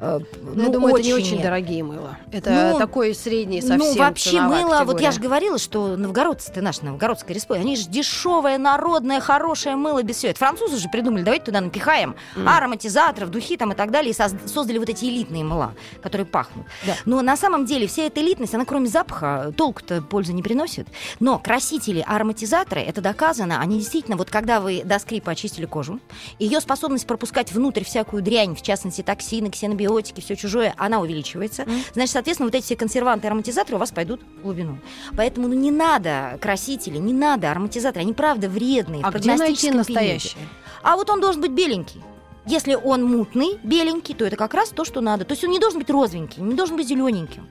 Э, 0.00 0.20
Ну, 0.42 0.62
я 0.62 0.68
думаю, 0.68 0.94
это 0.94 1.02
не 1.04 1.14
очень 1.14 1.42
дорогие 1.42 1.82
мыло. 1.82 2.16
Это 2.32 2.70
Ну, 2.72 2.78
такой 2.78 3.14
средний 3.14 3.60
совсем 3.60 3.78
ну, 3.78 3.94
вообще 3.96 4.40
мыло, 4.40 4.84
вот 4.84 5.00
я 5.00 5.08
категория. 5.08 5.10
же 5.12 5.20
говорила, 5.20 5.58
что 5.58 5.96
новгородцы, 5.96 6.52
ты 6.52 6.62
наш 6.62 6.82
Новгородская 6.82 7.34
республика, 7.34 7.64
они 7.66 7.76
же 7.76 7.88
дешевое, 7.88 8.58
народное, 8.58 9.20
хорошее 9.20 9.76
мыло 9.76 10.02
без 10.02 10.16
всего. 10.16 10.30
Это 10.30 10.38
французы 10.38 10.76
же 10.76 10.88
придумали, 10.88 11.22
давайте 11.22 11.46
туда 11.46 11.60
напихаем 11.60 12.14
Мгм. 12.36 12.48
ароматизаторов, 12.48 13.30
духи 13.30 13.56
там 13.56 13.72
и 13.72 13.74
так 13.74 13.90
далее, 13.90 14.10
и 14.12 14.14
соз- 14.14 14.34
создали 14.46 14.78
вот 14.78 14.88
эти 14.88 15.04
элитные 15.06 15.42
мыла, 15.44 15.74
которые 16.02 16.26
пахнут. 16.26 16.66
Да. 16.86 16.94
Но 17.04 17.20
на 17.22 17.36
самом 17.36 17.64
деле 17.66 17.86
вся 17.86 18.04
эта 18.04 18.20
элитность, 18.20 18.54
она 18.54 18.64
кроме 18.64 18.86
запаха 18.88 19.52
толку-то 19.56 20.00
пользы 20.02 20.32
не 20.32 20.42
приносит. 20.42 20.86
Но 21.20 21.38
красители, 21.38 22.04
ароматизаторы, 22.06 22.80
это 22.82 23.00
доказано, 23.00 23.60
они 23.60 23.78
действительно, 23.80 24.16
вот 24.16 24.30
когда 24.30 24.60
вы 24.60 24.82
до 24.84 24.98
скрипа 24.98 25.32
очистили 25.32 25.66
кожу, 25.66 25.98
ее 26.38 26.60
способность 26.60 27.06
пропускать 27.06 27.52
внутрь 27.52 27.84
всякую 27.84 28.22
дрянь, 28.22 28.54
в 28.54 28.62
частности 28.62 29.02
токсины, 29.02 29.50
ксенобиотики, 29.88 30.20
все 30.20 30.36
чужое, 30.36 30.74
она 30.76 31.00
увеличивается. 31.00 31.62
Мгм. 31.62 31.80
Значит, 31.94 32.12
соответственно, 32.12 32.46
вот 32.48 32.54
эти 32.54 32.64
все 32.64 32.76
консерванты 32.76 33.26
и 33.26 33.28
ароматизаторы 33.28 33.76
у 33.76 33.80
вас 33.80 33.90
пойдут 33.90 34.20
в 34.38 34.42
глубину. 34.42 34.78
Поэтому 35.16 35.48
ну, 35.48 35.54
не 35.54 35.70
надо 35.70 36.38
красители, 36.40 36.98
не 36.98 37.12
надо 37.12 37.50
ароматизаторы, 37.50 38.02
они 38.02 38.12
правда 38.12 38.48
вредные. 38.48 39.02
А 39.04 39.10
где 39.10 39.34
найти 39.34 39.68
периоде. 39.68 39.78
настоящее? 39.78 40.48
А 40.82 40.96
вот 40.96 41.10
он 41.10 41.20
должен 41.20 41.40
быть 41.40 41.52
беленький. 41.52 42.02
Если 42.46 42.74
он 42.74 43.04
мутный, 43.04 43.58
беленький, 43.62 44.14
то 44.14 44.24
это 44.24 44.36
как 44.36 44.54
раз 44.54 44.70
то, 44.70 44.84
что 44.84 45.00
надо. 45.00 45.24
То 45.24 45.32
есть 45.32 45.44
он 45.44 45.50
не 45.50 45.58
должен 45.58 45.80
быть 45.80 45.90
розовеньким, 45.90 46.48
не 46.48 46.54
должен 46.54 46.76
быть 46.76 46.88
зелененьким. 46.88 47.46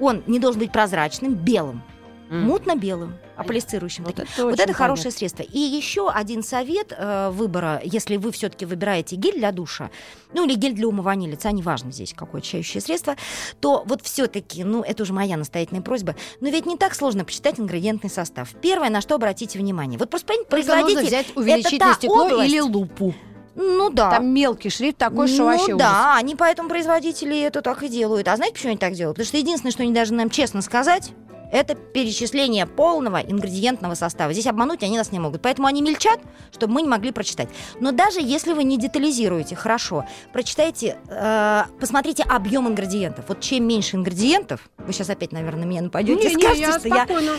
Он 0.00 0.22
не 0.26 0.38
должен 0.38 0.60
быть 0.60 0.72
прозрачным, 0.72 1.34
белым, 1.34 1.82
М. 2.30 2.44
мутно-белым, 2.44 3.18
аполисцирующим. 3.36 4.04
Вот 4.04 4.14
таким. 4.14 4.32
это 4.32 4.44
Вот 4.46 4.60
это 4.60 4.72
хорошее 4.72 5.10
средство. 5.10 5.42
И 5.42 5.58
еще 5.58 6.08
один 6.08 6.44
совет 6.44 6.94
э, 6.96 7.30
выбора, 7.30 7.80
если 7.82 8.16
вы 8.18 8.30
все-таки 8.30 8.64
выбираете 8.64 9.16
гель 9.16 9.38
для 9.38 9.50
душа, 9.50 9.90
ну 10.32 10.46
или 10.46 10.54
гель 10.54 10.74
для 10.74 10.86
умывания 10.86 11.28
лица, 11.28 11.50
неважно 11.50 11.90
здесь 11.90 12.14
какое 12.14 12.40
очищающее 12.40 12.80
средство, 12.80 13.16
то 13.58 13.82
вот 13.84 14.02
все-таки, 14.02 14.62
ну 14.62 14.82
это 14.82 15.02
уже 15.02 15.12
моя 15.12 15.36
настоятельная 15.36 15.82
просьба, 15.82 16.14
но 16.40 16.50
ведь 16.50 16.66
не 16.66 16.76
так 16.76 16.94
сложно 16.94 17.24
почитать 17.24 17.58
ингредиентный 17.58 18.10
состав. 18.10 18.50
Первое, 18.62 18.90
на 18.90 19.00
что 19.00 19.16
обратите 19.16 19.58
внимание. 19.58 19.98
Вот 19.98 20.08
просто 20.08 20.32
производитель... 20.48 20.94
нужно 20.94 21.08
взять 21.08 21.36
увеличительное 21.36 21.94
стекло 21.94 22.26
область- 22.26 22.48
или 22.48 22.60
лупу. 22.60 23.12
Ну 23.56 23.90
да. 23.90 24.10
Там 24.10 24.28
мелкий 24.32 24.70
шрифт 24.70 24.98
такой, 24.98 25.26
что 25.26 25.38
ну, 25.38 25.44
вообще 25.46 25.74
ужас. 25.74 25.78
да, 25.78 26.14
они 26.16 26.36
поэтому 26.36 26.68
производители 26.68 27.40
это 27.40 27.60
так 27.60 27.82
и 27.82 27.88
делают. 27.88 28.28
А 28.28 28.36
знаете, 28.36 28.54
почему 28.54 28.70
они 28.70 28.78
так 28.78 28.92
делают? 28.92 29.16
Потому 29.16 29.26
что 29.26 29.36
единственное, 29.36 29.72
что 29.72 29.82
они 29.82 29.92
должны 29.92 30.16
нам 30.16 30.30
честно 30.30 30.62
сказать, 30.62 31.12
это 31.50 31.74
перечисление 31.74 32.66
полного 32.66 33.18
ингредиентного 33.18 33.94
состава. 33.94 34.32
Здесь 34.32 34.46
обмануть 34.46 34.82
они 34.82 34.96
нас 34.96 35.12
не 35.12 35.18
могут. 35.18 35.42
Поэтому 35.42 35.66
они 35.68 35.82
мельчат, 35.82 36.20
чтобы 36.52 36.74
мы 36.74 36.82
не 36.82 36.88
могли 36.88 37.12
прочитать. 37.12 37.48
Но 37.80 37.92
даже 37.92 38.20
если 38.20 38.52
вы 38.52 38.64
не 38.64 38.78
детализируете 38.78 39.56
хорошо, 39.56 40.04
прочитайте, 40.32 40.96
э, 41.08 41.62
посмотрите 41.80 42.22
объем 42.22 42.68
ингредиентов. 42.68 43.24
Вот 43.28 43.40
чем 43.40 43.66
меньше 43.66 43.96
ингредиентов, 43.96 44.68
вы 44.78 44.92
сейчас 44.92 45.10
опять, 45.10 45.32
наверное, 45.32 45.64
на 45.64 45.68
меня 45.68 45.82
нападете 45.82 46.28
и 46.28 46.28
Не, 46.30 46.34
не, 46.36 46.42
скажете, 46.42 46.60
я 46.62 46.78
что 46.78 46.88
я 46.88 47.04
спокойно. 47.04 47.32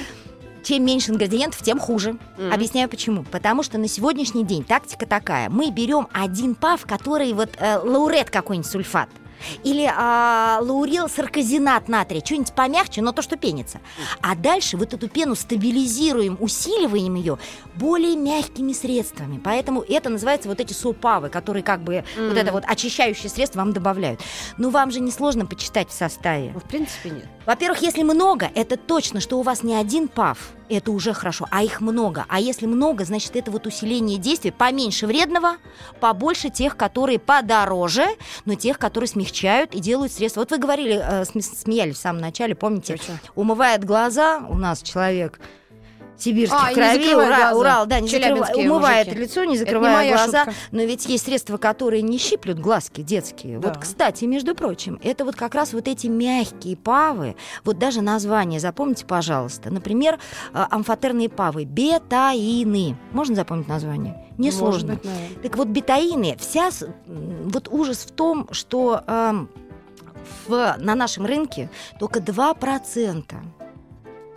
чем 0.63 0.85
меньше 0.85 1.11
ингредиентов, 1.11 1.61
тем 1.63 1.79
хуже. 1.79 2.17
Мгм. 2.37 2.51
Объясняю 2.53 2.89
почему. 2.89 3.23
Потому 3.23 3.63
что 3.63 3.77
на 3.77 3.87
сегодняшний 3.87 4.43
день 4.43 4.63
тактика 4.63 5.05
такая. 5.05 5.49
Мы 5.49 5.71
берем 5.71 6.07
один 6.13 6.55
пав, 6.55 6.85
который 6.85 7.33
вот 7.33 7.49
э, 7.57 7.77
лаурет 7.77 8.29
какой-нибудь 8.29 8.69
сульфат. 8.69 9.09
Или 9.63 9.89
а, 9.95 10.59
лаурил 10.61 11.09
саркозинат 11.09 11.87
натрия, 11.87 12.21
что-нибудь 12.23 12.53
помягче, 12.53 13.01
но 13.01 13.11
то, 13.11 13.21
что 13.21 13.37
пенится. 13.37 13.79
А 14.21 14.35
дальше 14.35 14.77
вот 14.77 14.93
эту 14.93 15.07
пену 15.09 15.35
стабилизируем, 15.35 16.37
усиливаем 16.39 17.15
ее 17.15 17.37
более 17.75 18.15
мягкими 18.15 18.73
средствами. 18.73 19.39
Поэтому 19.43 19.81
это 19.81 20.09
называется 20.09 20.49
вот 20.49 20.59
эти 20.59 20.73
супавы, 20.73 21.29
которые 21.29 21.63
как 21.63 21.83
бы 21.83 22.03
вот 22.17 22.29
Мгм. 22.31 22.37
это 22.37 22.51
вот 22.51 22.63
очищающее 22.67 23.29
средство 23.29 23.59
вам 23.59 23.73
добавляют. 23.73 24.21
Но 24.57 24.69
вам 24.69 24.91
же 24.91 24.99
несложно 24.99 25.45
почитать 25.45 25.89
в 25.89 25.93
составе. 25.93 26.51
Ну, 26.53 26.59
В 26.59 26.63
принципе, 26.63 27.09
нет. 27.09 27.25
Во-первых, 27.45 27.81
если 27.81 28.03
много, 28.03 28.49
это 28.55 28.77
точно, 28.77 29.19
что 29.19 29.39
у 29.39 29.41
вас 29.41 29.63
не 29.63 29.73
один 29.73 30.07
пав, 30.07 30.37
это 30.69 30.91
уже 30.91 31.13
хорошо, 31.13 31.47
а 31.49 31.63
их 31.63 31.81
много. 31.81 32.25
А 32.29 32.39
если 32.39 32.65
много, 32.65 33.03
значит, 33.03 33.35
это 33.35 33.51
вот 33.51 33.65
усиление 33.67 34.17
действия 34.17 34.51
поменьше 34.51 35.07
вредного, 35.07 35.57
побольше 35.99 36.49
тех, 36.49 36.77
которые 36.77 37.19
подороже, 37.19 38.05
но 38.45 38.55
тех, 38.55 38.77
которые 38.79 39.07
смягчают 39.07 39.30
и 39.73 39.79
делают 39.79 40.11
средства. 40.11 40.41
Вот 40.41 40.51
вы 40.51 40.57
говорили, 40.57 40.93
э, 41.01 41.23
сме- 41.23 41.41
смеялись 41.41 41.95
в 41.95 41.99
самом 41.99 42.21
начале, 42.21 42.53
помните, 42.55 42.97
Точно. 42.97 43.19
умывает 43.35 43.83
глаза 43.83 44.39
у 44.49 44.55
нас 44.55 44.81
человек 44.83 45.39
сибирских 46.21 46.57
А, 46.59 46.71
и 46.71 46.75
не 46.75 46.81
кровей, 46.81 47.03
закрывает 47.05 47.55
Урал, 47.55 47.85
да, 47.85 47.99
не 47.99 48.07
закрывает, 48.07 48.55
умывает 48.55 49.07
мужики. 49.07 49.21
лицо, 49.23 49.43
не 49.43 49.57
моя 49.79 50.15
глаза. 50.15 50.45
шутка. 50.45 50.53
Но 50.71 50.81
ведь 50.83 51.05
есть 51.07 51.25
средства, 51.25 51.57
которые 51.57 52.01
не 52.01 52.17
щиплют 52.17 52.59
глазки 52.59 53.01
детские. 53.01 53.59
Да. 53.59 53.69
Вот, 53.69 53.77
кстати, 53.77 54.25
между 54.25 54.55
прочим, 54.55 54.99
это 55.03 55.25
вот 55.25 55.35
как 55.35 55.55
раз 55.55 55.73
вот 55.73 55.87
эти 55.87 56.07
мягкие 56.07 56.77
павы, 56.77 57.35
вот 57.63 57.77
даже 57.77 58.01
название 58.01 58.59
запомните, 58.59 59.05
пожалуйста. 59.05 59.69
Например, 59.69 60.19
э, 60.53 60.65
амфотерные 60.69 61.29
павы, 61.29 61.65
бетаины. 61.65 62.95
Можно 63.11 63.35
запомнить 63.35 63.67
название? 63.67 64.25
Несложно. 64.37 64.93
Может 64.93 65.03
быть, 65.03 65.05
наверное. 65.05 65.43
Так 65.43 65.57
вот, 65.57 65.67
бетаины, 65.67 66.37
вся 66.39 66.69
вот 67.05 67.67
ужас 67.69 67.99
в 67.99 68.11
том, 68.11 68.47
что 68.51 69.03
эм, 69.07 69.49
в, 70.47 70.75
на 70.79 70.95
нашем 70.95 71.25
рынке 71.25 71.69
только 71.99 72.19
2% 72.19 73.35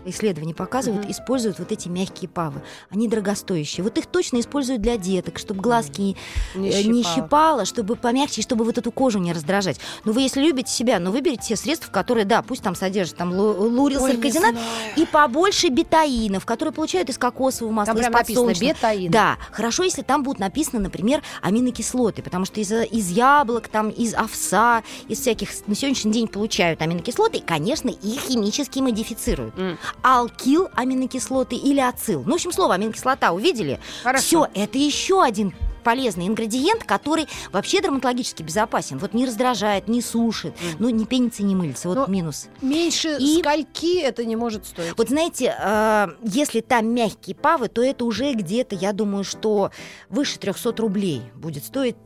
исследования 0.07 0.55
показывают, 0.55 1.05
Мгм. 1.05 1.13
используют 1.13 1.59
вот 1.59 1.73
эти 1.73 1.89
мягкие 1.89 2.29
павы. 2.29 2.63
Они 2.91 3.09
дорогостоящие. 3.09 3.85
Вот 3.85 3.97
их 3.99 4.07
точно 4.07 4.41
используют 4.41 4.83
для 4.83 4.97
деток, 4.97 5.39
чтобы 5.39 5.61
глазки 5.61 6.17
Не 6.55 6.71
э, 6.71 6.83
не 6.85 7.03
щипало. 7.03 7.15
щипало, 7.15 7.65
чтобы 7.65 7.97
помягче, 7.97 8.43
чтобы 8.43 8.65
вот 8.65 8.79
эту 8.79 8.91
кожу 8.93 9.19
не 9.19 9.33
раздражать. 9.33 9.79
Но 10.05 10.13
вы, 10.13 10.23
если 10.23 10.41
любите 10.43 10.71
себя, 10.71 10.99
ну, 10.99 11.11
выберите 11.11 11.43
те 11.49 11.57
средства, 11.57 11.91
которые, 11.91 12.25
да, 12.25 12.43
пусть 12.43 12.63
там 12.63 12.75
содержат 12.75 13.17
там 13.17 13.33
лу- 13.33 13.57
лурил, 13.69 14.01
саркозинат, 14.01 14.55
и 14.97 15.07
побольше 15.07 15.69
бетаинов, 15.69 16.45
которые 16.47 16.73
получают 16.73 17.09
из 17.11 17.19
кокосового 17.19 17.73
масла, 17.73 17.95
Там 17.95 18.03
из 18.03 18.09
подсолнечного. 18.09 18.73
бетаин. 18.75 19.11
Да, 19.11 19.37
хорошо, 19.53 19.85
если 19.85 20.03
там 20.03 20.23
будут 20.23 20.39
написаны, 20.41 20.81
например, 20.81 21.23
аминокислоты, 21.43 22.23
потому 22.23 22.45
что 22.45 22.61
из, 22.61 22.71
из 22.73 23.11
яблок, 23.11 23.69
там, 23.69 23.91
из 23.91 24.15
овса, 24.15 24.83
из 25.09 25.21
всяких 25.21 25.51
на 25.67 25.75
сегодняшний 25.75 26.13
день 26.13 26.29
получают 26.29 26.83
аминокислоты, 26.83 27.39
и, 27.39 27.41
конечно, 27.41 27.89
их 27.89 28.21
химически 28.23 28.81
модифицируют. 28.81 29.57
М. 29.59 29.79
Алкил 30.03 30.69
аминокислоты 30.75 31.57
или 31.57 31.81
ацил. 31.81 32.23
Ну, 32.25 32.33
в 32.33 32.35
общем, 32.35 32.53
слово 32.53 32.75
аминокислота 32.75 33.33
увидели? 33.33 33.81
Хорошо. 34.03 34.25
Все, 34.25 34.49
это 34.55 34.79
еще 34.79 35.23
один 35.23 35.55
полезный 35.83 36.27
ингредиент, 36.27 36.83
который 36.85 37.27
вообще 37.53 37.83
дерматологически 37.83 38.43
безопасен. 38.43 38.97
Вот 38.97 39.13
не 39.13 39.27
раздражает, 39.27 39.87
не 39.87 40.01
сушит, 40.01 40.55
Мгм. 40.59 40.77
ну, 40.79 40.89
не 40.89 41.05
пенится, 41.05 41.43
не 41.43 41.55
мылится. 41.55 41.89
Вот 41.89 41.95
Но- 41.99 42.07
минус. 42.07 42.49
Меньше 42.63 43.19
И- 43.21 43.41
скольки 43.41 43.99
это 44.01 44.25
не 44.25 44.35
может 44.35 44.65
стоить. 44.65 44.95
Вот 44.97 45.11
знаете, 45.11 45.55
э, 45.59 46.07
если 46.23 46.61
там 46.63 46.87
мягкие 46.89 47.37
павы, 47.37 47.69
то 47.69 47.83
это 47.83 48.07
уже 48.07 48.33
где-то, 48.33 48.75
я 48.75 48.95
думаю, 48.95 49.25
что 49.25 49.71
выше 50.09 50.39
300 50.39 50.81
рублей 50.81 51.23
будет 51.35 51.65
стоить. 51.67 51.97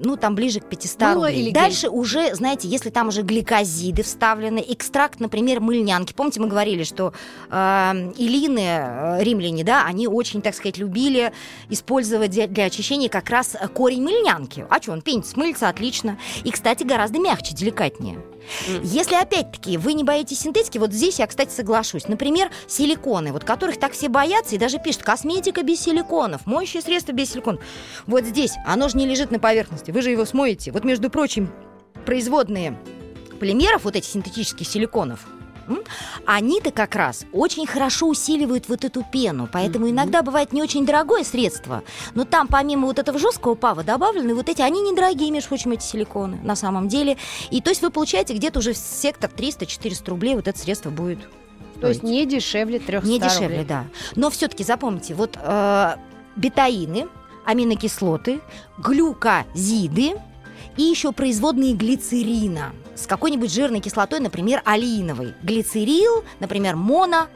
Ну, 0.00 0.16
там 0.16 0.34
ближе 0.34 0.60
к 0.60 0.68
500 0.68 1.00
Мыло 1.00 1.14
рублей. 1.14 1.36
или 1.36 1.44
гель? 1.46 1.54
Дальше 1.54 1.88
уже, 1.88 2.34
знаете, 2.34 2.68
если 2.68 2.90
там 2.90 3.08
уже 3.08 3.22
гликозиды 3.22 4.02
вставлены, 4.02 4.64
экстракт, 4.66 5.20
например, 5.20 5.60
мыльнянки. 5.60 6.12
Помните, 6.12 6.40
мы 6.40 6.48
говорили, 6.48 6.84
что 6.84 7.12
э, 7.50 8.12
илины, 8.16 9.22
римляне, 9.22 9.64
да, 9.64 9.84
они 9.84 10.06
очень, 10.08 10.42
так 10.42 10.54
сказать, 10.54 10.78
любили 10.78 11.32
использовать 11.68 12.30
для, 12.30 12.46
для 12.46 12.64
очищения 12.64 13.08
как 13.08 13.30
раз 13.30 13.54
э, 13.54 13.68
корень 13.68 14.02
мыльнянки. 14.02 14.66
А 14.68 14.80
что, 14.80 14.92
он 14.92 15.02
пенится, 15.02 15.32
смылится, 15.32 15.68
отлично. 15.68 16.18
И, 16.44 16.50
кстати, 16.50 16.82
гораздо 16.84 17.18
мягче, 17.18 17.54
деликатнее. 17.54 18.16
М. 18.68 18.80
Если, 18.82 19.14
опять-таки, 19.14 19.76
вы 19.76 19.92
не 19.94 20.04
боитесь 20.04 20.40
синтетики, 20.40 20.78
вот 20.78 20.92
здесь 20.92 21.18
я, 21.18 21.26
кстати, 21.26 21.50
соглашусь. 21.50 22.06
Например, 22.08 22.50
силиконы, 22.68 23.32
вот 23.32 23.44
которых 23.44 23.78
так 23.78 23.92
все 23.92 24.08
боятся 24.08 24.54
и 24.54 24.58
даже 24.58 24.78
пишут, 24.78 25.02
косметика 25.02 25.62
без 25.62 25.80
силиконов, 25.80 26.46
моющее 26.46 26.82
средство 26.82 27.12
без 27.12 27.32
силиконов. 27.32 27.60
Вот 28.06 28.24
здесь, 28.24 28.52
оно 28.66 28.88
же 28.88 28.96
не 28.98 29.06
лежит 29.06 29.30
на 29.30 29.38
поверхности, 29.38 29.85
вы 29.92 30.02
же 30.02 30.10
его 30.10 30.24
смоете. 30.24 30.72
Вот, 30.72 30.84
между 30.84 31.10
прочим, 31.10 31.50
производные 32.04 32.78
полимеров, 33.40 33.84
вот 33.84 33.96
эти 33.96 34.06
синтетических 34.06 34.66
силиконов, 34.66 35.26
они-то 36.26 36.70
как 36.70 36.94
раз 36.94 37.24
очень 37.32 37.66
хорошо 37.66 38.06
усиливают 38.06 38.68
вот 38.68 38.84
эту 38.84 39.02
пену. 39.02 39.48
Поэтому 39.52 39.86
Мгм. 39.86 39.94
иногда 39.94 40.22
бывает 40.22 40.52
не 40.52 40.62
очень 40.62 40.86
дорогое 40.86 41.24
средство, 41.24 41.82
но 42.14 42.24
там 42.24 42.46
помимо 42.46 42.86
вот 42.86 43.00
этого 43.00 43.18
жесткого 43.18 43.56
пава 43.56 43.82
добавлены 43.82 44.34
вот 44.34 44.48
эти, 44.48 44.62
они 44.62 44.80
недорогие, 44.80 45.30
между 45.32 45.48
прочим, 45.48 45.72
эти 45.72 45.82
силиконы 45.82 46.38
на 46.44 46.54
самом 46.54 46.86
деле. 46.86 47.16
И 47.50 47.60
то 47.60 47.70
есть 47.70 47.82
вы 47.82 47.90
получаете 47.90 48.34
где-то 48.34 48.60
уже 48.60 48.74
в 48.74 48.76
сектор 48.76 49.28
300-400 49.28 50.08
рублей 50.08 50.36
вот 50.36 50.46
это 50.46 50.56
средство 50.56 50.90
будет 50.90 51.18
То 51.80 51.88
есть 51.88 51.98
стоить. 52.00 52.12
не 52.12 52.26
дешевле 52.26 52.78
300 52.78 53.08
Не 53.08 53.18
дешевле, 53.18 53.46
рублей. 53.48 53.64
да. 53.64 53.84
Но 54.14 54.30
все-таки 54.30 54.62
запомните, 54.62 55.14
вот 55.14 55.36
э, 55.42 55.96
бетаины, 56.36 57.08
аминокислоты, 57.46 58.40
глюкозиды 58.78 60.14
и 60.76 60.82
еще 60.82 61.12
производные 61.12 61.74
глицерина 61.74 62.72
с 62.94 63.06
какой-нибудь 63.06 63.52
жирной 63.52 63.80
кислотой, 63.80 64.20
например, 64.20 64.62
алииновой. 64.64 65.34
Глицерил, 65.42 66.24
например, 66.40 66.76
моно 66.76 67.28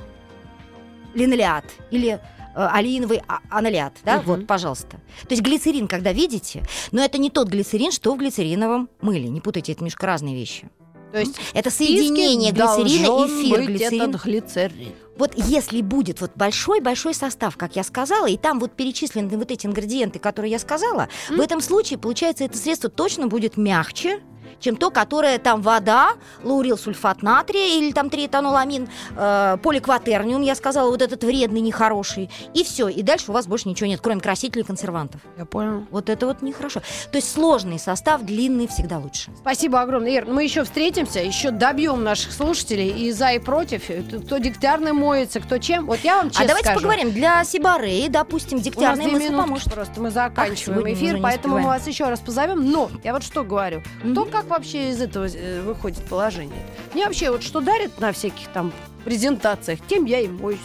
линолеат 1.14 1.64
или 1.90 2.20
э, 2.54 2.66
алииновый 2.72 3.22
а- 3.28 3.40
анолеат, 3.50 3.94
да, 4.04 4.16
Мгм. 4.18 4.24
вот, 4.26 4.46
пожалуйста. 4.46 4.96
То 5.22 5.30
есть 5.30 5.42
глицерин, 5.42 5.86
когда 5.88 6.12
видите, 6.12 6.62
но 6.92 7.02
это 7.02 7.18
не 7.18 7.30
тот 7.30 7.48
глицерин, 7.48 7.92
что 7.92 8.14
в 8.14 8.18
глицериновом 8.18 8.88
мыле. 9.00 9.28
Не 9.28 9.40
путайте, 9.40 9.72
это 9.72 9.82
немножко 9.82 10.06
разные 10.06 10.34
вещи. 10.34 10.68
То 11.12 11.18
есть 11.18 11.36
Это 11.54 11.70
соединение 11.72 12.52
глицерина 12.52 13.06
и 13.06 13.42
эфир 13.42 13.66
глицерин. 13.66 14.02
этот 14.10 14.24
глицерин. 14.24 14.92
Вот 15.20 15.34
если 15.36 15.82
будет 15.82 16.22
вот 16.22 16.30
большой-большой 16.34 17.12
состав, 17.12 17.58
как 17.58 17.76
я 17.76 17.84
сказала, 17.84 18.26
и 18.26 18.38
там 18.38 18.58
вот 18.58 18.72
перечислены 18.72 19.36
вот 19.36 19.50
эти 19.50 19.66
ингредиенты, 19.66 20.18
которые 20.18 20.50
я 20.50 20.58
сказала, 20.58 21.10
М. 21.28 21.36
в 21.36 21.40
этом 21.42 21.60
случае, 21.60 21.98
получается, 21.98 22.44
это 22.44 22.56
средство 22.56 22.88
точно 22.88 23.26
будет 23.26 23.58
мягче, 23.58 24.20
чем 24.60 24.76
то, 24.76 24.90
которое 24.90 25.38
там 25.38 25.62
вода, 25.62 26.10
лаурил 26.42 26.78
сульфат 26.78 27.22
натрия 27.22 27.78
или 27.78 27.92
там 27.92 28.10
триэтаноламин, 28.10 28.88
э, 29.16 29.56
поликватерниум, 29.62 30.42
я 30.42 30.54
сказала, 30.54 30.90
вот 30.90 31.02
этот 31.02 31.24
вредный, 31.24 31.60
нехороший, 31.60 32.30
и 32.54 32.62
все, 32.64 32.88
и 32.88 33.02
дальше 33.02 33.30
у 33.30 33.34
вас 33.34 33.46
больше 33.46 33.68
ничего 33.68 33.88
нет, 33.88 34.00
кроме 34.02 34.20
красителей 34.20 34.62
и 34.62 34.66
консервантов. 34.66 35.20
Я 35.36 35.44
понял. 35.44 35.86
Вот 35.90 36.08
это 36.08 36.26
вот 36.26 36.42
нехорошо. 36.42 36.80
То 37.10 37.16
есть 37.16 37.32
сложный 37.32 37.78
состав, 37.78 38.22
длинный 38.22 38.68
всегда 38.68 38.98
лучше. 38.98 39.30
Спасибо 39.40 39.80
огромное, 39.80 40.10
Ир. 40.10 40.26
Мы 40.26 40.44
еще 40.44 40.64
встретимся, 40.64 41.20
еще 41.20 41.50
добьем 41.50 42.04
наших 42.04 42.32
слушателей 42.32 42.90
и 42.90 43.12
за, 43.12 43.32
и 43.32 43.38
против. 43.38 43.84
Кто 44.26 44.38
дегтярный 44.38 44.92
моется, 44.92 45.40
кто 45.40 45.58
чем. 45.58 45.86
Вот 45.86 46.00
я 46.00 46.18
вам 46.18 46.30
честно 46.30 46.44
а 46.44 46.48
давайте 46.48 46.66
скажу. 46.68 46.80
поговорим. 46.80 47.12
Для 47.12 47.44
сибареи, 47.44 48.08
допустим, 48.08 48.60
две 48.60 49.10
мысль 49.10 49.36
поможет. 49.36 49.72
просто, 49.72 50.00
мы 50.00 50.10
заканчиваем 50.10 50.82
мы 50.82 50.92
эфир, 50.92 51.18
поэтому 51.22 51.58
мы 51.58 51.66
вас 51.66 51.86
еще 51.86 52.04
раз 52.04 52.20
позовем. 52.20 52.70
Но 52.70 52.90
я 53.02 53.12
вот 53.12 53.22
что 53.22 53.44
говорю, 53.44 53.82
кто 54.00 54.22
Мгм. 54.22 54.30
как 54.30 54.49
вообще 54.50 54.90
из 54.90 55.00
этого 55.00 55.26
э, 55.26 55.62
выходит 55.62 56.04
положение? 56.04 56.66
Мне 56.92 57.06
вообще 57.06 57.30
вот 57.30 57.42
что 57.42 57.60
дарят 57.60 57.98
на 58.00 58.12
всяких 58.12 58.48
там 58.48 58.72
презентациях, 59.04 59.80
тем 59.88 60.04
я 60.04 60.20
и 60.20 60.28
моюсь. 60.28 60.58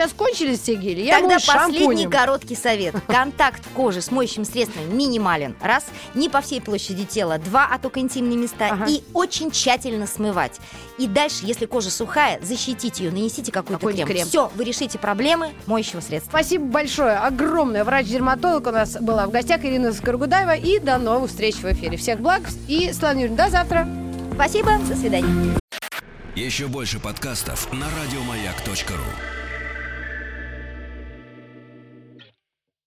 Сейчас 0.00 0.14
кончились 0.14 0.60
все 0.60 0.76
гели, 0.76 1.02
я 1.02 1.18
Тогда 1.18 1.34
последний 1.34 1.80
шампунем. 1.80 2.10
короткий 2.10 2.54
совет. 2.54 2.94
Контакт 3.06 3.62
кожи 3.74 4.00
с 4.00 4.10
моющим 4.10 4.46
средством 4.46 4.96
минимален. 4.96 5.54
Раз. 5.60 5.84
Не 6.14 6.30
по 6.30 6.40
всей 6.40 6.62
площади 6.62 7.04
тела. 7.04 7.36
Два. 7.36 7.68
А 7.70 7.78
только 7.78 8.00
интимные 8.00 8.38
места. 8.38 8.68
Ага. 8.70 8.86
И 8.88 9.02
очень 9.12 9.50
тщательно 9.50 10.06
смывать. 10.06 10.58
И 10.96 11.06
дальше, 11.06 11.40
если 11.42 11.66
кожа 11.66 11.90
сухая, 11.90 12.40
защитите 12.40 13.04
ее. 13.04 13.10
Нанесите 13.10 13.52
какой-то 13.52 13.88
крем. 13.92 14.08
крем. 14.08 14.26
Все, 14.26 14.50
вы 14.54 14.64
решите 14.64 14.98
проблемы 14.98 15.52
моющего 15.66 16.00
средства. 16.00 16.30
Спасибо 16.30 16.64
большое, 16.64 17.18
огромное. 17.18 17.84
Врач-дерматолог 17.84 18.68
у 18.68 18.70
нас 18.70 18.96
была 18.98 19.26
в 19.26 19.30
гостях 19.30 19.62
Ирина 19.66 19.92
Скоргудаева. 19.92 20.56
И 20.56 20.78
до 20.78 20.96
новых 20.96 21.28
встреч 21.28 21.56
в 21.56 21.70
эфире. 21.70 21.98
Всех 21.98 22.20
благ 22.20 22.40
и 22.68 22.90
Светлана 22.90 23.18
Юрьевна, 23.18 23.44
до 23.44 23.50
завтра. 23.50 23.88
Спасибо. 24.32 24.78
До 24.88 24.96
свидания. 24.96 25.58
Еще 26.34 26.68
больше 26.68 26.98
подкастов 27.00 27.70
на 27.74 27.84
радиомаяк.ру. 28.02 29.39